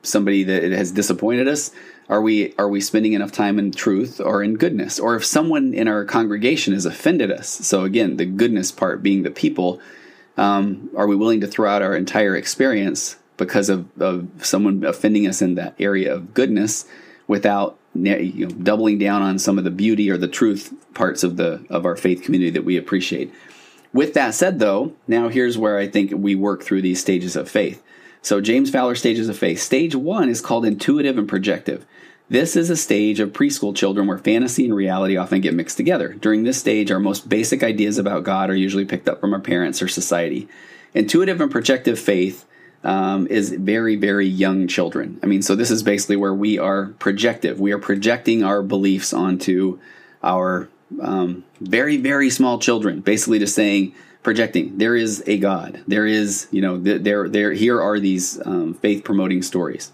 somebody 0.02 0.44
that 0.44 0.62
has 0.62 0.92
disappointed 0.92 1.48
us 1.48 1.70
are 2.08 2.20
we 2.20 2.54
are 2.56 2.68
we 2.68 2.80
spending 2.80 3.14
enough 3.14 3.32
time 3.32 3.58
in 3.58 3.72
truth 3.72 4.20
or 4.20 4.42
in 4.42 4.56
goodness? 4.56 4.98
Or 5.00 5.16
if 5.16 5.24
someone 5.24 5.72
in 5.74 5.88
our 5.88 6.04
congregation 6.04 6.74
has 6.74 6.84
offended 6.84 7.30
us, 7.30 7.48
so 7.48 7.84
again, 7.84 8.16
the 8.16 8.26
goodness 8.26 8.70
part 8.70 9.02
being 9.02 9.22
the 9.22 9.30
people, 9.30 9.80
um, 10.36 10.90
are 10.96 11.06
we 11.06 11.16
willing 11.16 11.40
to 11.40 11.46
throw 11.46 11.68
out 11.68 11.82
our 11.82 11.96
entire 11.96 12.36
experience 12.36 13.16
because 13.36 13.68
of, 13.68 13.86
of 14.00 14.28
someone 14.42 14.84
offending 14.84 15.26
us 15.26 15.42
in 15.42 15.54
that 15.54 15.74
area 15.78 16.14
of 16.14 16.34
goodness 16.34 16.84
without 17.26 17.78
you 17.94 18.46
know, 18.46 18.54
doubling 18.54 18.98
down 18.98 19.22
on 19.22 19.38
some 19.38 19.58
of 19.58 19.64
the 19.64 19.70
beauty 19.70 20.10
or 20.10 20.18
the 20.18 20.28
truth 20.28 20.74
parts 20.92 21.24
of 21.24 21.36
the 21.36 21.64
of 21.70 21.86
our 21.86 21.96
faith 21.96 22.22
community 22.22 22.50
that 22.50 22.64
we 22.64 22.76
appreciate? 22.76 23.32
With 23.94 24.14
that 24.14 24.34
said, 24.34 24.58
though, 24.58 24.92
now 25.06 25.28
here's 25.28 25.56
where 25.56 25.78
I 25.78 25.86
think 25.86 26.12
we 26.14 26.34
work 26.34 26.64
through 26.64 26.82
these 26.82 27.00
stages 27.00 27.36
of 27.36 27.48
faith. 27.48 27.80
So, 28.22 28.40
James 28.40 28.70
Fowler 28.70 28.94
stages 28.96 29.28
of 29.28 29.38
faith. 29.38 29.60
Stage 29.60 29.94
one 29.94 30.28
is 30.28 30.40
called 30.40 30.64
intuitive 30.64 31.16
and 31.16 31.28
projective. 31.28 31.86
This 32.30 32.56
is 32.56 32.70
a 32.70 32.76
stage 32.76 33.20
of 33.20 33.34
preschool 33.34 33.76
children 33.76 34.06
where 34.06 34.16
fantasy 34.16 34.64
and 34.64 34.74
reality 34.74 35.16
often 35.16 35.42
get 35.42 35.52
mixed 35.52 35.76
together. 35.76 36.14
During 36.14 36.44
this 36.44 36.58
stage, 36.58 36.90
our 36.90 36.98
most 36.98 37.28
basic 37.28 37.62
ideas 37.62 37.98
about 37.98 38.24
God 38.24 38.48
are 38.48 38.56
usually 38.56 38.86
picked 38.86 39.08
up 39.08 39.20
from 39.20 39.34
our 39.34 39.40
parents 39.40 39.82
or 39.82 39.88
society. 39.88 40.48
Intuitive 40.94 41.40
and 41.42 41.50
projective 41.50 41.98
faith 41.98 42.46
um, 42.82 43.26
is 43.26 43.50
very, 43.50 43.96
very 43.96 44.26
young 44.26 44.66
children. 44.68 45.18
I 45.22 45.26
mean, 45.26 45.42
so 45.42 45.54
this 45.54 45.70
is 45.70 45.82
basically 45.82 46.16
where 46.16 46.32
we 46.32 46.58
are 46.58 46.86
projective. 46.98 47.60
We 47.60 47.72
are 47.72 47.78
projecting 47.78 48.42
our 48.42 48.62
beliefs 48.62 49.12
onto 49.12 49.78
our 50.22 50.70
um, 51.02 51.44
very, 51.60 51.98
very 51.98 52.30
small 52.30 52.58
children, 52.58 53.00
basically 53.00 53.38
just 53.38 53.54
saying, 53.54 53.94
projecting, 54.22 54.78
there 54.78 54.96
is 54.96 55.22
a 55.26 55.36
God. 55.36 55.82
There 55.86 56.06
is, 56.06 56.48
you 56.50 56.62
know, 56.62 56.78
there, 56.78 57.28
there, 57.28 57.52
here 57.52 57.82
are 57.82 58.00
these 58.00 58.40
um, 58.46 58.72
faith 58.72 59.04
promoting 59.04 59.42
stories. 59.42 59.92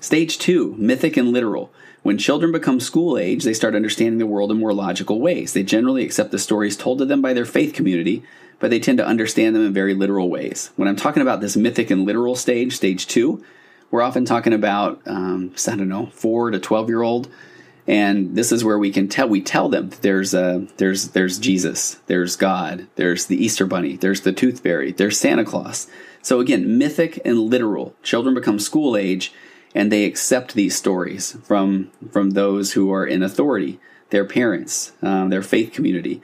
Stage 0.00 0.38
two, 0.38 0.74
mythic 0.78 1.18
and 1.18 1.30
literal. 1.30 1.70
When 2.02 2.16
children 2.16 2.52
become 2.52 2.80
school 2.80 3.18
age, 3.18 3.44
they 3.44 3.52
start 3.52 3.74
understanding 3.74 4.18
the 4.18 4.26
world 4.26 4.50
in 4.50 4.58
more 4.58 4.72
logical 4.72 5.20
ways. 5.20 5.52
They 5.52 5.62
generally 5.62 6.02
accept 6.02 6.30
the 6.30 6.38
stories 6.38 6.74
told 6.74 6.98
to 6.98 7.04
them 7.04 7.20
by 7.20 7.34
their 7.34 7.44
faith 7.44 7.74
community, 7.74 8.22
but 8.58 8.70
they 8.70 8.80
tend 8.80 8.96
to 8.96 9.06
understand 9.06 9.54
them 9.54 9.66
in 9.66 9.74
very 9.74 9.92
literal 9.92 10.30
ways. 10.30 10.70
When 10.76 10.88
I'm 10.88 10.96
talking 10.96 11.20
about 11.20 11.42
this 11.42 11.54
mythic 11.54 11.90
and 11.90 12.06
literal 12.06 12.34
stage, 12.34 12.74
stage 12.74 13.06
two, 13.06 13.44
we're 13.90 14.00
often 14.00 14.24
talking 14.24 14.54
about, 14.54 15.02
um, 15.06 15.54
I 15.68 15.76
don't 15.76 15.88
know, 15.88 16.06
four 16.06 16.50
to 16.50 16.58
12 16.58 16.88
year 16.88 17.02
old. 17.02 17.28
And 17.86 18.34
this 18.34 18.52
is 18.52 18.64
where 18.64 18.78
we 18.78 18.90
can 18.92 19.06
tell, 19.06 19.28
we 19.28 19.42
tell 19.42 19.68
them 19.68 19.90
there's, 20.00 20.32
a, 20.32 20.66
there's, 20.78 21.08
there's 21.08 21.38
Jesus, 21.38 21.96
there's 22.06 22.36
God, 22.36 22.86
there's 22.94 23.26
the 23.26 23.42
Easter 23.42 23.66
Bunny, 23.66 23.96
there's 23.96 24.22
the 24.22 24.32
Tooth 24.32 24.60
Fairy, 24.60 24.92
there's 24.92 25.18
Santa 25.20 25.44
Claus. 25.44 25.88
So 26.22 26.40
again, 26.40 26.78
mythic 26.78 27.20
and 27.24 27.38
literal. 27.38 27.94
Children 28.02 28.34
become 28.34 28.58
school 28.58 28.96
age 28.96 29.32
and 29.74 29.90
they 29.90 30.04
accept 30.04 30.54
these 30.54 30.76
stories 30.76 31.36
from 31.42 31.90
from 32.10 32.30
those 32.30 32.72
who 32.72 32.92
are 32.92 33.06
in 33.06 33.22
authority, 33.22 33.80
their 34.10 34.24
parents, 34.24 34.92
um, 35.02 35.30
their 35.30 35.42
faith 35.42 35.72
community. 35.72 36.22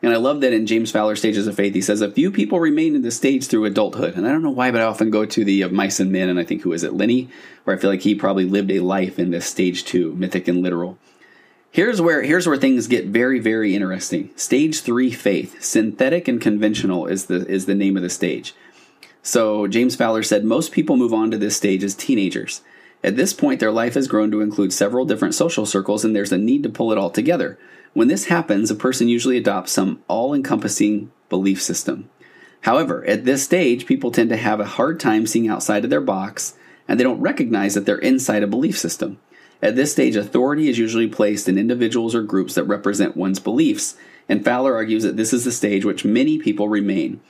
And 0.00 0.12
I 0.12 0.16
love 0.16 0.40
that 0.42 0.52
in 0.52 0.66
James 0.66 0.92
Fowler 0.92 1.16
Stages 1.16 1.48
of 1.48 1.56
Faith, 1.56 1.74
he 1.74 1.80
says, 1.80 2.00
A 2.00 2.10
few 2.10 2.30
people 2.30 2.60
remain 2.60 2.94
in 2.94 3.02
the 3.02 3.10
stage 3.10 3.48
through 3.48 3.64
adulthood. 3.64 4.14
And 4.14 4.28
I 4.28 4.30
don't 4.30 4.44
know 4.44 4.50
why, 4.50 4.70
but 4.70 4.80
I 4.80 4.84
often 4.84 5.10
go 5.10 5.26
to 5.26 5.44
the 5.44 5.62
of 5.62 5.72
Mice 5.72 5.98
and 5.98 6.12
Men, 6.12 6.28
and 6.28 6.38
I 6.38 6.44
think 6.44 6.62
who 6.62 6.72
is 6.72 6.84
it, 6.84 6.94
Lennie, 6.94 7.28
where 7.64 7.74
I 7.74 7.80
feel 7.80 7.90
like 7.90 8.02
he 8.02 8.14
probably 8.14 8.44
lived 8.44 8.70
a 8.70 8.78
life 8.78 9.18
in 9.18 9.32
this 9.32 9.46
stage 9.46 9.84
two, 9.84 10.14
mythic 10.14 10.46
and 10.46 10.62
literal. 10.62 10.98
Here's 11.70 12.00
where 12.00 12.22
here's 12.22 12.46
where 12.46 12.56
things 12.56 12.86
get 12.86 13.06
very, 13.06 13.40
very 13.40 13.74
interesting. 13.74 14.30
Stage 14.36 14.80
three 14.80 15.10
faith. 15.10 15.62
Synthetic 15.62 16.28
and 16.28 16.40
conventional 16.40 17.06
is 17.06 17.26
the 17.26 17.46
is 17.46 17.66
the 17.66 17.74
name 17.74 17.96
of 17.96 18.02
the 18.02 18.10
stage. 18.10 18.54
So 19.22 19.66
James 19.66 19.96
Fowler 19.96 20.22
said 20.22 20.44
most 20.44 20.72
people 20.72 20.96
move 20.96 21.12
on 21.12 21.30
to 21.30 21.38
this 21.38 21.56
stage 21.56 21.84
as 21.84 21.94
teenagers. 21.94 22.62
At 23.02 23.16
this 23.16 23.32
point, 23.32 23.60
their 23.60 23.70
life 23.70 23.94
has 23.94 24.08
grown 24.08 24.30
to 24.32 24.40
include 24.40 24.72
several 24.72 25.04
different 25.04 25.34
social 25.34 25.66
circles, 25.66 26.04
and 26.04 26.14
there's 26.14 26.32
a 26.32 26.38
need 26.38 26.62
to 26.64 26.68
pull 26.68 26.90
it 26.90 26.98
all 26.98 27.10
together. 27.10 27.58
When 27.94 28.08
this 28.08 28.26
happens, 28.26 28.70
a 28.70 28.74
person 28.74 29.08
usually 29.08 29.36
adopts 29.36 29.72
some 29.72 30.02
all 30.08 30.34
encompassing 30.34 31.10
belief 31.28 31.62
system. 31.62 32.10
However, 32.62 33.04
at 33.06 33.24
this 33.24 33.44
stage, 33.44 33.86
people 33.86 34.10
tend 34.10 34.30
to 34.30 34.36
have 34.36 34.60
a 34.60 34.64
hard 34.64 34.98
time 34.98 35.26
seeing 35.26 35.48
outside 35.48 35.84
of 35.84 35.90
their 35.90 36.00
box, 36.00 36.54
and 36.88 36.98
they 36.98 37.04
don't 37.04 37.20
recognize 37.20 37.74
that 37.74 37.86
they're 37.86 37.98
inside 37.98 38.42
a 38.42 38.48
belief 38.48 38.76
system. 38.76 39.18
At 39.62 39.76
this 39.76 39.92
stage, 39.92 40.16
authority 40.16 40.68
is 40.68 40.78
usually 40.78 41.08
placed 41.08 41.48
in 41.48 41.58
individuals 41.58 42.14
or 42.14 42.22
groups 42.22 42.54
that 42.54 42.64
represent 42.64 43.16
one's 43.16 43.40
beliefs, 43.40 43.96
and 44.28 44.44
Fowler 44.44 44.74
argues 44.74 45.04
that 45.04 45.16
this 45.16 45.32
is 45.32 45.44
the 45.44 45.52
stage 45.52 45.84
which 45.84 46.04
many 46.04 46.38
people 46.38 46.68
remain. 46.68 47.20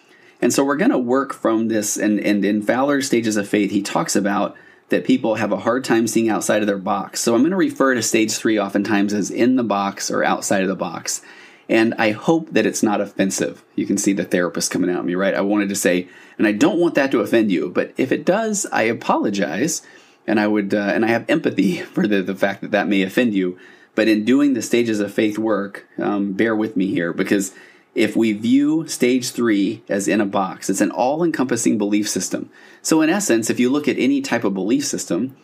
And 0.40 0.52
so 0.52 0.64
we're 0.64 0.76
going 0.76 0.90
to 0.90 0.98
work 0.98 1.34
from 1.34 1.68
this, 1.68 1.96
and, 1.96 2.20
and 2.20 2.44
in 2.44 2.62
Fowler's 2.62 3.06
stages 3.06 3.36
of 3.36 3.48
faith, 3.48 3.70
he 3.70 3.82
talks 3.82 4.16
about 4.16 4.56
that 4.88 5.04
people 5.04 5.34
have 5.34 5.52
a 5.52 5.58
hard 5.58 5.84
time 5.84 6.06
seeing 6.06 6.28
outside 6.28 6.62
of 6.62 6.66
their 6.66 6.78
box. 6.78 7.20
So 7.20 7.34
I'm 7.34 7.42
going 7.42 7.50
to 7.50 7.56
refer 7.56 7.94
to 7.94 8.02
stage 8.02 8.32
three 8.32 8.58
oftentimes 8.58 9.12
as 9.12 9.30
in 9.30 9.56
the 9.56 9.64
box 9.64 10.10
or 10.10 10.24
outside 10.24 10.62
of 10.62 10.68
the 10.68 10.76
box. 10.76 11.22
And 11.68 11.94
I 11.98 12.12
hope 12.12 12.50
that 12.52 12.64
it's 12.64 12.82
not 12.82 13.00
offensive. 13.00 13.62
You 13.74 13.86
can 13.86 13.98
see 13.98 14.14
the 14.14 14.24
therapist 14.24 14.70
coming 14.70 14.88
at 14.88 15.04
me, 15.04 15.14
right? 15.14 15.34
I 15.34 15.42
wanted 15.42 15.68
to 15.68 15.74
say, 15.74 16.08
and 16.38 16.46
I 16.46 16.52
don't 16.52 16.78
want 16.78 16.94
that 16.94 17.10
to 17.10 17.20
offend 17.20 17.52
you, 17.52 17.68
but 17.68 17.92
if 17.98 18.10
it 18.10 18.24
does, 18.24 18.66
I 18.72 18.84
apologize. 18.84 19.82
And 20.26 20.40
I 20.40 20.46
would, 20.46 20.72
uh, 20.72 20.78
and 20.78 21.04
I 21.04 21.08
have 21.08 21.28
empathy 21.28 21.76
for 21.82 22.06
the, 22.06 22.22
the 22.22 22.34
fact 22.34 22.62
that 22.62 22.70
that 22.70 22.88
may 22.88 23.02
offend 23.02 23.34
you. 23.34 23.58
But 23.94 24.08
in 24.08 24.24
doing 24.24 24.54
the 24.54 24.62
stages 24.62 25.00
of 25.00 25.12
faith 25.12 25.38
work, 25.38 25.86
um, 25.98 26.32
bear 26.32 26.54
with 26.54 26.76
me 26.76 26.86
here 26.86 27.12
because 27.12 27.52
if 27.98 28.16
we 28.16 28.32
view 28.32 28.86
stage 28.86 29.30
three 29.30 29.82
as 29.88 30.08
in 30.08 30.20
a 30.20 30.26
box, 30.26 30.70
it's 30.70 30.80
an 30.80 30.90
all 30.90 31.24
encompassing 31.24 31.78
belief 31.78 32.08
system. 32.08 32.50
So, 32.80 33.02
in 33.02 33.10
essence, 33.10 33.50
if 33.50 33.58
you 33.58 33.70
look 33.70 33.88
at 33.88 33.98
any 33.98 34.20
type 34.20 34.44
of 34.44 34.54
belief 34.54 34.86
system, 34.86 35.36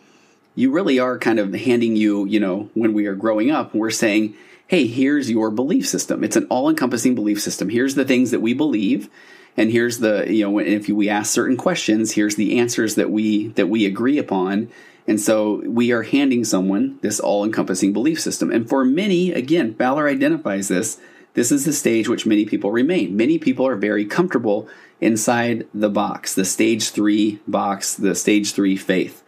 you 0.55 0.71
really 0.71 0.97
are 0.97 1.19
kind 1.19 1.37
of 1.37 1.53
handing 1.53 1.95
you, 1.95 2.25
you 2.25 2.39
know, 2.39 2.69
when 2.73 2.93
we 2.93 3.07
are 3.07 3.15
growing 3.15 3.51
up, 3.51 3.75
we're 3.75 3.91
saying, 3.91 4.35
hey, 4.67 4.87
here's 4.87 5.29
your 5.29 5.51
belief 5.51 5.87
system. 5.87 6.23
It's 6.23 6.37
an 6.37 6.47
all 6.49 6.69
encompassing 6.69 7.13
belief 7.13 7.41
system. 7.41 7.69
Here's 7.69 7.95
the 7.95 8.05
things 8.05 8.31
that 8.31 8.41
we 8.41 8.53
believe. 8.53 9.09
And 9.57 9.71
here's 9.71 9.99
the, 9.99 10.25
you 10.33 10.49
know, 10.49 10.59
if 10.59 10.87
we 10.87 11.09
ask 11.09 11.31
certain 11.31 11.57
questions, 11.57 12.13
here's 12.13 12.35
the 12.35 12.57
answers 12.57 12.95
that 12.95 13.11
we, 13.11 13.49
that 13.49 13.67
we 13.67 13.85
agree 13.85 14.17
upon. 14.17 14.69
And 15.07 15.19
so 15.19 15.61
we 15.65 15.91
are 15.91 16.03
handing 16.03 16.43
someone 16.43 16.99
this 17.01 17.19
all 17.19 17.45
encompassing 17.45 17.93
belief 17.93 18.19
system. 18.19 18.51
And 18.51 18.67
for 18.67 18.83
many, 18.83 19.31
again, 19.31 19.75
Fowler 19.75 20.07
identifies 20.07 20.69
this 20.69 20.99
this 21.35 21.51
is 21.51 21.65
the 21.65 21.73
stage 21.73 22.09
which 22.09 22.25
many 22.25 22.45
people 22.45 22.71
remain. 22.71 23.15
Many 23.15 23.37
people 23.37 23.67
are 23.67 23.75
very 23.75 24.05
comfortable 24.05 24.67
inside 24.99 25.67
the 25.73 25.89
box, 25.89 26.33
the 26.33 26.45
stage 26.45 26.89
three 26.89 27.39
box, 27.47 27.93
the 27.93 28.15
stage 28.15 28.53
three 28.53 28.75
faith. 28.75 29.21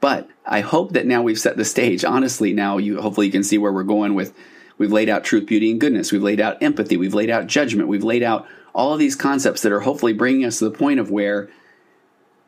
But 0.00 0.28
I 0.46 0.60
hope 0.60 0.92
that 0.92 1.06
now 1.06 1.22
we've 1.22 1.38
set 1.38 1.56
the 1.56 1.64
stage. 1.64 2.04
Honestly, 2.04 2.52
now 2.52 2.78
you 2.78 3.00
hopefully 3.00 3.26
you 3.26 3.32
can 3.32 3.42
see 3.42 3.58
where 3.58 3.72
we're 3.72 3.82
going 3.82 4.14
with 4.14 4.34
we've 4.78 4.92
laid 4.92 5.08
out 5.08 5.24
truth, 5.24 5.46
beauty, 5.46 5.70
and 5.70 5.80
goodness. 5.80 6.12
We've 6.12 6.22
laid 6.22 6.40
out 6.40 6.62
empathy. 6.62 6.96
We've 6.96 7.14
laid 7.14 7.30
out 7.30 7.46
judgment. 7.46 7.88
We've 7.88 8.04
laid 8.04 8.22
out 8.22 8.46
all 8.74 8.92
of 8.92 8.98
these 8.98 9.16
concepts 9.16 9.62
that 9.62 9.72
are 9.72 9.80
hopefully 9.80 10.12
bringing 10.12 10.44
us 10.44 10.58
to 10.58 10.66
the 10.68 10.76
point 10.76 11.00
of 11.00 11.10
where 11.10 11.50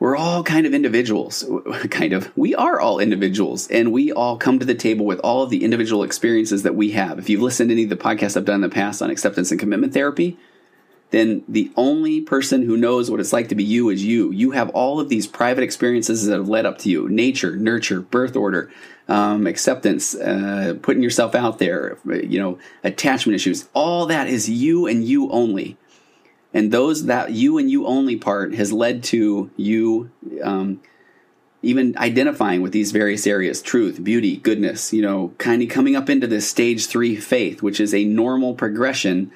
we're 0.03 0.17
all 0.17 0.43
kind 0.43 0.67
of 0.67 0.75
individuals. 0.75 1.49
Kind 1.91 2.13
of. 2.13 2.37
We 2.37 2.57
are 2.57 2.81
all 2.81 2.99
individuals, 2.99 3.69
and 3.69 3.93
we 3.93 4.11
all 4.11 4.37
come 4.37 4.59
to 4.59 4.67
the 4.67 4.75
table 4.75 5.07
with 5.07 5.21
all 5.21 5.45
of 5.45 5.51
the 5.51 5.63
individual 5.63 6.03
experiences 6.03 6.65
that 6.65 6.75
we 6.75 6.91
have. 6.91 7.21
If 7.21 7.31
you've 7.31 7.41
listened 7.41 7.69
to 7.69 7.75
any 7.75 7.85
of 7.85 7.89
the 7.89 7.97
podcasts 7.97 8.37
I've 8.37 8.45
done 8.45 8.57
in 8.57 8.61
the 8.63 8.69
past 8.69 9.01
on 9.01 9.11
acceptance 9.11 9.53
and 9.53 9.61
commitment 9.61 9.95
therapy, 9.95 10.37
then 11.11 11.45
the 11.47 11.71
only 11.77 12.21
person 12.21 12.63
who 12.63 12.77
knows 12.77 13.13
what 13.13 13.21
it's 13.21 13.33
like 13.33 13.49
to 13.51 13.55
be 13.55 13.63
you 13.63 13.91
is 13.91 14.05
you. 14.05 14.33
You 14.33 14.51
have 14.51 14.71
all 14.71 14.99
of 14.99 15.09
these 15.09 15.29
private 15.29 15.63
experiences 15.63 16.27
that 16.27 16.37
have 16.37 16.49
led 16.49 16.67
up 16.67 16.79
to 16.79 16.91
you 16.91 17.09
nature, 17.09 17.55
nurture, 17.55 18.01
birth 18.01 18.35
order, 18.35 18.73
um, 19.07 19.47
acceptance, 19.47 20.17
uh, 20.17 20.75
putting 20.83 21.05
yourself 21.05 21.37
out 21.37 21.61
there, 21.61 21.97
you 22.07 22.41
know, 22.41 22.59
attachment 22.83 23.37
issues. 23.37 23.69
All 23.73 24.07
that 24.07 24.27
is 24.27 24.51
you 24.51 24.89
and 24.89 25.05
you 25.05 25.31
only 25.31 25.77
and 26.55 26.71
those 26.71 27.07
that 27.07 27.33
you 27.33 27.59
and 27.59 27.71
you 27.71 27.87
only 27.87 28.17
part 28.17 28.55
has 28.55 28.73
led 28.73 29.03
to 29.03 29.51
you 29.57 30.11
um, 30.43 30.81
even 31.63 31.97
identifying 31.97 32.61
with 32.61 32.73
these 32.73 32.93
various 32.93 33.27
areas 33.27 33.63
truth 33.63 34.03
beauty 34.03 34.37
goodness 34.37 34.93
you 34.93 35.03
know 35.03 35.33
kind 35.39 35.63
of 35.63 35.69
coming 35.69 35.97
up 35.97 36.11
into 36.11 36.27
this 36.27 36.49
stage 36.49 36.87
three 36.87 37.17
faith 37.17 37.63
which 37.63 37.81
is 37.81 37.95
a 37.95 38.05
normal 38.05 38.55
progression 38.55 39.31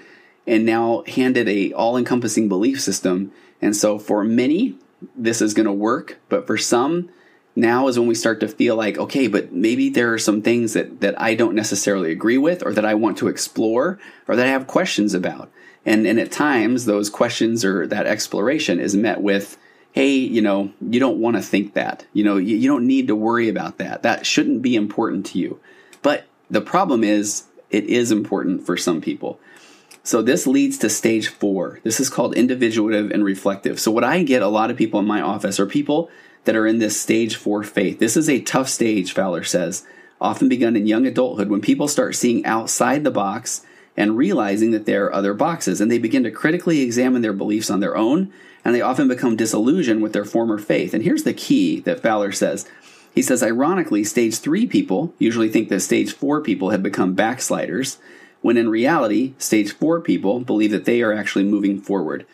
and 0.47 0.65
now 0.65 1.03
handed 1.09 1.49
a 1.49 1.73
all-encompassing 1.73 2.49
belief 2.49 2.81
system. 2.81 3.33
And 3.61 3.75
so 3.75 3.99
for 3.99 4.23
many 4.23 4.79
this 5.15 5.43
is 5.43 5.53
going 5.53 5.67
to 5.67 5.73
work 5.73 6.19
but 6.31 6.47
for 6.47 6.57
some 6.57 7.11
now 7.55 7.87
is 7.87 7.99
when 7.99 8.09
we 8.09 8.15
start 8.15 8.41
to 8.41 8.49
feel 8.49 8.77
like 8.77 8.97
okay 8.97 9.27
but 9.27 9.53
maybe 9.53 9.91
there 9.91 10.11
are 10.15 10.19
some 10.19 10.41
things 10.41 10.73
that 10.73 11.03
that 11.03 11.21
i 11.21 11.35
don't 11.35 11.55
necessarily 11.55 12.11
agree 12.11 12.39
with 12.39 12.65
or 12.65 12.73
that 12.73 12.87
i 12.87 12.95
want 12.95 13.19
to 13.19 13.29
explore 13.29 13.99
or 14.27 14.35
that 14.35 14.47
i 14.47 14.51
have 14.51 14.67
questions 14.67 15.13
about 15.13 15.53
and, 15.87 16.05
and 16.07 16.19
at 16.19 16.33
times, 16.33 16.85
those 16.85 17.09
questions 17.09 17.65
or 17.65 17.87
that 17.87 18.07
exploration 18.07 18.81
is 18.81 18.97
met 18.97 19.23
with, 19.23 19.57
hey, 19.93 20.15
you 20.15 20.43
know, 20.43 20.73
you 20.81 20.99
don't 20.99 21.21
want 21.21 21.37
to 21.37 21.43
think 21.43 21.75
that. 21.75 22.05
You 22.13 22.25
know, 22.25 22.37
you, 22.37 22.57
you 22.57 22.69
don't 22.69 22.87
need 22.87 23.07
to 23.07 23.15
worry 23.15 23.49
about 23.49 23.79
that. 23.79 24.03
That 24.03 24.27
shouldn't 24.27 24.61
be 24.63 24.75
important 24.75 25.25
to 25.27 25.39
you. 25.39 25.61
But 26.03 26.25
the 26.51 26.61
problem 26.61 27.05
is, 27.05 27.45
it 27.71 27.85
is 27.85 28.11
important 28.11 28.67
for 28.67 28.77
some 28.77 29.01
people. 29.01 29.41
So 30.03 30.23
this 30.23 30.47
leads 30.47 30.79
to 30.79 30.89
stage 30.89 31.29
four. 31.29 31.81
This 31.83 31.99
is 31.99 32.11
called 32.11 32.37
individuative 32.37 33.11
and 33.11 33.25
reflective. 33.25 33.81
So 33.81 33.91
what 33.91 34.05
I 34.05 34.23
get 34.23 34.43
a 34.43 34.49
lot 34.49 34.71
of 34.71 34.77
people 34.77 35.01
in 35.01 35.07
my 35.07 35.21
office 35.21 35.59
are 35.59 35.67
people 35.67 36.11
that 36.45 36.57
are 36.57 36.67
in 36.67 36.79
this 36.79 37.01
stage 37.01 37.37
four 37.37 37.63
faith. 37.63 37.99
This 37.99 38.17
is 38.17 38.29
a 38.29 38.41
tough 38.41 38.69
stage, 38.69 39.13
Fowler 39.13 39.45
says, 39.45 39.85
often 40.21 40.49
begun 40.49 40.77
in 40.77 40.87
young 40.87 41.07
adulthood 41.07 41.49
when 41.49 41.61
people 41.61 41.89
start 41.89 42.15
seeing 42.15 42.45
outside 42.45 43.03
the 43.03 43.11
box 43.11 43.63
and 43.97 44.17
realizing 44.17 44.71
that 44.73 44.87
there 44.87 45.07
are 45.07 45.15
other 45.15 45.35
boxes, 45.35 45.81
and 45.81 45.91
they 45.91 45.99
begin 45.99 46.23
to 46.25 46.31
critically 46.31 46.81
examine 46.81 47.23
their 47.23 47.33
beliefs 47.33 47.71
on 47.71 47.81
their 47.81 47.97
own, 47.97 48.33
and 48.65 48.75
they 48.75 48.81
often 48.81 49.09
become 49.09 49.37
disillusioned 49.37 50.03
with 50.03 50.13
their 50.13 50.25
former 50.25 50.59
faith. 50.59 50.93
And 50.93 51.03
here's 51.03 51.23
the 51.23 51.33
key 51.33 51.81
that 51.81 52.01
Fowler 52.01 52.33
says. 52.33 52.69
He 53.15 53.23
says, 53.23 53.43
ironically, 53.43 54.05
stage 54.05 54.39
three 54.39 54.67
people 54.67 55.15
usually 55.19 55.49
think 55.49 55.71
that 55.71 55.81
stage 55.81 56.13
four 56.13 56.43
people 56.43 56.71
have 56.71 56.83
become 56.83 57.15
backsliders, 57.15 57.99
when 58.43 58.59
in 58.59 58.69
reality, 58.69 59.33
stage 59.39 59.73
four 59.73 60.01
people 60.01 60.41
believe 60.41 60.71
that 60.71 60.85
they 60.85 61.01
are 61.01 61.15
actually 61.15 61.45
moving 61.45 61.81
forward. 61.81 62.27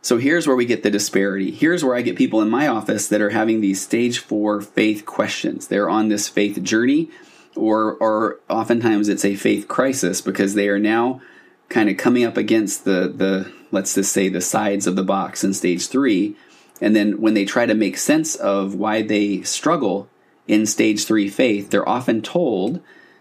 So 0.00 0.16
here's 0.16 0.46
where 0.46 0.54
we 0.54 0.64
get 0.64 0.84
the 0.84 0.90
disparity. 0.90 1.50
Here's 1.50 1.84
where 1.84 1.96
I 1.96 2.02
get 2.02 2.16
people 2.16 2.40
in 2.40 2.48
my 2.48 2.68
office 2.68 3.08
that 3.08 3.20
are 3.20 3.30
having 3.30 3.60
these 3.60 3.82
stage 3.82 4.20
four 4.20 4.60
faith 4.60 5.04
questions. 5.04 5.66
They're 5.66 5.90
on 5.90 6.08
this 6.08 6.28
faith 6.28 6.62
journey, 6.62 7.10
or 7.58 7.94
or 7.94 8.40
oftentimes 8.48 9.08
it's 9.08 9.24
a 9.24 9.34
faith 9.36 9.68
crisis 9.68 10.20
because 10.20 10.54
they 10.54 10.68
are 10.68 10.78
now 10.78 11.20
kind 11.68 11.88
of 11.88 11.96
coming 11.96 12.24
up 12.24 12.36
against 12.36 12.84
the 12.84 13.12
the 13.14 13.52
let's 13.70 13.94
just 13.94 14.12
say 14.12 14.28
the 14.28 14.40
sides 14.40 14.86
of 14.86 14.96
the 14.96 15.02
box 15.02 15.44
in 15.44 15.52
stage 15.52 15.88
three. 15.88 16.36
And 16.80 16.94
then 16.94 17.20
when 17.20 17.34
they 17.34 17.44
try 17.44 17.66
to 17.66 17.74
make 17.74 17.98
sense 17.98 18.36
of 18.36 18.74
why 18.74 19.02
they 19.02 19.42
struggle 19.42 20.08
in 20.46 20.64
stage 20.64 21.04
three 21.04 21.28
faith, 21.28 21.70
they're 21.70 21.88
often 21.88 22.22
told 22.22 22.80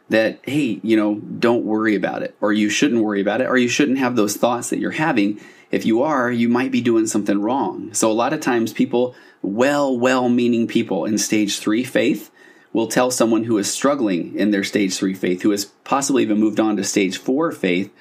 that, 0.10 0.40
hey, 0.44 0.80
you 0.84 0.96
know, 0.96 1.16
don't 1.16 1.66
worry 1.66 1.96
about 1.96 2.24
it, 2.24 2.36
or 2.40 2.54
you 2.54 2.70
shouldn't 2.70 3.04
worry 3.04 3.20
about 3.20 3.42
it, 3.42 3.48
or 3.48 3.58
you 3.58 3.68
shouldn't 3.68 3.98
have 3.98 4.16
those 4.16 4.38
thoughts 4.38 4.70
that 4.70 4.80
you're 4.80 4.92
having. 4.92 5.40
If 5.70 5.86
you 5.86 6.02
are, 6.04 6.32
you 6.32 6.48
might 6.48 6.72
be 6.72 6.80
doing 6.80 7.08
something 7.08 7.42
wrong. 7.42 7.94
So 7.94 8.10
a 8.10 8.14
lot 8.14 8.32
of 8.32 8.40
times 8.40 8.72
people, 8.72 9.16
well, 9.42 9.98
well 9.98 10.30
meaning 10.30 10.68
people 10.68 11.04
in 11.04 11.18
stage 11.18 11.60
three 11.60 11.84
faith, 11.84 12.32
will 12.78 12.88
tell 12.88 13.10
someone 13.10 13.46
who 13.46 13.58
is 13.58 13.74
struggling 13.74 14.36
in 14.36 14.52
their 14.52 14.64
stage 14.64 14.96
three 14.96 15.16
faith, 15.16 15.42
who 15.42 15.50
has 15.50 15.66
possibly 15.84 16.22
even 16.22 16.40
moved 16.40 16.60
on 16.60 16.78
to 16.78 16.84
stage 16.84 17.18
four 17.18 17.52
faith, 17.52 17.92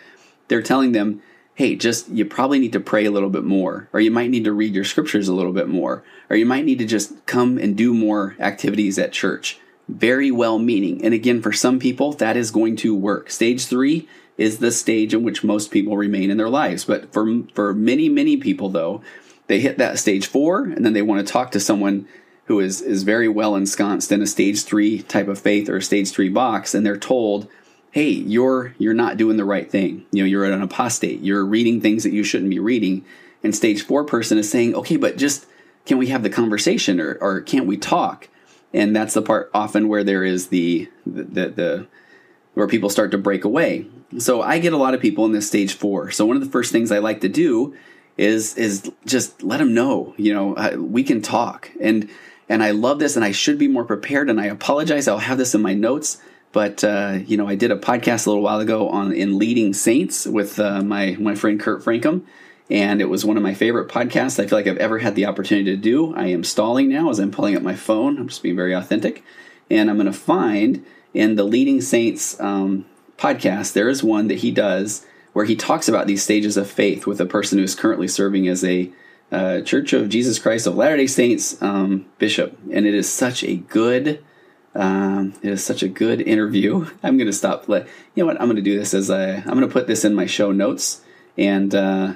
they're 0.48 0.60
telling 0.60 0.92
them, 0.92 1.22
hey, 1.54 1.74
just 1.74 2.10
you 2.10 2.26
probably 2.26 2.58
need 2.58 2.74
to 2.74 2.78
pray 2.78 3.06
a 3.06 3.10
little 3.10 3.30
bit 3.30 3.42
more, 3.42 3.88
or 3.94 4.00
you 4.00 4.10
might 4.10 4.28
need 4.28 4.44
to 4.44 4.52
read 4.52 4.74
your 4.74 4.84
scriptures 4.84 5.28
a 5.28 5.34
little 5.34 5.54
bit 5.54 5.66
more, 5.66 6.04
or 6.28 6.36
you 6.36 6.44
might 6.44 6.66
need 6.66 6.78
to 6.78 6.84
just 6.84 7.24
come 7.24 7.56
and 7.56 7.74
do 7.74 7.94
more 7.94 8.36
activities 8.38 8.98
at 8.98 9.12
church. 9.12 9.58
Very 9.88 10.30
well 10.30 10.58
meaning. 10.58 11.02
And 11.02 11.14
again, 11.14 11.40
for 11.40 11.54
some 11.54 11.78
people, 11.78 12.12
that 12.12 12.36
is 12.36 12.50
going 12.50 12.76
to 12.76 12.94
work. 12.94 13.30
Stage 13.30 13.64
three 13.64 14.06
is 14.36 14.58
the 14.58 14.70
stage 14.70 15.14
in 15.14 15.22
which 15.22 15.42
most 15.42 15.70
people 15.70 15.96
remain 15.96 16.30
in 16.30 16.36
their 16.36 16.50
lives. 16.50 16.84
But 16.84 17.14
for, 17.14 17.44
for 17.54 17.72
many, 17.72 18.10
many 18.10 18.36
people, 18.36 18.68
though, 18.68 19.00
they 19.46 19.58
hit 19.58 19.78
that 19.78 19.98
stage 19.98 20.26
four 20.26 20.64
and 20.64 20.84
then 20.84 20.92
they 20.92 21.00
want 21.00 21.26
to 21.26 21.32
talk 21.32 21.50
to 21.52 21.60
someone 21.60 22.06
who 22.46 22.60
is, 22.60 22.80
is 22.80 23.02
very 23.02 23.28
well 23.28 23.54
ensconced 23.54 24.12
in 24.12 24.22
a 24.22 24.26
stage 24.26 24.64
three 24.64 25.02
type 25.02 25.28
of 25.28 25.38
faith 25.38 25.68
or 25.68 25.76
a 25.76 25.82
stage 25.82 26.10
three 26.10 26.28
box, 26.28 26.74
and 26.74 26.86
they're 26.86 26.96
told, 26.96 27.48
hey, 27.90 28.10
you're 28.10 28.74
you're 28.78 28.94
not 28.94 29.16
doing 29.16 29.36
the 29.36 29.44
right 29.44 29.70
thing. 29.70 30.06
You 30.12 30.22
know, 30.22 30.28
you're 30.28 30.44
an 30.44 30.62
apostate. 30.62 31.22
You're 31.22 31.44
reading 31.44 31.80
things 31.80 32.02
that 32.02 32.12
you 32.12 32.24
shouldn't 32.24 32.50
be 32.50 32.58
reading. 32.58 33.04
And 33.42 33.54
stage 33.54 33.82
four 33.82 34.04
person 34.04 34.38
is 34.38 34.50
saying, 34.50 34.74
okay, 34.74 34.96
but 34.96 35.16
just 35.16 35.46
can 35.86 35.98
we 35.98 36.08
have 36.08 36.22
the 36.22 36.30
conversation 36.30 37.00
or 37.00 37.16
or 37.20 37.40
can't 37.40 37.66
we 37.66 37.76
talk? 37.76 38.28
And 38.72 38.94
that's 38.94 39.14
the 39.14 39.22
part 39.22 39.50
often 39.54 39.88
where 39.88 40.04
there 40.04 40.24
is 40.24 40.48
the 40.48 40.90
the, 41.06 41.22
the, 41.22 41.48
the 41.48 41.86
where 42.54 42.66
people 42.66 42.90
start 42.90 43.10
to 43.10 43.18
break 43.18 43.44
away. 43.44 43.86
So 44.18 44.40
I 44.40 44.58
get 44.58 44.72
a 44.72 44.78
lot 44.78 44.94
of 44.94 45.00
people 45.00 45.24
in 45.24 45.32
this 45.32 45.48
stage 45.48 45.74
four. 45.74 46.10
So 46.10 46.26
one 46.26 46.36
of 46.36 46.44
the 46.44 46.50
first 46.50 46.72
things 46.72 46.92
I 46.92 46.98
like 46.98 47.20
to 47.22 47.28
do 47.28 47.76
is 48.16 48.56
is 48.56 48.90
just 49.04 49.42
let 49.42 49.58
them 49.58 49.74
know, 49.74 50.14
you 50.16 50.32
know, 50.32 50.54
uh, 50.54 50.76
we 50.78 51.02
can 51.02 51.22
talk. 51.22 51.70
And 51.80 52.08
and 52.48 52.62
I 52.62 52.70
love 52.70 52.98
this, 52.98 53.16
and 53.16 53.24
I 53.24 53.32
should 53.32 53.58
be 53.58 53.68
more 53.68 53.84
prepared. 53.84 54.30
And 54.30 54.40
I 54.40 54.46
apologize. 54.46 55.08
I'll 55.08 55.18
have 55.18 55.38
this 55.38 55.54
in 55.54 55.62
my 55.62 55.74
notes 55.74 56.18
but 56.56 56.82
uh, 56.84 57.18
you 57.26 57.36
know, 57.36 57.46
I 57.46 57.54
did 57.54 57.70
a 57.70 57.76
podcast 57.76 58.26
a 58.26 58.30
little 58.30 58.42
while 58.42 58.60
ago 58.60 58.88
on 58.88 59.12
in 59.12 59.38
leading 59.38 59.74
saints 59.74 60.26
with 60.26 60.58
uh, 60.58 60.82
my 60.82 61.14
my 61.20 61.34
friend 61.34 61.60
Kurt 61.60 61.84
Francom, 61.84 62.22
and 62.70 63.02
it 63.02 63.10
was 63.10 63.26
one 63.26 63.36
of 63.36 63.42
my 63.42 63.52
favorite 63.52 63.90
podcasts 63.90 64.42
I 64.42 64.46
feel 64.46 64.56
like 64.56 64.66
I've 64.66 64.78
ever 64.78 64.98
had 64.98 65.16
the 65.16 65.26
opportunity 65.26 65.70
to 65.70 65.76
do. 65.76 66.14
I 66.14 66.28
am 66.28 66.44
stalling 66.44 66.88
now 66.88 67.10
as 67.10 67.18
I'm 67.18 67.30
pulling 67.30 67.56
up 67.56 67.62
my 67.62 67.74
phone. 67.74 68.16
I'm 68.16 68.28
just 68.28 68.42
being 68.42 68.56
very 68.56 68.72
authentic, 68.72 69.22
and 69.70 69.90
I'm 69.90 69.96
going 69.96 70.06
to 70.06 70.14
find 70.14 70.82
in 71.12 71.36
the 71.36 71.44
leading 71.44 71.82
saints 71.82 72.40
um, 72.40 72.86
podcast 73.18 73.74
there 73.74 73.90
is 73.90 74.02
one 74.02 74.28
that 74.28 74.38
he 74.38 74.50
does 74.50 75.04
where 75.34 75.44
he 75.44 75.56
talks 75.56 75.88
about 75.88 76.06
these 76.06 76.22
stages 76.22 76.56
of 76.56 76.70
faith 76.70 77.06
with 77.06 77.20
a 77.20 77.26
person 77.26 77.58
who 77.58 77.64
is 77.64 77.74
currently 77.74 78.08
serving 78.08 78.48
as 78.48 78.64
a 78.64 78.90
uh, 79.32 79.60
Church 79.62 79.92
of 79.92 80.08
Jesus 80.08 80.38
Christ 80.38 80.66
of 80.66 80.76
Latter 80.76 80.96
Day 80.96 81.06
Saints 81.06 81.60
um, 81.62 82.06
bishop, 82.18 82.58
and 82.72 82.86
it 82.86 82.94
is 82.94 83.08
such 83.08 83.42
a 83.42 83.56
good 83.56 84.24
um, 84.76 85.32
it 85.42 85.50
is 85.50 85.64
such 85.64 85.82
a 85.82 85.88
good 85.88 86.20
interview. 86.20 86.86
I'm 87.02 87.16
going 87.16 87.26
to 87.26 87.32
stop. 87.32 87.68
Let, 87.68 87.86
you 88.14 88.22
know 88.22 88.26
what? 88.26 88.40
I'm 88.40 88.46
going 88.46 88.56
to 88.56 88.62
do 88.62 88.78
this 88.78 88.94
as 88.94 89.10
I. 89.10 89.36
I'm 89.36 89.44
going 89.44 89.60
to 89.60 89.68
put 89.68 89.86
this 89.86 90.04
in 90.04 90.14
my 90.14 90.26
show 90.26 90.52
notes. 90.52 91.02
And 91.38 91.74
uh, 91.74 92.14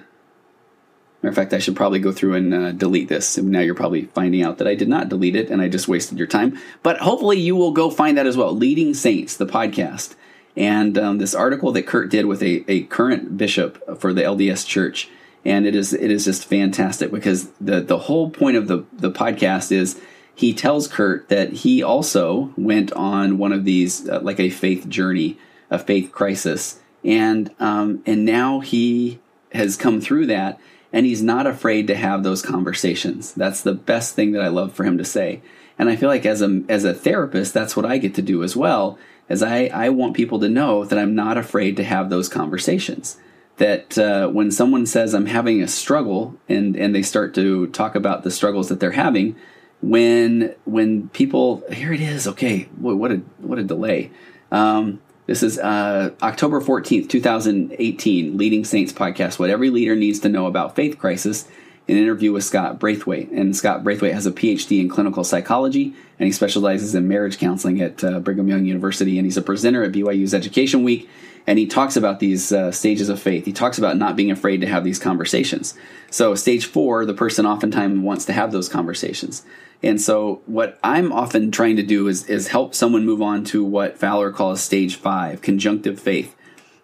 matter 1.23 1.29
of 1.29 1.35
fact, 1.35 1.53
I 1.53 1.59
should 1.59 1.77
probably 1.77 1.99
go 1.99 2.13
through 2.13 2.35
and 2.35 2.55
uh, 2.55 2.73
delete 2.73 3.09
this. 3.09 3.37
Now 3.39 3.61
you're 3.61 3.75
probably 3.75 4.07
finding 4.07 4.43
out 4.43 4.59
that 4.59 4.69
I 4.69 4.75
did 4.75 4.89
not 4.89 5.09
delete 5.09 5.37
it 5.37 5.51
and 5.51 5.61
I 5.61 5.69
just 5.69 5.89
wasted 5.89 6.19
your 6.19 6.27
time. 6.27 6.59
But 6.83 6.99
hopefully 6.99 7.39
you 7.39 7.57
will 7.57 7.73
go 7.73 7.91
find 7.91 8.17
that 8.19 8.27
as 8.27 8.37
well. 8.37 8.55
Leading 8.55 8.95
Saints, 8.95 9.37
the 9.37 9.47
podcast, 9.47 10.15
and 10.57 10.99
um, 10.99 11.19
this 11.19 11.35
article 11.35 11.73
that 11.73 11.87
Kurt 11.87 12.11
did 12.11 12.27
with 12.27 12.43
a, 12.43 12.71
a 12.71 12.83
current 12.85 13.37
bishop 13.37 13.99
for 14.01 14.13
the 14.13 14.23
LDS 14.23 14.67
Church. 14.67 15.09
And 15.45 15.67
it 15.67 15.75
is 15.75 15.93
it 15.93 16.11
is 16.11 16.25
just 16.25 16.45
fantastic 16.45 17.11
because 17.11 17.49
the 17.61 17.81
the 17.81 17.99
whole 17.99 18.31
point 18.31 18.57
of 18.57 18.69
the 18.69 18.85
the 18.93 19.11
podcast 19.11 19.73
is 19.73 20.01
he 20.41 20.55
tells 20.55 20.89
Kurt 20.89 21.29
that 21.29 21.53
he 21.53 21.83
also 21.83 22.55
went 22.57 22.93
on 22.93 23.37
one 23.37 23.53
of 23.53 23.67
these, 23.67 24.09
uh, 24.09 24.21
like 24.23 24.41
a 24.41 24.49
faith 24.49 24.89
journey, 24.89 25.39
a 25.71 25.79
faith 25.79 26.13
crisis, 26.13 26.81
and 27.05 27.55
um, 27.61 28.03
and 28.07 28.25
now 28.25 28.61
he 28.61 29.21
has 29.53 29.77
come 29.77 30.01
through 30.01 30.25
that, 30.27 30.59
and 30.95 31.05
he's 31.05 31.23
not 31.23 31.47
afraid 31.47 31.87
to 31.89 31.95
have 31.95 32.23
those 32.23 32.41
conversations. 32.41 33.35
That's 33.35 33.61
the 33.61 33.75
best 33.75 34.15
thing 34.15 34.33
that 34.33 34.43
I 34.43 34.49
love 34.49 34.73
for 34.73 34.85
him 34.85 34.97
to 34.97 35.05
say, 35.05 35.43
and 35.79 35.91
I 35.91 35.97
feel 35.97 36.09
like 36.09 36.25
as 36.25 36.41
a 36.41 36.63
as 36.71 36.85
a 36.85 36.95
therapist, 36.95 37.53
that's 37.53 37.77
what 37.77 37.85
I 37.85 37.99
get 37.99 38.15
to 38.15 38.23
do 38.23 38.43
as 38.43 38.57
well. 38.57 38.99
As 39.29 39.43
I 39.43 39.67
I 39.67 39.91
want 39.91 40.17
people 40.17 40.41
to 40.41 40.49
know 40.49 40.87
that 40.87 40.99
I'm 40.99 41.15
not 41.15 41.37
afraid 41.37 41.77
to 41.77 41.85
have 41.85 42.09
those 42.09 42.31
conversations 42.31 43.19
that 43.61 43.99
uh, 43.99 44.27
when 44.29 44.51
someone 44.51 44.87
says 44.87 45.13
I'm 45.13 45.27
having 45.27 45.63
a 45.63 45.69
struggle 45.69 46.35
and 46.49 46.75
and 46.75 46.95
they 46.95 47.03
start 47.03 47.35
to 47.35 47.67
talk 47.69 47.95
about 47.95 48.25
the 48.25 48.31
struggles 48.31 48.71
that 48.71 48.81
they're 48.81 48.93
having, 48.93 49.37
when 49.83 50.55
when 50.65 51.11
people 51.11 51.63
here 51.71 51.93
it 51.93 52.01
is 52.01 52.27
okay 52.27 52.63
what, 52.79 53.13
a 53.13 53.17
what 53.39 53.59
a 53.59 53.63
delay. 53.63 54.11
Um, 54.51 55.01
this 55.27 55.45
is 55.45 55.59
uh, 55.61 56.11
october 56.23 56.61
14th 56.61 57.09
2018 57.09 58.37
leading 58.37 58.65
saints 58.65 58.93
podcast 58.93 59.39
what 59.39 59.49
every 59.49 59.71
leader 59.71 59.95
needs 59.95 60.19
to 60.19 60.29
know 60.29 60.47
about 60.47 60.75
faith 60.75 60.99
crisis 60.99 61.47
an 61.91 61.97
interview 61.97 62.33
with 62.33 62.45
scott 62.45 62.79
braithwaite 62.79 63.31
and 63.31 63.57
scott 63.57 63.85
braithwaite 63.85 64.15
has 64.15 64.27
a 64.27 64.33
phd 64.33 64.81
in 64.81 64.89
clinical 64.89 65.25
psychology 65.25 65.95
and 66.19 66.27
he 66.27 66.33
specializes 66.33 66.95
in 66.95 67.09
marriage 67.09 67.39
counseling 67.39 67.81
at 67.81 68.03
uh, 68.05 68.21
brigham 68.21 68.49
young 68.49 68.65
university 68.65 69.19
and 69.19 69.27
he's 69.27 69.37
a 69.37 69.43
presenter 69.43 69.83
at 69.83 69.93
byu's 69.93 70.35
education 70.35 70.83
week 70.83 71.09
and 71.47 71.59
he 71.59 71.67
talks 71.67 71.97
about 71.97 72.21
these 72.21 72.53
uh, 72.53 72.71
stages 72.71 73.09
of 73.09 73.21
faith. 73.21 73.45
He 73.45 73.53
talks 73.53 73.79
about 73.79 73.97
not 73.97 74.17
being 74.17 74.31
afraid 74.31 74.61
to 74.61 74.67
have 74.67 74.85
these 74.85 74.99
conversations. 74.99 75.75
So, 76.11 76.35
stage 76.35 76.67
four, 76.67 77.05
the 77.05 77.15
person 77.15 77.47
oftentimes 77.47 78.01
wants 78.01 78.25
to 78.27 78.33
have 78.33 78.53
those 78.53 78.69
conversations. 78.69 79.45
And 79.83 80.01
so, 80.01 80.43
what 80.47 80.79
I'm 80.85 81.13
often 81.13 81.51
trying 81.51 81.77
to 81.77 81.83
do 81.83 82.09
is, 82.09 82.27
is 82.27 82.49
help 82.49 82.75
someone 82.75 83.07
move 83.07 83.23
on 83.23 83.45
to 83.47 83.65
what 83.65 83.99
Fowler 83.99 84.33
calls 84.33 84.61
stage 84.61 84.97
five, 84.97 85.41
conjunctive 85.41 85.99
faith. 85.99 86.37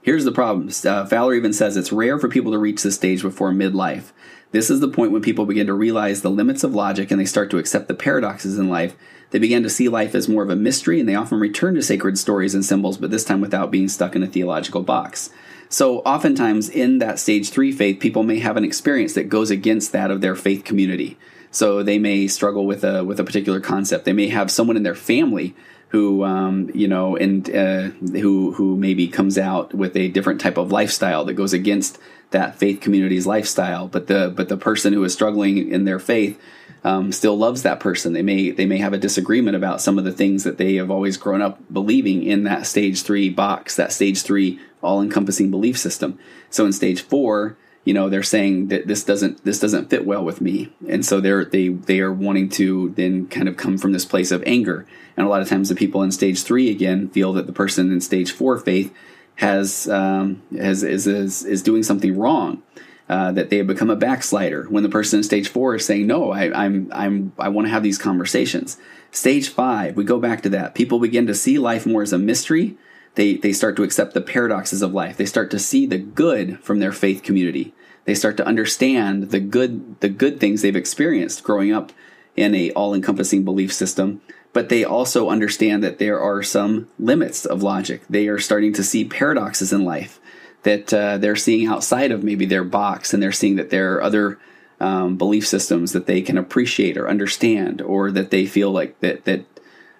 Here's 0.02 0.24
the 0.24 0.32
problem 0.32 0.70
uh, 0.84 1.04
Fowler 1.04 1.34
even 1.34 1.52
says 1.52 1.76
it's 1.76 1.92
rare 1.92 2.18
for 2.18 2.28
people 2.28 2.52
to 2.52 2.58
reach 2.58 2.82
this 2.82 2.94
stage 2.94 3.22
before 3.22 3.52
midlife. 3.52 4.12
This 4.56 4.70
is 4.70 4.80
the 4.80 4.88
point 4.88 5.12
when 5.12 5.20
people 5.20 5.44
begin 5.44 5.66
to 5.66 5.74
realize 5.74 6.22
the 6.22 6.30
limits 6.30 6.64
of 6.64 6.74
logic 6.74 7.10
and 7.10 7.20
they 7.20 7.26
start 7.26 7.50
to 7.50 7.58
accept 7.58 7.88
the 7.88 7.94
paradoxes 7.94 8.58
in 8.58 8.70
life. 8.70 8.96
They 9.28 9.38
begin 9.38 9.62
to 9.64 9.68
see 9.68 9.90
life 9.90 10.14
as 10.14 10.30
more 10.30 10.42
of 10.42 10.48
a 10.48 10.56
mystery 10.56 10.98
and 10.98 11.06
they 11.06 11.14
often 11.14 11.38
return 11.38 11.74
to 11.74 11.82
sacred 11.82 12.18
stories 12.18 12.54
and 12.54 12.64
symbols, 12.64 12.96
but 12.96 13.10
this 13.10 13.22
time 13.22 13.42
without 13.42 13.70
being 13.70 13.86
stuck 13.86 14.16
in 14.16 14.22
a 14.22 14.26
theological 14.26 14.82
box. 14.82 15.28
So, 15.68 15.98
oftentimes 15.98 16.70
in 16.70 17.00
that 17.00 17.18
stage 17.18 17.50
three 17.50 17.70
faith, 17.70 18.00
people 18.00 18.22
may 18.22 18.38
have 18.38 18.56
an 18.56 18.64
experience 18.64 19.12
that 19.12 19.28
goes 19.28 19.50
against 19.50 19.92
that 19.92 20.10
of 20.10 20.22
their 20.22 20.34
faith 20.34 20.64
community. 20.64 21.18
So 21.50 21.82
they 21.82 21.98
may 21.98 22.26
struggle 22.26 22.64
with 22.64 22.82
a 22.82 23.04
with 23.04 23.20
a 23.20 23.24
particular 23.24 23.60
concept. 23.60 24.06
They 24.06 24.14
may 24.14 24.28
have 24.28 24.50
someone 24.50 24.78
in 24.78 24.84
their 24.84 24.94
family 24.94 25.54
who 25.88 26.24
um, 26.24 26.70
you 26.74 26.88
know 26.88 27.14
and 27.16 27.48
uh, 27.54 27.88
who 28.18 28.52
who 28.52 28.76
maybe 28.76 29.06
comes 29.06 29.36
out 29.36 29.74
with 29.74 29.96
a 29.96 30.08
different 30.08 30.40
type 30.40 30.56
of 30.56 30.72
lifestyle 30.72 31.26
that 31.26 31.34
goes 31.34 31.52
against 31.52 31.98
that 32.30 32.58
faith 32.58 32.80
community's 32.80 33.26
lifestyle. 33.26 33.88
But 33.88 34.06
the 34.06 34.32
but 34.34 34.48
the 34.48 34.56
person 34.56 34.92
who 34.92 35.04
is 35.04 35.12
struggling 35.12 35.70
in 35.70 35.84
their 35.84 35.98
faith 35.98 36.40
um, 36.84 37.10
still 37.12 37.36
loves 37.36 37.62
that 37.62 37.80
person. 37.80 38.12
They 38.12 38.22
may 38.22 38.50
they 38.50 38.66
may 38.66 38.78
have 38.78 38.92
a 38.92 38.98
disagreement 38.98 39.56
about 39.56 39.80
some 39.80 39.98
of 39.98 40.04
the 40.04 40.12
things 40.12 40.44
that 40.44 40.58
they 40.58 40.76
have 40.76 40.90
always 40.90 41.16
grown 41.16 41.42
up 41.42 41.60
believing 41.72 42.22
in 42.22 42.44
that 42.44 42.66
stage 42.66 43.02
three 43.02 43.28
box, 43.28 43.76
that 43.76 43.92
stage 43.92 44.22
three 44.22 44.60
all 44.82 45.02
encompassing 45.02 45.50
belief 45.50 45.78
system. 45.78 46.18
So 46.50 46.64
in 46.64 46.72
stage 46.72 47.02
four, 47.02 47.56
you 47.86 47.94
know 47.94 48.10
they're 48.10 48.22
saying 48.22 48.68
that 48.68 48.86
this 48.86 49.04
doesn't 49.04 49.42
this 49.44 49.60
doesn't 49.60 49.88
fit 49.88 50.04
well 50.04 50.22
with 50.22 50.42
me 50.42 50.70
and 50.88 51.06
so 51.06 51.20
they're 51.20 51.44
they 51.44 51.68
they 51.68 52.00
are 52.00 52.12
wanting 52.12 52.50
to 52.50 52.90
then 52.90 53.26
kind 53.28 53.48
of 53.48 53.56
come 53.56 53.78
from 53.78 53.92
this 53.92 54.04
place 54.04 54.30
of 54.30 54.42
anger 54.44 54.84
and 55.16 55.24
a 55.24 55.30
lot 55.30 55.40
of 55.40 55.48
times 55.48 55.68
the 55.70 55.74
people 55.74 56.02
in 56.02 56.10
stage 56.10 56.42
three 56.42 56.68
again 56.68 57.08
feel 57.08 57.32
that 57.32 57.46
the 57.46 57.52
person 57.52 57.92
in 57.92 58.00
stage 58.00 58.32
four 58.32 58.58
faith 58.58 58.92
has 59.36 59.88
um, 59.88 60.42
has 60.58 60.82
is, 60.82 61.06
is 61.06 61.44
is 61.44 61.62
doing 61.62 61.82
something 61.82 62.18
wrong 62.18 62.62
uh, 63.08 63.32
that 63.32 63.50
they 63.50 63.58
have 63.58 63.66
become 63.66 63.90
a 63.90 63.96
backslider. 63.96 64.64
When 64.64 64.82
the 64.82 64.88
person 64.88 65.20
in 65.20 65.22
stage 65.22 65.48
four 65.48 65.74
is 65.76 65.84
saying 65.84 66.06
no 66.06 66.32
I, 66.32 66.64
i'm 66.64 66.90
i'm 66.92 67.32
i 67.38 67.48
want 67.48 67.66
to 67.66 67.70
have 67.70 67.82
these 67.82 67.98
conversations. 67.98 68.78
Stage 69.10 69.48
five 69.48 69.96
we 69.96 70.04
go 70.04 70.18
back 70.18 70.42
to 70.42 70.48
that. 70.50 70.74
People 70.74 70.98
begin 70.98 71.26
to 71.26 71.34
see 71.34 71.58
life 71.58 71.86
more 71.86 72.02
as 72.02 72.12
a 72.12 72.18
mystery. 72.18 72.76
They 73.14 73.36
they 73.36 73.52
start 73.52 73.76
to 73.76 73.82
accept 73.82 74.14
the 74.14 74.20
paradoxes 74.20 74.82
of 74.82 74.92
life. 74.92 75.16
They 75.16 75.26
start 75.26 75.50
to 75.52 75.58
see 75.58 75.86
the 75.86 75.98
good 75.98 76.58
from 76.60 76.80
their 76.80 76.92
faith 76.92 77.22
community. 77.22 77.74
They 78.06 78.14
start 78.14 78.36
to 78.38 78.46
understand 78.46 79.30
the 79.30 79.40
good 79.40 80.00
the 80.00 80.08
good 80.08 80.40
things 80.40 80.62
they've 80.62 80.74
experienced 80.74 81.44
growing 81.44 81.72
up 81.72 81.92
in 82.36 82.54
a 82.54 82.70
all-encompassing 82.72 83.44
belief 83.44 83.72
system, 83.72 84.20
but 84.56 84.70
they 84.70 84.84
also 84.84 85.28
understand 85.28 85.84
that 85.84 85.98
there 85.98 86.18
are 86.18 86.42
some 86.42 86.88
limits 86.98 87.44
of 87.44 87.62
logic. 87.62 88.00
They 88.08 88.26
are 88.28 88.38
starting 88.38 88.72
to 88.72 88.82
see 88.82 89.04
paradoxes 89.04 89.70
in 89.70 89.84
life 89.84 90.18
that 90.62 90.94
uh, 90.94 91.18
they're 91.18 91.36
seeing 91.36 91.66
outside 91.66 92.10
of 92.10 92.24
maybe 92.24 92.46
their 92.46 92.64
box, 92.64 93.12
and 93.12 93.22
they're 93.22 93.32
seeing 93.32 93.56
that 93.56 93.68
there 93.68 93.92
are 93.92 94.02
other 94.02 94.38
um, 94.80 95.18
belief 95.18 95.46
systems 95.46 95.92
that 95.92 96.06
they 96.06 96.22
can 96.22 96.38
appreciate 96.38 96.96
or 96.96 97.06
understand, 97.06 97.82
or 97.82 98.10
that 98.10 98.30
they 98.30 98.46
feel 98.46 98.70
like 98.70 98.98
that 99.00 99.26
that 99.26 99.44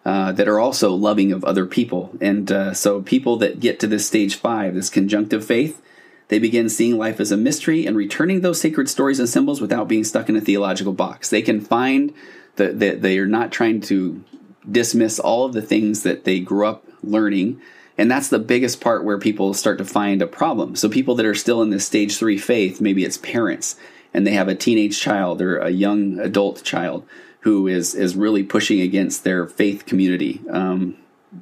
uh, 0.07 0.32
that 0.32 0.48
are 0.48 0.59
also 0.59 0.88
loving 0.94 1.32
of 1.32 1.44
other 1.44 1.66
people. 1.66 2.16
And 2.22 2.50
uh, 2.50 2.72
so, 2.72 3.02
people 3.02 3.36
that 3.36 3.61
get 3.61 3.78
to 3.80 3.86
this 3.86 4.07
stage 4.07 4.36
five, 4.36 4.72
this 4.74 4.88
conjunctive 4.88 5.44
faith, 5.44 5.82
they 6.28 6.38
begin 6.38 6.70
seeing 6.70 6.96
life 6.96 7.20
as 7.20 7.30
a 7.30 7.36
mystery 7.36 7.84
and 7.84 7.94
returning 7.94 8.40
those 8.40 8.59
sacred 8.59 8.88
stories 8.88 9.20
and 9.20 9.28
symbols 9.28 9.61
without 9.61 9.86
being 9.86 10.02
stuck 10.02 10.30
in 10.30 10.36
a 10.36 10.40
theological 10.40 10.94
box. 10.94 11.28
They 11.28 11.42
can 11.42 11.61
find 11.61 12.14
that 12.54 12.80
the, 12.80 12.92
they 12.92 13.18
are 13.18 13.26
not 13.26 13.52
trying 13.52 13.82
to 13.82 14.24
dismiss 14.70 15.18
all 15.18 15.44
of 15.44 15.52
the 15.52 15.62
things 15.62 16.02
that 16.02 16.24
they 16.24 16.40
grew 16.40 16.66
up 16.66 16.84
learning. 17.02 17.60
And 17.98 18.10
that's 18.10 18.28
the 18.28 18.38
biggest 18.38 18.80
part 18.80 19.04
where 19.04 19.18
people 19.18 19.54
start 19.54 19.78
to 19.78 19.84
find 19.84 20.20
a 20.20 20.26
problem. 20.26 20.76
So, 20.76 20.88
people 20.88 21.14
that 21.14 21.26
are 21.26 21.34
still 21.34 21.62
in 21.62 21.70
this 21.70 21.86
stage 21.86 22.18
three 22.18 22.38
faith, 22.38 22.80
maybe 22.80 23.04
it's 23.04 23.16
parents, 23.16 23.76
and 24.12 24.26
they 24.26 24.32
have 24.32 24.48
a 24.48 24.54
teenage 24.54 25.00
child 25.00 25.40
or 25.40 25.58
a 25.58 25.70
young 25.70 26.18
adult 26.18 26.62
child 26.62 27.06
who 27.40 27.66
is 27.66 27.94
is 27.94 28.16
really 28.16 28.42
pushing 28.42 28.80
against 28.80 29.24
their 29.24 29.46
faith 29.46 29.86
community 29.86 30.42
um, 30.50 30.96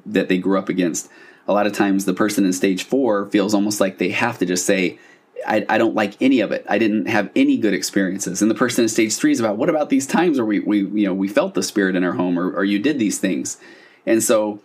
that 0.07 0.29
they 0.29 0.39
grew 0.39 0.59
up 0.59 0.69
against. 0.69 1.09
A 1.47 1.53
lot 1.53 1.67
of 1.67 1.73
times, 1.73 2.05
the 2.05 2.15
person 2.15 2.45
in 2.45 2.53
stage 2.53 2.85
four 2.85 3.27
feels 3.27 3.53
almost 3.53 3.81
like 3.81 3.99
they 3.99 4.11
have 4.11 4.39
to 4.39 4.47
just 4.47 4.65
say, 4.65 4.99
I, 5.47 5.67
I, 5.69 5.79
don't 5.79 5.95
like 5.95 6.21
any 6.23 6.41
of 6.41 6.53
it. 6.53 6.65
I 6.69 6.79
didn't 6.79 7.07
have 7.07 7.31
any 7.37 7.57
good 7.57 7.75
experiences. 7.75 8.41
And 8.41 8.51
the 8.51 8.55
person 8.55 8.85
in 8.85 8.89
stage 8.89 9.15
three 9.17 9.33
is 9.33 9.41
about 9.41 9.57
what 9.57 9.69
about 9.69 9.91
these 9.91 10.07
times 10.07 10.39
where 10.39 10.47
we, 10.47 10.61
we 10.61 10.79
you 10.79 11.07
know 11.07 11.15
we 11.15 11.29
felt 11.29 11.55
the 11.55 11.63
spirit 11.63 11.97
in 11.97 12.05
our 12.05 12.13
home 12.13 12.39
or, 12.39 12.51
or 12.51 12.65
you 12.65 12.79
did 12.79 12.99
these 12.99 13.19
things. 13.19 13.59
And 14.07 14.23
so 14.23 14.61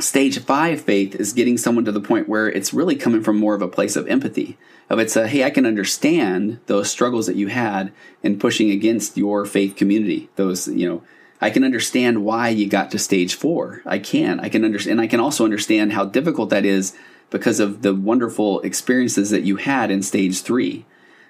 stage 0.00 0.38
five 0.40 0.80
faith 0.80 1.14
is 1.14 1.32
getting 1.32 1.56
someone 1.56 1.84
to 1.84 1.92
the 1.92 2.00
point 2.00 2.28
where 2.28 2.48
it's 2.48 2.74
really 2.74 2.96
coming 2.96 3.22
from 3.22 3.38
more 3.38 3.54
of 3.54 3.62
a 3.62 3.68
place 3.68 3.96
of 3.96 4.08
empathy 4.08 4.56
of 4.90 4.98
it's 4.98 5.14
a 5.14 5.28
hey 5.28 5.44
i 5.44 5.50
can 5.50 5.64
understand 5.64 6.58
those 6.66 6.90
struggles 6.90 7.26
that 7.26 7.36
you 7.36 7.46
had 7.46 7.92
in 8.22 8.38
pushing 8.38 8.70
against 8.70 9.16
your 9.16 9.44
faith 9.44 9.76
community 9.76 10.28
those 10.36 10.66
you 10.68 10.88
know 10.88 11.02
i 11.40 11.48
can 11.48 11.62
understand 11.62 12.24
why 12.24 12.48
you 12.48 12.68
got 12.68 12.90
to 12.90 12.98
stage 12.98 13.34
four 13.34 13.82
i 13.86 13.98
can 13.98 14.40
i 14.40 14.48
can 14.48 14.64
understand 14.64 14.92
and 14.92 15.00
i 15.00 15.06
can 15.06 15.20
also 15.20 15.44
understand 15.44 15.92
how 15.92 16.04
difficult 16.04 16.50
that 16.50 16.64
is 16.64 16.96
because 17.30 17.60
of 17.60 17.82
the 17.82 17.94
wonderful 17.94 18.60
experiences 18.60 19.30
that 19.30 19.42
you 19.42 19.56
had 19.56 19.90
in 19.90 20.02
stage 20.02 20.42
three 20.42 20.84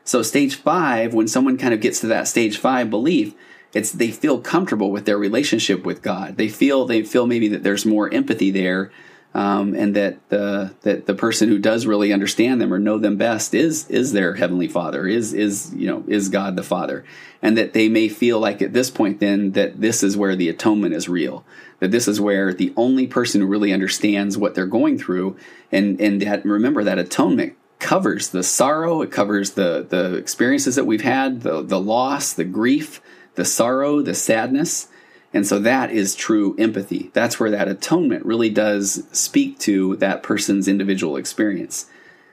so 0.05 0.22
stage 0.22 0.55
five 0.57 1.14
when 1.14 1.28
someone 1.28 1.57
kind 1.57 1.74
of 1.74 1.80
gets 1.80 2.01
to 2.01 2.07
that 2.07 2.28
stage 2.28 2.59
five 2.59 2.90
belief 2.90 3.34
it's 3.74 3.90
they 3.90 4.11
feel 4.11 4.40
comfortable 4.40 4.90
with 4.90 5.05
their 5.05 5.18
relationship 5.18 5.84
with 5.84 6.01
God. 6.01 6.36
They 6.36 6.49
feel 6.49 6.86
they 6.86 7.03
feel 7.03 7.26
maybe 7.26 7.49
that 7.49 7.64
there's 7.64 7.84
more 7.84 8.12
empathy 8.14 8.51
there, 8.51 8.92
um, 9.35 9.74
and 9.74 9.97
that 9.97 10.28
the 10.28 10.74
that 10.82 11.07
the 11.07 11.14
person 11.14 11.49
who 11.49 11.59
does 11.59 11.87
really 11.87 12.12
understand 12.12 12.61
them 12.61 12.72
or 12.72 12.78
know 12.78 12.99
them 12.99 13.16
best 13.16 13.55
is 13.55 13.89
is 13.91 14.12
their 14.12 14.35
heavenly 14.35 14.68
Father, 14.68 15.07
is 15.07 15.32
is 15.32 15.74
you 15.74 15.87
know 15.87 16.05
is 16.07 16.28
God 16.28 16.57
the 16.57 16.62
Father, 16.62 17.05
and 17.43 17.59
that 17.59 17.72
they 17.72 17.89
may 17.89 18.09
feel 18.09 18.39
like 18.39 18.62
at 18.62 18.72
this 18.72 18.91
point 18.91 19.20
then 19.20 19.53
that 19.53 19.80
this 19.80 20.03
is 20.03 20.16
where 20.16 20.37
the 20.37 20.49
atonement 20.49 20.95
is 20.95 21.09
real, 21.09 21.45
that 21.80 21.91
this 21.91 22.07
is 22.07 22.20
where 22.20 22.55
the 22.55 22.72
only 22.76 23.07
person 23.07 23.41
who 23.41 23.47
really 23.47 23.72
understands 23.72 24.39
what 24.39 24.55
they're 24.55 24.66
going 24.66 24.99
through, 24.99 25.37
and 25.72 26.01
and 26.01 26.22
that 26.22 26.45
remember 26.45 26.85
that 26.85 26.99
atonement 26.99 27.55
covers 27.80 28.28
the 28.28 28.43
sorrow, 28.43 29.03
it 29.03 29.11
covers 29.11 29.53
the 29.53 29.85
the 29.89 30.14
experiences 30.14 30.76
that 30.76 30.87
we've 30.87 31.03
had, 31.03 31.43
the 31.43 31.61
the 31.61 31.80
loss, 31.80 32.32
the 32.32 32.45
grief 32.45 33.01
the 33.35 33.45
sorrow, 33.45 34.01
the 34.01 34.14
sadness. 34.14 34.89
And 35.35 35.47
so 35.47 35.59
that 35.59 35.91
is 35.91 36.14
true 36.14 36.55
empathy. 36.59 37.11
That's 37.12 37.41
where 37.41 37.51
that 37.51 37.68
atonement 37.68 38.24
really 38.24 38.51
does 38.51 39.03
speak 39.11 39.59
to 39.59 39.97
that 39.97 40.22
person's 40.22 40.68
individual 40.68 41.16
experience. 41.16 41.87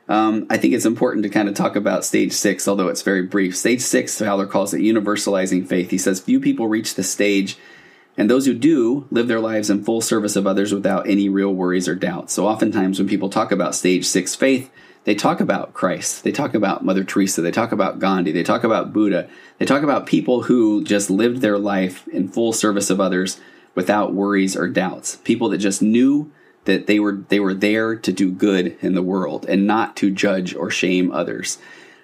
Um, 0.07 0.45
I 0.49 0.57
think 0.57 0.73
it's 0.73 0.85
important 0.85 1.23
to 1.23 1.29
kind 1.29 1.49
of 1.49 1.55
talk 1.55 1.75
about 1.75 2.05
stage 2.05 2.31
six, 2.33 2.67
although 2.67 2.89
it's 2.89 3.01
very 3.01 3.23
brief. 3.23 3.57
Stage 3.57 3.81
six, 3.81 4.19
Fowler 4.19 4.45
calls 4.45 4.73
it 4.73 4.81
universalizing 4.81 5.67
faith. 5.67 5.89
He 5.89 5.97
says 5.97 6.19
few 6.19 6.39
people 6.39 6.67
reach 6.67 6.95
the 6.95 7.03
stage, 7.03 7.57
and 8.17 8.29
those 8.29 8.45
who 8.45 8.53
do 8.53 9.07
live 9.09 9.27
their 9.27 9.39
lives 9.39 9.69
in 9.69 9.83
full 9.83 10.01
service 10.01 10.35
of 10.35 10.45
others 10.45 10.73
without 10.73 11.09
any 11.09 11.27
real 11.27 11.53
worries 11.53 11.87
or 11.87 11.95
doubts. 11.95 12.33
So 12.33 12.45
oftentimes 12.45 12.99
when 12.99 13.07
people 13.07 13.29
talk 13.29 13.51
about 13.51 13.73
stage 13.73 14.05
six 14.05 14.35
faith, 14.35 14.69
they 15.03 15.15
talk 15.15 15.39
about 15.39 15.73
Christ. 15.73 16.23
They 16.23 16.31
talk 16.31 16.53
about 16.53 16.85
Mother 16.85 17.03
Teresa. 17.03 17.41
They 17.41 17.51
talk 17.51 17.71
about 17.71 17.99
Gandhi. 17.99 18.31
They 18.31 18.43
talk 18.43 18.63
about 18.63 18.93
Buddha. 18.93 19.27
They 19.57 19.65
talk 19.65 19.81
about 19.81 20.05
people 20.05 20.43
who 20.43 20.83
just 20.83 21.09
lived 21.09 21.41
their 21.41 21.57
life 21.57 22.07
in 22.09 22.27
full 22.27 22.53
service 22.53 22.89
of 22.89 23.01
others 23.01 23.39
without 23.73 24.13
worries 24.13 24.55
or 24.55 24.67
doubts. 24.67 25.15
People 25.17 25.49
that 25.49 25.57
just 25.57 25.81
knew 25.81 26.31
that 26.65 26.85
they 26.85 26.99
were 26.99 27.23
they 27.29 27.39
were 27.39 27.55
there 27.55 27.95
to 27.95 28.11
do 28.11 28.31
good 28.31 28.77
in 28.81 28.93
the 28.93 29.01
world 29.01 29.45
and 29.47 29.65
not 29.65 29.95
to 29.97 30.11
judge 30.11 30.53
or 30.55 30.69
shame 30.69 31.11
others. 31.11 31.57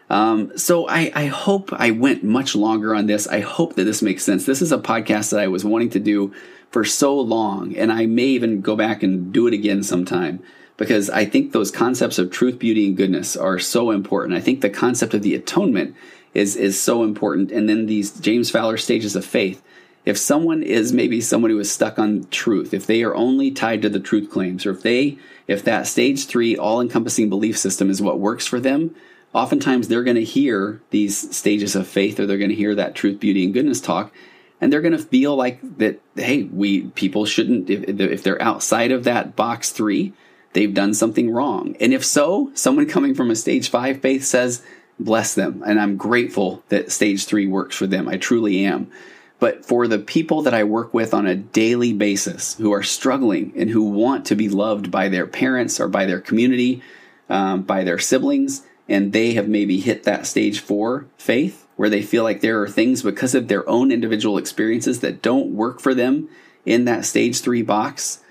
Um, 0.10 0.58
so 0.58 0.88
I, 0.88 1.12
I 1.14 1.26
hope 1.26 1.72
I 1.74 1.92
went 1.92 2.24
much 2.24 2.56
longer 2.56 2.96
on 2.96 3.08
this. 3.08 3.28
I 3.28 3.42
hope 3.42 3.76
that 3.76 3.84
this 3.84 4.02
makes 4.02 4.24
sense. 4.24 4.46
This 4.46 4.62
is 4.62 4.72
a 4.72 4.78
podcast 4.78 5.32
that 5.32 5.42
I 5.42 5.48
was 5.48 5.66
wanting 5.66 5.90
to 5.92 6.00
do 6.00 6.34
for 6.72 6.86
so 6.86 7.20
long, 7.20 7.76
and 7.76 7.92
I 7.92 8.06
may 8.06 8.24
even 8.24 8.62
go 8.62 8.76
back 8.76 9.04
and 9.04 9.32
do 9.32 9.48
it 9.48 9.54
again 9.54 9.84
sometime 9.84 10.42
because 10.78 11.10
I 11.10 11.26
think 11.26 11.52
those 11.52 11.72
concepts 11.72 12.20
of 12.20 12.32
truth, 12.32 12.60
beauty, 12.60 12.88
and 12.88 12.96
goodness 12.96 13.36
are 13.36 13.60
so 13.60 13.92
important. 13.92 14.38
I 14.38 14.42
think 14.42 14.62
the 14.62 14.70
concept 14.70 15.14
of 15.14 15.24
the 15.24 15.36
atonement 15.36 15.96
is 16.34 16.56
is 16.56 16.80
so 16.80 17.04
important. 17.04 17.52
And 17.52 17.68
then 17.68 17.88
these 17.88 18.12
James 18.12 18.50
Fowler 18.52 18.78
stages 18.78 19.16
of 19.16 19.26
faith. 19.26 19.62
If 20.06 20.18
someone 20.18 20.64
is 20.64 20.94
maybe 20.94 21.20
someone 21.20 21.52
who 21.52 21.60
is 21.60 21.70
stuck 21.70 22.00
on 22.00 22.28
truth, 22.32 22.74
if 22.74 22.86
they 22.86 23.04
are 23.04 23.14
only 23.14 23.52
tied 23.52 23.82
to 23.82 23.90
the 23.90 24.00
truth 24.00 24.30
claims, 24.30 24.66
or 24.66 24.72
if 24.72 24.84
they 24.84 25.18
if 25.48 25.64
that 25.64 25.88
stage 25.88 26.28
three 26.28 26.56
all 26.56 26.80
encompassing 26.80 27.28
belief 27.28 27.58
system 27.58 27.90
is 27.90 28.02
what 28.02 28.20
works 28.20 28.46
for 28.46 28.60
them, 28.60 28.96
oftentimes 29.34 29.88
they're 29.88 30.04
going 30.04 30.16
to 30.16 30.24
hear 30.24 30.82
these 30.92 31.36
stages 31.36 31.76
of 31.76 31.88
faith, 31.88 32.20
or 32.20 32.26
they're 32.26 32.38
going 32.38 32.52
to 32.52 32.56
hear 32.56 32.76
that 32.76 32.96
truth, 32.96 33.20
beauty, 33.20 33.44
and 33.44 33.54
goodness 33.54 33.82
talk, 33.82 34.14
and 34.62 34.72
they're 34.72 34.82
going 34.82 34.96
to 34.96 34.98
feel 34.98 35.36
like 35.36 35.60
that. 35.80 36.00
Hey, 36.16 36.44
we 36.44 36.84
people 36.90 37.26
shouldn't 37.26 37.70
if, 37.70 38.00
if 38.00 38.24
they're 38.24 38.42
outside 38.42 38.92
of 38.92 39.04
that 39.06 39.36
box 39.36 39.72
three 39.72 40.14
they've 40.54 40.74
done 40.74 40.94
something 40.94 41.32
wrong. 41.32 41.76
And 41.80 41.94
if 41.94 42.04
so, 42.04 42.52
someone 42.54 42.88
coming 42.88 43.16
from 43.16 43.32
a 43.32 43.36
stage 43.36 43.70
five 43.70 44.02
faith 44.02 44.24
says, 44.24 44.64
bless 45.00 45.36
them. 45.36 45.64
And 45.66 45.80
I'm 45.80 45.98
grateful 45.98 46.64
that 46.70 46.92
stage 46.92 47.26
three 47.26 47.48
works 47.48 47.76
for 47.76 47.88
them. 47.88 48.08
I 48.08 48.18
truly 48.18 48.66
am. 48.66 48.92
But 49.40 49.66
for 49.66 49.88
the 49.88 50.00
people 50.00 50.42
that 50.44 50.56
I 50.56 50.64
work 50.64 50.94
with 50.94 51.14
on 51.14 51.28
a 51.28 51.36
daily 51.36 51.94
basis 51.94 52.56
who 52.56 52.74
are 52.74 52.82
struggling 52.82 53.54
and 53.56 53.70
who 53.70 53.84
want 53.84 54.26
to 54.28 54.36
be 54.36 54.50
loved 54.50 54.90
by 54.90 55.10
their 55.10 55.28
parents 55.28 55.80
or 55.80 55.88
by 55.88 56.06
their 56.06 56.20
community, 56.20 56.82
um, 57.30 57.62
by 57.62 57.84
their 57.84 58.00
siblings, 58.00 58.64
and 58.90 59.14
they 59.14 59.34
have 59.34 59.48
maybe 59.48 59.80
hit 59.80 60.04
that 60.04 60.26
stage 60.26 60.60
four 60.60 61.06
faith 61.18 61.68
where 61.76 61.90
they 61.90 62.02
feel 62.02 62.24
like 62.24 62.42
there 62.42 62.62
are 62.62 62.70
things 62.70 63.04
because 63.04 63.36
of 63.36 63.48
their 63.48 63.68
own 63.70 63.92
individual 63.92 64.38
experiences 64.38 65.02
that 65.02 65.22
don't 65.22 65.54
work 65.54 65.80
for 65.80 65.94
them 65.94 66.28
in 66.66 66.86
that 66.86 67.06
stage 67.06 67.42
three 67.42 67.62
box, 67.62 68.24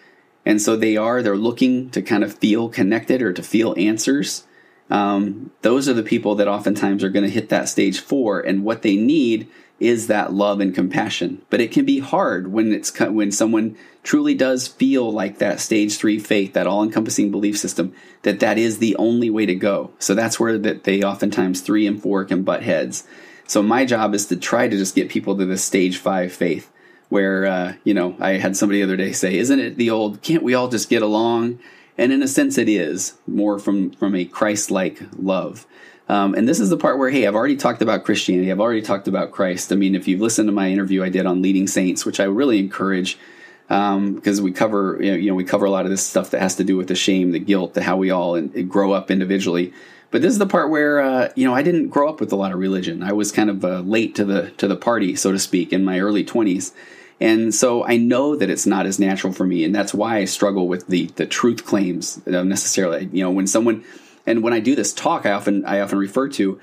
and 0.47 0.63
so 0.63 0.77
they 0.77 0.97
are, 0.97 1.23
they're 1.23 1.37
looking 1.37 1.91
to 1.91 2.01
kind 2.01 2.23
of 2.23 2.39
feel 2.39 2.69
connected 2.69 3.21
or 3.21 3.33
to 3.33 3.43
feel 3.43 3.75
answers. 3.77 4.45
Um, 4.89 5.51
those 5.63 5.89
are 5.89 5.93
the 5.93 6.05
people 6.05 6.37
that 6.37 6.47
oftentimes 6.47 7.03
are 7.03 7.11
going 7.11 7.25
to 7.25 7.31
hit 7.31 7.49
that 7.49 7.69
stage 7.69 7.99
four. 7.99 8.41
And 8.41 8.63
what 8.63 8.83
they 8.83 8.95
need 8.95 9.49
is 9.81 10.07
that 10.07 10.33
love 10.33 10.61
and 10.61 10.73
compassion. 10.73 11.43
But 11.51 11.61
it 11.61 11.73
can 11.73 11.85
be 11.85 11.99
hard 11.99 12.53
when 12.53 12.73
it's 12.73 12.97
when 12.99 13.33
someone 13.33 13.77
truly 14.05 14.35
does 14.35 14.69
feel 14.69 15.11
like 15.11 15.39
that 15.39 15.59
stage 15.59 15.99
three 15.99 16.21
faith, 16.21 16.53
that 16.53 16.69
all 16.69 16.85
encompassing 16.85 17.33
belief 17.33 17.59
system, 17.59 17.93
that 18.23 18.39
that 18.39 18.57
is 18.57 18.79
the 18.79 18.95
only 18.97 19.29
way 19.29 19.47
to 19.47 19.55
go. 19.57 19.91
So 19.99 20.15
that's 20.15 20.39
where 20.39 20.57
that 20.59 20.85
they 20.85 21.03
oftentimes 21.03 21.61
three 21.61 21.89
and 21.89 22.01
four 22.01 22.25
can 22.25 22.45
butt 22.45 22.63
heads. 22.63 23.05
So 23.49 23.63
my 23.63 23.85
job 23.85 24.15
is 24.15 24.27
to 24.27 24.37
try 24.37 24.69
to 24.69 24.77
just 24.77 24.95
get 24.95 25.09
people 25.09 25.37
to 25.37 25.45
the 25.45 25.59
stage 25.59 25.99
five 25.99 26.33
faith 26.33 26.71
where 27.09 27.47
uh, 27.47 27.75
you 27.85 27.95
know 27.95 28.17
I 28.21 28.33
had 28.33 28.57
somebody 28.57 28.81
the 28.81 28.85
other 28.85 28.97
day 28.97 29.13
say, 29.13 29.37
"Isn't 29.37 29.61
it 29.61 29.77
the 29.77 29.91
old? 29.91 30.23
Can't 30.23 30.43
we 30.43 30.55
all 30.55 30.69
just 30.69 30.89
get 30.89 31.03
along?" 31.03 31.59
And 31.99 32.13
in 32.13 32.23
a 32.23 32.29
sense, 32.29 32.59
it 32.59 32.69
is 32.69 33.15
more 33.27 33.59
from 33.59 33.91
from 33.93 34.15
a 34.15 34.25
Christ-like 34.25 35.03
love. 35.19 35.67
Um, 36.09 36.35
and 36.35 36.47
this 36.47 36.61
is 36.61 36.71
the 36.71 36.77
part 36.77 36.99
where, 36.99 37.11
hey, 37.11 37.27
I've 37.27 37.35
already 37.35 37.57
talked 37.57 37.83
about 37.83 38.05
Christianity. 38.05 38.53
I've 38.53 38.61
already 38.61 38.83
talked 38.83 39.09
about 39.09 39.33
Christ. 39.33 39.73
I 39.73 39.75
mean, 39.75 39.97
if 39.97 40.07
you've 40.07 40.21
listened 40.21 40.47
to 40.47 40.53
my 40.53 40.71
interview 40.71 41.03
I 41.03 41.09
did 41.09 41.27
on 41.27 41.43
leading 41.43 41.67
saints, 41.67 42.07
which 42.07 42.21
I 42.21 42.25
really 42.25 42.61
encourage, 42.61 43.19
because 43.67 44.39
um, 44.39 44.45
we 44.45 44.53
cover, 44.53 44.99
you 45.01 45.11
know, 45.11 45.17
you 45.17 45.31
know, 45.31 45.35
we 45.35 45.43
cover 45.43 45.67
a 45.67 45.71
lot 45.71 45.85
of 45.85 45.91
this 45.91 46.07
stuff 46.07 46.31
that 46.31 46.41
has 46.41 46.55
to 46.57 46.65
do 46.65 46.77
with 46.77 46.87
the 46.87 46.95
shame, 46.95 47.33
the 47.33 47.41
guilt, 47.41 47.75
the 47.75 47.83
how 47.83 47.97
we 47.97 48.13
all 48.13 48.37
in, 48.37 48.69
grow 48.69 48.93
up 48.93 49.11
individually. 49.11 49.73
But 50.13 50.23
this 50.23 50.31
is 50.31 50.39
the 50.39 50.47
part 50.47 50.71
where, 50.71 51.01
uh, 51.01 51.33
you 51.35 51.45
know, 51.45 51.55
I 51.55 51.63
didn't 51.65 51.89
grow 51.89 52.09
up 52.09 52.21
with 52.21 52.31
a 52.31 52.37
lot 52.37 52.53
of 52.53 52.61
religion. 52.61 53.03
I 53.03 53.13
was 53.13 53.33
kind 53.33 53.51
of 53.51 53.65
uh, 53.65 53.81
late 53.81 54.15
to 54.15 54.25
the 54.25 54.51
to 54.59 54.69
the 54.69 54.77
party, 54.77 55.17
so 55.17 55.33
to 55.33 55.39
speak, 55.41 55.73
in 55.73 55.85
my 55.85 55.99
early 55.99 56.23
twenties. 56.23 56.73
And 57.21 57.55
so 57.55 57.85
I 57.85 57.97
know 57.97 58.37
that 58.37 58.51
it's 58.51 58.67
not 58.67 58.87
as 58.87 58.99
natural 58.99 59.33
for 59.33 59.45
me, 59.45 59.65
and 59.65 59.75
that's 59.75 59.95
why 59.95 60.19
I 60.19 60.27
struggle 60.27 60.69
with 60.69 60.87
the 60.87 61.07
the 61.17 61.27
truth 61.27 61.65
claims 61.65 62.25
necessarily. 62.27 63.09
You 63.13 63.25
know, 63.25 63.31
when 63.31 63.47
someone 63.47 63.85
and 64.27 64.43
when 64.43 64.53
I 64.53 64.61
do 64.61 64.75
this 64.75 64.93
talk, 64.93 65.25
I 65.25 65.33
often 65.33 65.65
I 65.65 65.81
often 65.81 65.99
refer 65.99 66.29
to 66.31 66.61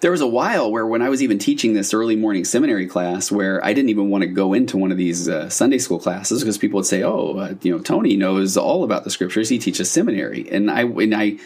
there 0.00 0.10
was 0.10 0.20
a 0.20 0.26
while 0.26 0.70
where 0.70 0.86
when 0.86 1.02
I 1.02 1.08
was 1.08 1.22
even 1.22 1.38
teaching 1.38 1.72
this 1.72 1.94
early 1.94 2.16
morning 2.16 2.44
seminary 2.44 2.86
class 2.86 3.32
where 3.32 3.64
I 3.64 3.72
didn't 3.72 3.88
even 3.88 4.10
want 4.10 4.22
to 4.22 4.28
go 4.28 4.52
into 4.52 4.76
one 4.76 4.92
of 4.92 4.98
these 4.98 5.28
uh, 5.28 5.48
Sunday 5.48 5.78
school 5.78 5.98
classes 5.98 6.42
because 6.42 6.58
people 6.58 6.78
would 6.78 6.86
say, 6.86 7.02
"Oh, 7.02 7.38
uh, 7.38 7.54
you 7.62 7.72
know, 7.72 7.82
Tony 7.82 8.16
knows 8.16 8.56
all 8.56 8.84
about 8.84 9.04
the 9.04 9.10
scriptures. 9.10 9.48
He 9.48 9.58
teaches 9.58 9.90
seminary." 9.90 10.48
And 10.50 10.70
I 10.70 10.82
and 10.82 11.14
I 11.14 11.38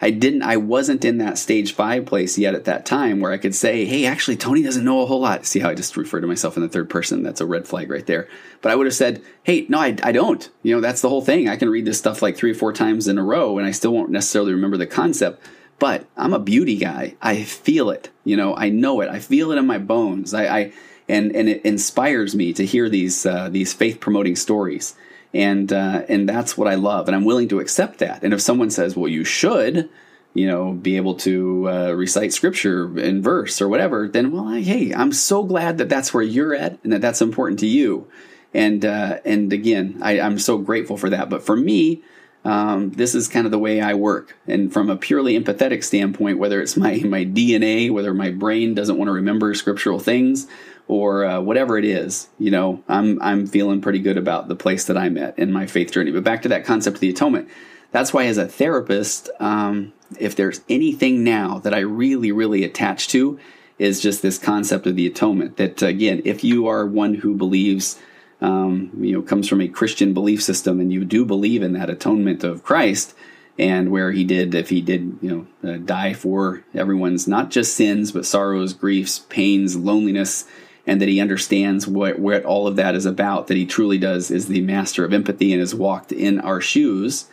I 0.00 0.10
didn't 0.10 0.42
I 0.42 0.56
wasn't 0.56 1.04
in 1.04 1.18
that 1.18 1.38
stage 1.38 1.72
5 1.72 2.06
place 2.06 2.38
yet 2.38 2.54
at 2.54 2.64
that 2.64 2.86
time 2.86 3.20
where 3.20 3.32
I 3.32 3.38
could 3.38 3.54
say, 3.54 3.84
"Hey, 3.84 4.06
actually 4.06 4.36
Tony 4.36 4.62
doesn't 4.62 4.84
know 4.84 5.02
a 5.02 5.06
whole 5.06 5.20
lot." 5.20 5.46
See 5.46 5.60
how 5.60 5.70
I 5.70 5.74
just 5.74 5.96
refer 5.96 6.20
to 6.20 6.26
myself 6.26 6.56
in 6.56 6.62
the 6.62 6.68
third 6.68 6.88
person? 6.88 7.22
That's 7.22 7.40
a 7.40 7.46
red 7.46 7.66
flag 7.68 7.90
right 7.90 8.06
there. 8.06 8.28
But 8.62 8.72
I 8.72 8.76
would 8.76 8.86
have 8.86 8.94
said, 8.94 9.22
"Hey, 9.42 9.66
no, 9.68 9.78
I, 9.78 9.96
I 10.02 10.12
don't." 10.12 10.48
You 10.62 10.74
know, 10.74 10.80
that's 10.80 11.02
the 11.02 11.08
whole 11.08 11.22
thing. 11.22 11.48
I 11.48 11.56
can 11.56 11.70
read 11.70 11.84
this 11.84 11.98
stuff 11.98 12.22
like 12.22 12.36
3 12.36 12.52
or 12.52 12.54
4 12.54 12.72
times 12.72 13.08
in 13.08 13.18
a 13.18 13.24
row 13.24 13.58
and 13.58 13.66
I 13.66 13.72
still 13.72 13.92
won't 13.92 14.10
necessarily 14.10 14.52
remember 14.52 14.76
the 14.76 14.86
concept 14.86 15.42
but 15.80 16.04
I'm 16.14 16.34
a 16.34 16.38
beauty 16.38 16.76
guy. 16.76 17.16
I 17.22 17.42
feel 17.42 17.90
it. 17.90 18.10
You 18.22 18.36
know, 18.36 18.54
I 18.54 18.68
know 18.68 19.00
it. 19.00 19.08
I 19.08 19.18
feel 19.18 19.50
it 19.50 19.56
in 19.56 19.66
my 19.66 19.78
bones. 19.78 20.34
I, 20.34 20.44
I 20.44 20.72
and 21.08 21.34
and 21.34 21.48
it 21.48 21.64
inspires 21.64 22.36
me 22.36 22.52
to 22.52 22.64
hear 22.64 22.88
these 22.88 23.26
uh, 23.26 23.48
these 23.48 23.72
faith 23.72 23.98
promoting 23.98 24.36
stories, 24.36 24.94
and 25.32 25.72
uh, 25.72 26.04
and 26.08 26.28
that's 26.28 26.56
what 26.56 26.68
I 26.68 26.74
love, 26.74 27.08
and 27.08 27.14
I'm 27.14 27.24
willing 27.24 27.48
to 27.48 27.60
accept 27.60 27.98
that. 27.98 28.22
And 28.22 28.34
if 28.34 28.40
someone 28.40 28.70
says, 28.70 28.96
"Well, 28.96 29.08
you 29.08 29.24
should," 29.24 29.88
you 30.34 30.46
know, 30.46 30.72
be 30.72 30.96
able 30.96 31.14
to 31.16 31.68
uh, 31.68 31.92
recite 31.92 32.32
scripture 32.32 32.98
in 32.98 33.22
verse 33.22 33.60
or 33.60 33.68
whatever, 33.68 34.08
then 34.08 34.32
well, 34.32 34.48
I, 34.48 34.60
hey, 34.60 34.92
I'm 34.92 35.12
so 35.12 35.42
glad 35.42 35.78
that 35.78 35.88
that's 35.88 36.12
where 36.12 36.22
you're 36.22 36.54
at, 36.54 36.78
and 36.82 36.92
that 36.92 37.00
that's 37.00 37.22
important 37.22 37.60
to 37.60 37.66
you. 37.66 38.08
And 38.52 38.84
uh, 38.84 39.18
and 39.24 39.52
again, 39.52 39.98
I, 40.02 40.20
I'm 40.20 40.38
so 40.38 40.58
grateful 40.58 40.96
for 40.96 41.10
that. 41.10 41.30
But 41.30 41.44
for 41.44 41.56
me, 41.56 42.02
um, 42.44 42.90
this 42.92 43.14
is 43.14 43.28
kind 43.28 43.46
of 43.46 43.52
the 43.52 43.58
way 43.58 43.80
I 43.80 43.94
work. 43.94 44.36
And 44.46 44.72
from 44.72 44.88
a 44.88 44.96
purely 44.96 45.38
empathetic 45.38 45.84
standpoint, 45.84 46.38
whether 46.38 46.60
it's 46.60 46.76
my, 46.76 47.00
my 47.04 47.24
DNA, 47.24 47.90
whether 47.90 48.14
my 48.14 48.30
brain 48.30 48.74
doesn't 48.74 48.96
want 48.96 49.08
to 49.08 49.12
remember 49.12 49.52
scriptural 49.54 49.98
things, 49.98 50.46
or 50.90 51.24
uh, 51.24 51.40
whatever 51.40 51.78
it 51.78 51.84
is, 51.84 52.28
you 52.36 52.50
know, 52.50 52.82
I'm 52.88 53.22
I'm 53.22 53.46
feeling 53.46 53.80
pretty 53.80 54.00
good 54.00 54.18
about 54.18 54.48
the 54.48 54.56
place 54.56 54.86
that 54.86 54.98
I'm 54.98 55.16
at 55.16 55.38
in 55.38 55.52
my 55.52 55.66
faith 55.66 55.92
journey. 55.92 56.10
But 56.10 56.24
back 56.24 56.42
to 56.42 56.48
that 56.48 56.64
concept 56.64 56.96
of 56.96 57.00
the 57.00 57.10
atonement. 57.10 57.48
That's 57.92 58.12
why, 58.12 58.26
as 58.26 58.38
a 58.38 58.48
therapist, 58.48 59.30
um, 59.38 59.92
if 60.18 60.34
there's 60.34 60.62
anything 60.68 61.22
now 61.22 61.60
that 61.60 61.72
I 61.72 61.78
really, 61.78 62.32
really 62.32 62.64
attach 62.64 63.06
to, 63.08 63.38
is 63.78 64.00
just 64.00 64.20
this 64.20 64.36
concept 64.36 64.88
of 64.88 64.96
the 64.96 65.06
atonement. 65.06 65.58
That 65.58 65.80
again, 65.80 66.22
if 66.24 66.42
you 66.42 66.66
are 66.66 66.84
one 66.84 67.14
who 67.14 67.36
believes 67.36 67.96
um, 68.40 68.90
you 68.98 69.12
know, 69.12 69.22
comes 69.22 69.48
from 69.48 69.60
a 69.60 69.68
Christian 69.68 70.12
belief 70.12 70.42
system, 70.42 70.80
and 70.80 70.92
you 70.92 71.04
do 71.04 71.24
believe 71.24 71.62
in 71.62 71.72
that 71.74 71.88
atonement 71.88 72.42
of 72.42 72.64
Christ, 72.64 73.14
and 73.60 73.92
where 73.92 74.10
he 74.10 74.24
did, 74.24 74.56
if 74.56 74.70
he 74.70 74.80
did, 74.80 75.18
you 75.22 75.46
know, 75.62 75.70
uh, 75.70 75.76
die 75.76 76.14
for 76.14 76.64
everyone's 76.74 77.28
not 77.28 77.50
just 77.50 77.76
sins, 77.76 78.10
but 78.10 78.26
sorrows, 78.26 78.72
griefs, 78.72 79.20
pains, 79.28 79.76
loneliness, 79.76 80.46
and 80.86 81.00
that 81.00 81.08
he 81.08 81.20
understands 81.20 81.86
what 81.86 82.18
what 82.18 82.44
all 82.44 82.66
of 82.66 82.76
that 82.76 82.94
is 82.94 83.06
about. 83.06 83.46
That 83.46 83.56
he 83.56 83.66
truly 83.66 83.98
does 83.98 84.30
is 84.30 84.48
the 84.48 84.60
master 84.60 85.04
of 85.04 85.12
empathy 85.12 85.52
and 85.52 85.60
has 85.60 85.74
walked 85.74 86.12
in 86.12 86.40
our 86.40 86.60
shoes. 86.60 87.26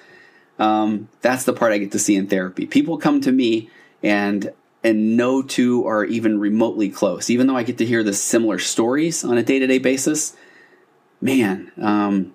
Um, 0.60 1.10
that's 1.22 1.44
the 1.44 1.54
part 1.54 1.72
I 1.72 1.78
get 1.78 1.92
to 1.92 2.00
see 2.00 2.16
in 2.16 2.28
therapy. 2.28 2.66
People 2.66 2.98
come 2.98 3.22
to 3.22 3.32
me 3.32 3.70
and 4.04 4.52
and 4.84 5.18
no 5.18 5.42
two 5.42 5.86
are 5.86 6.06
even 6.06 6.40
remotely 6.40 6.90
close. 6.90 7.30
Even 7.30 7.48
though 7.48 7.58
I 7.58 7.64
get 7.64 7.78
to 7.80 7.86
hear 7.86 8.04
the 8.04 8.14
similar 8.14 8.60
stories 8.60 9.24
on 9.24 9.38
a 9.38 9.44
day 9.44 9.60
to 9.60 9.68
day 9.68 9.80
basis, 9.80 10.36
man, 11.22 11.72
um, 11.82 12.34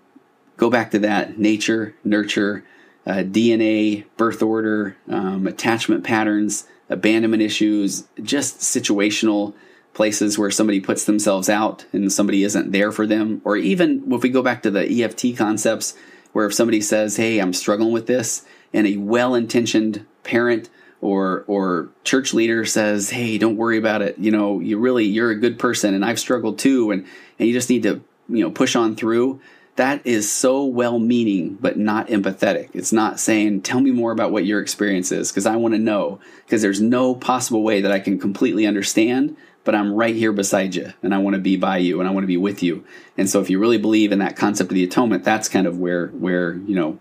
go 0.56 0.70
back 0.70 0.90
to 0.90 0.98
that 1.00 1.38
nature, 1.38 1.94
nurture, 2.04 2.64
uh, 3.06 3.22
DNA, 3.24 4.04
birth 4.16 4.42
order, 4.42 4.96
um, 5.08 5.46
attachment 5.46 6.04
patterns, 6.04 6.66
abandonment 6.88 7.42
issues, 7.42 8.04
just 8.22 8.58
situational 8.58 9.54
places 9.94 10.38
where 10.38 10.50
somebody 10.50 10.80
puts 10.80 11.04
themselves 11.04 11.48
out 11.48 11.84
and 11.92 12.12
somebody 12.12 12.44
isn't 12.44 12.72
there 12.72 12.92
for 12.92 13.06
them. 13.06 13.40
Or 13.44 13.56
even 13.56 14.10
if 14.12 14.22
we 14.22 14.30
go 14.30 14.42
back 14.42 14.62
to 14.62 14.70
the 14.70 15.02
EFT 15.02 15.36
concepts, 15.36 15.94
where 16.32 16.46
if 16.46 16.54
somebody 16.54 16.80
says, 16.80 17.16
Hey, 17.16 17.38
I'm 17.38 17.52
struggling 17.52 17.92
with 17.92 18.06
this, 18.06 18.44
and 18.72 18.86
a 18.86 18.96
well 18.96 19.34
intentioned 19.34 20.06
parent 20.24 20.70
or 21.02 21.44
or 21.46 21.90
church 22.04 22.32
leader 22.32 22.64
says, 22.64 23.10
"Hey, 23.10 23.36
don't 23.36 23.56
worry 23.56 23.76
about 23.76 24.00
it. 24.00 24.18
You 24.18 24.30
know, 24.30 24.60
you 24.60 24.78
really 24.78 25.04
you're 25.04 25.30
a 25.30 25.38
good 25.38 25.58
person 25.58 25.94
and 25.94 26.04
I've 26.04 26.18
struggled 26.18 26.58
too 26.58 26.90
and 26.90 27.04
and 27.38 27.48
you 27.48 27.52
just 27.52 27.68
need 27.68 27.82
to 27.82 28.02
you 28.28 28.42
know 28.42 28.50
push 28.50 28.76
on 28.76 28.96
through 28.96 29.40
that 29.76 30.06
is 30.06 30.30
so 30.30 30.64
well 30.64 30.98
meaning 30.98 31.56
but 31.60 31.78
not 31.78 32.08
empathetic 32.08 32.68
it's 32.74 32.92
not 32.92 33.18
saying 33.18 33.62
tell 33.62 33.80
me 33.80 33.90
more 33.90 34.12
about 34.12 34.30
what 34.30 34.44
your 34.44 34.60
experience 34.60 35.10
is 35.10 35.30
because 35.30 35.46
i 35.46 35.56
want 35.56 35.74
to 35.74 35.78
know 35.78 36.20
because 36.44 36.62
there's 36.62 36.80
no 36.80 37.14
possible 37.14 37.62
way 37.62 37.80
that 37.80 37.92
i 37.92 37.98
can 37.98 38.18
completely 38.18 38.66
understand 38.66 39.36
but 39.64 39.74
i'm 39.74 39.92
right 39.92 40.14
here 40.14 40.32
beside 40.32 40.74
you 40.74 40.92
and 41.02 41.14
i 41.14 41.18
want 41.18 41.34
to 41.34 41.40
be 41.40 41.56
by 41.56 41.76
you 41.76 42.00
and 42.00 42.08
i 42.08 42.12
want 42.12 42.24
to 42.24 42.28
be 42.28 42.36
with 42.36 42.62
you 42.62 42.84
and 43.16 43.28
so 43.28 43.40
if 43.40 43.50
you 43.50 43.58
really 43.58 43.78
believe 43.78 44.12
in 44.12 44.18
that 44.18 44.36
concept 44.36 44.70
of 44.70 44.74
the 44.74 44.84
atonement 44.84 45.24
that's 45.24 45.48
kind 45.48 45.66
of 45.66 45.78
where 45.78 46.08
where 46.08 46.54
you 46.54 46.74
know 46.74 46.98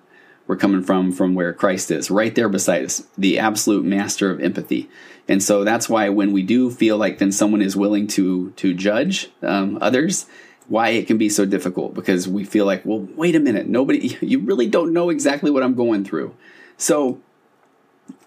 we're 0.47 0.55
coming 0.55 0.84
from 0.84 1.12
from 1.12 1.34
where 1.34 1.53
christ 1.53 1.91
is 1.91 2.12
right 2.12 2.36
there 2.36 2.49
beside 2.49 2.84
us 2.84 3.07
the 3.18 3.39
absolute 3.39 3.86
master 3.86 4.32
of 4.32 4.41
empathy 4.41 4.89
and 5.28 5.41
so 5.41 5.64
that's 5.64 5.88
why 5.88 6.09
when 6.09 6.32
we 6.32 6.41
do 6.41 6.70
feel 6.70 6.97
like 6.97 7.20
then 7.20 7.32
someone 7.32 7.62
is 7.62 7.76
willing 7.76 8.07
to 8.07 8.51
to 8.51 8.74
judge 8.74 9.30
um, 9.41 9.78
others 9.82 10.26
why 10.72 10.89
it 10.89 11.05
can 11.05 11.18
be 11.18 11.28
so 11.28 11.43
difficult 11.43 11.93
because 11.93 12.30
we 12.30 12.45
feel 12.45 12.66
like, 12.66 12.86
well, 12.86 13.05
wait 13.18 13.36
a 13.36 13.39
minute, 13.41 13.68
nobody, 13.68 14.18
you 14.22 14.39
really 14.39 14.68
don't 14.68 14.93
know 14.93 15.09
exactly 15.09 15.51
what 15.51 15.64
I'm 15.64 15.76
going 15.76 16.05
through. 16.05 16.34
So 16.78 17.22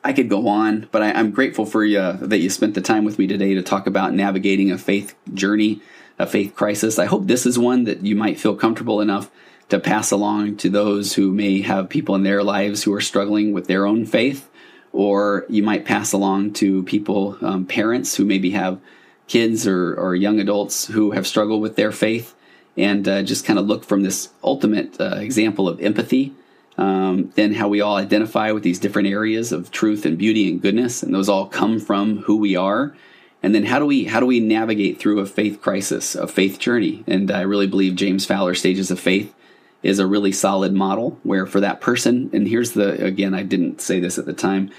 I 0.05 0.13
could 0.13 0.29
go 0.29 0.49
on, 0.49 0.87
but 0.93 1.01
I, 1.01 1.19
am 1.19 1.31
grateful 1.31 1.65
for 1.65 1.83
you 1.83 2.13
that 2.21 2.41
you 2.41 2.51
spent 2.51 2.75
the 2.75 2.83
time 2.83 3.05
with 3.05 3.19
me 3.19 3.27
today 3.27 3.55
to 3.55 3.63
talk 3.63 3.87
about 3.87 4.13
navigating 4.13 4.71
a 4.71 4.77
faith 4.77 5.15
journey, 5.33 5.81
a 6.19 6.27
faith 6.27 6.55
crisis. 6.55 6.99
I 6.99 7.07
hope 7.07 7.27
this 7.27 7.47
is 7.47 7.59
one 7.59 7.85
that 7.85 8.05
you 8.05 8.15
might 8.15 8.39
feel 8.39 8.55
comfortable 8.55 9.01
enough 9.01 9.31
to 9.71 9.81
pass 9.81 10.11
along 10.11 10.59
to 10.59 10.69
those 10.69 11.15
who 11.15 11.33
may 11.33 11.63
have 11.63 11.89
people 11.89 12.15
in 12.15 12.23
their 12.23 12.43
lives 12.43 12.83
who 12.83 12.93
are 12.93 13.01
struggling 13.01 13.55
with 13.55 13.67
their 13.67 13.87
own 13.87 14.05
faith, 14.05 14.51
or 14.93 15.47
you 15.49 15.63
might 15.63 15.87
pass 15.87 16.13
along 16.13 16.53
to 16.53 16.83
people, 16.83 17.39
um, 17.41 17.65
parents 17.65 18.17
who 18.17 18.27
maybe 18.27 18.51
have 18.51 18.79
kids 19.27 19.67
or, 19.67 19.95
or 19.95 20.15
young 20.15 20.39
adults 20.39 20.87
who 20.89 21.13
have 21.13 21.27
struggled 21.27 21.63
with 21.63 21.77
their 21.77 21.93
faith 21.93 22.35
and 22.77 23.09
uh, 23.09 23.23
just 23.23 23.47
kind 23.47 23.59
of 23.59 23.65
look 23.65 23.85
from 23.85 24.03
this 24.03 24.29
ultimate 24.43 25.01
uh, 25.01 25.17
example 25.17 25.67
of 25.67 25.81
empathy 25.81 26.35
um, 26.77 27.31
then 27.35 27.55
how 27.55 27.69
we 27.69 27.81
all 27.81 27.97
identify 27.97 28.51
with 28.51 28.63
these 28.63 28.79
different 28.79 29.09
areas 29.09 29.53
of 29.53 29.71
truth 29.71 30.05
and 30.05 30.19
beauty 30.19 30.51
and 30.51 30.61
goodness 30.61 31.03
and 31.03 31.15
those 31.15 31.29
all 31.29 31.47
come 31.47 31.79
from 31.79 32.19
who 32.19 32.37
we 32.37 32.57
are. 32.57 32.97
And 33.43 33.55
then 33.55 33.65
how 33.65 33.79
do 33.79 33.87
we 33.87 34.05
how 34.05 34.21
do 34.21 34.27
we 34.27 34.41
navigate 34.41 34.99
through 34.99 35.21
a 35.21 35.27
faith 35.27 35.61
crisis 35.61 36.15
a 36.15 36.27
faith 36.27 36.59
journey? 36.59 37.05
And 37.07 37.31
i 37.31 37.43
really 37.43 37.67
believe 37.67 37.95
james 37.95 38.25
fowler 38.25 38.55
stages 38.55 38.91
of 38.91 38.99
faith 38.99 39.35
is 39.83 39.99
a 39.99 40.07
really 40.07 40.33
solid 40.33 40.73
model 40.73 41.19
where 41.25 41.45
for 41.45 41.61
that 41.61 41.83
person 41.83 42.31
and 42.33 42.49
here's 42.49 42.73
the 42.73 43.05
again 43.05 43.35
i 43.35 43.43
didn't 43.43 43.83
say 43.83 44.01
this 44.01 44.17
at 44.17 44.25
the 44.25 44.33
time 44.33 44.71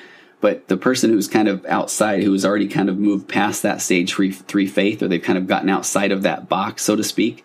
but 0.45 0.67
the 0.67 0.77
person 0.77 1.09
who's 1.09 1.27
kind 1.27 1.47
of 1.47 1.65
outside, 1.65 2.21
who 2.21 2.31
has 2.33 2.45
already 2.45 2.67
kind 2.67 2.87
of 2.87 2.99
moved 2.99 3.27
past 3.27 3.63
that 3.63 3.81
stage 3.81 4.13
three, 4.13 4.31
three 4.31 4.67
faith, 4.67 5.01
or 5.01 5.07
they've 5.07 5.19
kind 5.19 5.39
of 5.39 5.47
gotten 5.47 5.69
outside 5.69 6.11
of 6.11 6.21
that 6.21 6.47
box, 6.47 6.83
so 6.83 6.95
to 6.95 7.03
speak, 7.03 7.43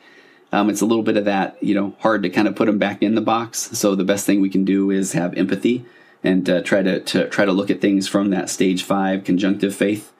um, 0.53 0.69
it's 0.69 0.81
a 0.81 0.87
little 0.87 1.05
bit 1.05 1.17
of 1.17 1.25
that, 1.27 1.63
you 1.63 1.75
know, 1.75 1.95
hard 2.01 2.23
to 2.23 2.31
kind 2.31 2.49
of 2.49 2.57
put 2.57 2.67
them 2.67 2.79
back 2.79 3.03
in 3.03 3.15
the 3.15 3.21
box. 3.21 3.71
So 3.79 3.95
the 3.95 4.05
best 4.05 4.27
thing 4.27 4.41
we 4.41 4.51
can 4.51 4.65
do 4.65 4.91
is 4.91 5.13
have 5.13 5.35
empathy 5.35 5.85
and 6.23 6.49
uh, 6.49 6.63
try 6.63 6.83
to, 6.83 7.01
to, 7.01 7.29
try 7.29 7.45
to 7.45 7.53
look 7.53 7.71
at 7.71 7.81
things 7.81 8.09
from 8.09 8.31
that 8.31 8.51
stage 8.51 8.83
five 8.83 9.25
conjunctive 9.25 9.75
faith. 9.75 10.13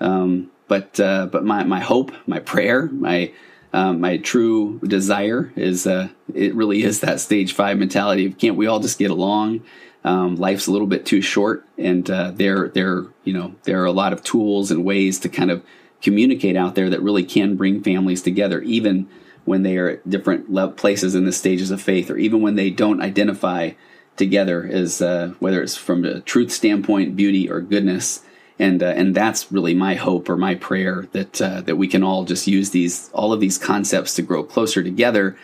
Um, 0.00 0.50
but 0.68 0.98
uh, 0.98 1.26
but 1.26 1.44
my 1.44 1.62
my 1.62 1.80
hope, 1.80 2.12
my 2.26 2.40
prayer, 2.40 2.86
my 2.86 3.32
um, 3.72 4.00
my 4.00 4.16
true 4.16 4.80
desire 4.80 5.52
is 5.54 5.86
uh, 5.86 6.08
it 6.34 6.54
really 6.54 6.82
is 6.82 7.00
that 7.00 7.20
stage 7.20 7.52
five 7.52 7.78
mentality. 7.78 8.26
Of 8.26 8.38
can't 8.38 8.56
we 8.56 8.66
all 8.66 8.80
just 8.80 8.98
get 8.98 9.10
along? 9.10 9.62
Um, 10.04 10.36
life's 10.36 10.66
a 10.66 10.70
little 10.72 10.86
bit 10.86 11.04
too 11.04 11.20
short, 11.20 11.66
and 11.76 12.08
uh, 12.08 12.30
there, 12.30 12.68
there, 12.68 13.06
you 13.24 13.32
know, 13.32 13.56
there 13.64 13.82
are 13.82 13.86
a 13.86 13.92
lot 13.92 14.12
of 14.12 14.22
tools 14.22 14.70
and 14.70 14.84
ways 14.84 15.18
to 15.20 15.28
kind 15.28 15.50
of 15.50 15.64
communicate 16.00 16.56
out 16.56 16.76
there 16.76 16.88
that 16.90 17.02
really 17.02 17.24
can 17.24 17.56
bring 17.56 17.82
families 17.82 18.22
together, 18.22 18.60
even 18.62 19.08
when 19.46 19.62
they 19.62 19.78
are 19.78 19.88
at 19.88 20.10
different 20.10 20.76
places 20.76 21.14
in 21.14 21.24
the 21.24 21.32
stages 21.32 21.70
of 21.70 21.80
faith, 21.80 22.10
or 22.10 22.18
even 22.18 22.42
when 22.42 22.56
they 22.56 22.68
don't 22.68 23.00
identify 23.00 23.70
together 24.16 24.68
as 24.70 25.00
uh, 25.00 25.34
whether 25.38 25.62
it's 25.62 25.76
from 25.76 26.04
a 26.04 26.20
truth 26.20 26.52
standpoint, 26.52 27.16
beauty, 27.16 27.48
or 27.48 27.60
goodness. 27.60 28.22
And 28.58 28.82
uh, 28.82 28.86
and 28.86 29.14
that's 29.14 29.52
really 29.52 29.74
my 29.74 29.94
hope 29.94 30.28
or 30.28 30.36
my 30.36 30.54
prayer 30.54 31.06
that 31.12 31.40
uh, 31.40 31.60
that 31.62 31.76
we 31.76 31.88
can 31.88 32.02
all 32.02 32.24
just 32.24 32.46
use 32.46 32.70
these 32.70 33.10
all 33.12 33.32
of 33.32 33.40
these 33.40 33.58
concepts 33.58 34.14
to 34.14 34.22
grow 34.22 34.42
closer 34.42 34.82
together 34.82 35.36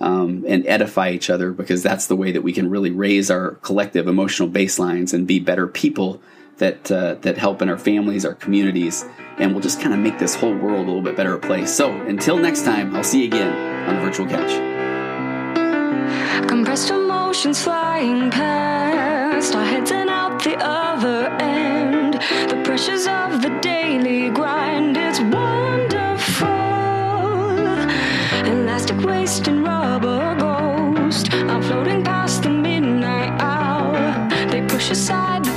um, 0.00 0.44
and 0.48 0.66
edify 0.66 1.10
each 1.10 1.28
other 1.30 1.52
because 1.52 1.82
that's 1.82 2.06
the 2.06 2.16
way 2.16 2.32
that 2.32 2.42
we 2.42 2.52
can 2.52 2.70
really 2.70 2.90
raise 2.90 3.30
our 3.30 3.52
collective 3.56 4.08
emotional 4.08 4.48
baselines 4.48 5.12
and 5.12 5.26
be 5.26 5.40
better 5.40 5.66
people 5.66 6.22
that 6.60 6.92
uh, 6.92 7.14
that 7.22 7.36
help 7.36 7.60
in 7.62 7.68
our 7.68 7.78
families, 7.78 8.24
our 8.24 8.34
communities, 8.34 9.04
and 9.38 9.52
we'll 9.52 9.62
just 9.62 9.80
kind 9.80 9.92
of 9.92 9.98
make 9.98 10.18
this 10.18 10.34
whole 10.34 10.54
world 10.54 10.86
a 10.86 10.88
little 10.88 11.02
bit 11.02 11.16
better 11.16 11.36
place. 11.36 11.74
So 11.74 11.90
until 12.02 12.36
next 12.38 12.64
time, 12.64 12.94
I'll 12.94 13.02
see 13.02 13.22
you 13.22 13.26
again 13.26 13.52
on 13.88 13.96
the 13.96 14.00
virtual 14.02 14.28
couch. 14.28 14.52
Compressed 16.48 16.90
emotions 16.90 17.62
flying 17.62 18.30
past, 18.30 19.54
our 19.54 19.64
heads 19.64 19.90
and 19.90 20.08
out 20.08 20.42
the 20.44 20.56
other 20.58 21.26
end. 21.40 22.14
The 22.50 22.62
pressures 22.64 23.06
of 23.06 23.42
the 23.42 23.50
daily 23.60 24.30
grind, 24.30 24.96
it's 24.96 25.20
wonderful. 25.20 26.48
Elastic 28.52 29.00
waste 29.00 29.48
and 29.48 29.64
rubber 29.64 30.36
ghost. 30.38 31.32
I'm 31.32 31.62
floating 31.62 32.04
past 32.04 32.42
the 32.42 32.50
midnight 32.50 33.32
hour. 33.40 34.28
They 34.50 34.60
push 34.66 34.90
aside 34.90 35.49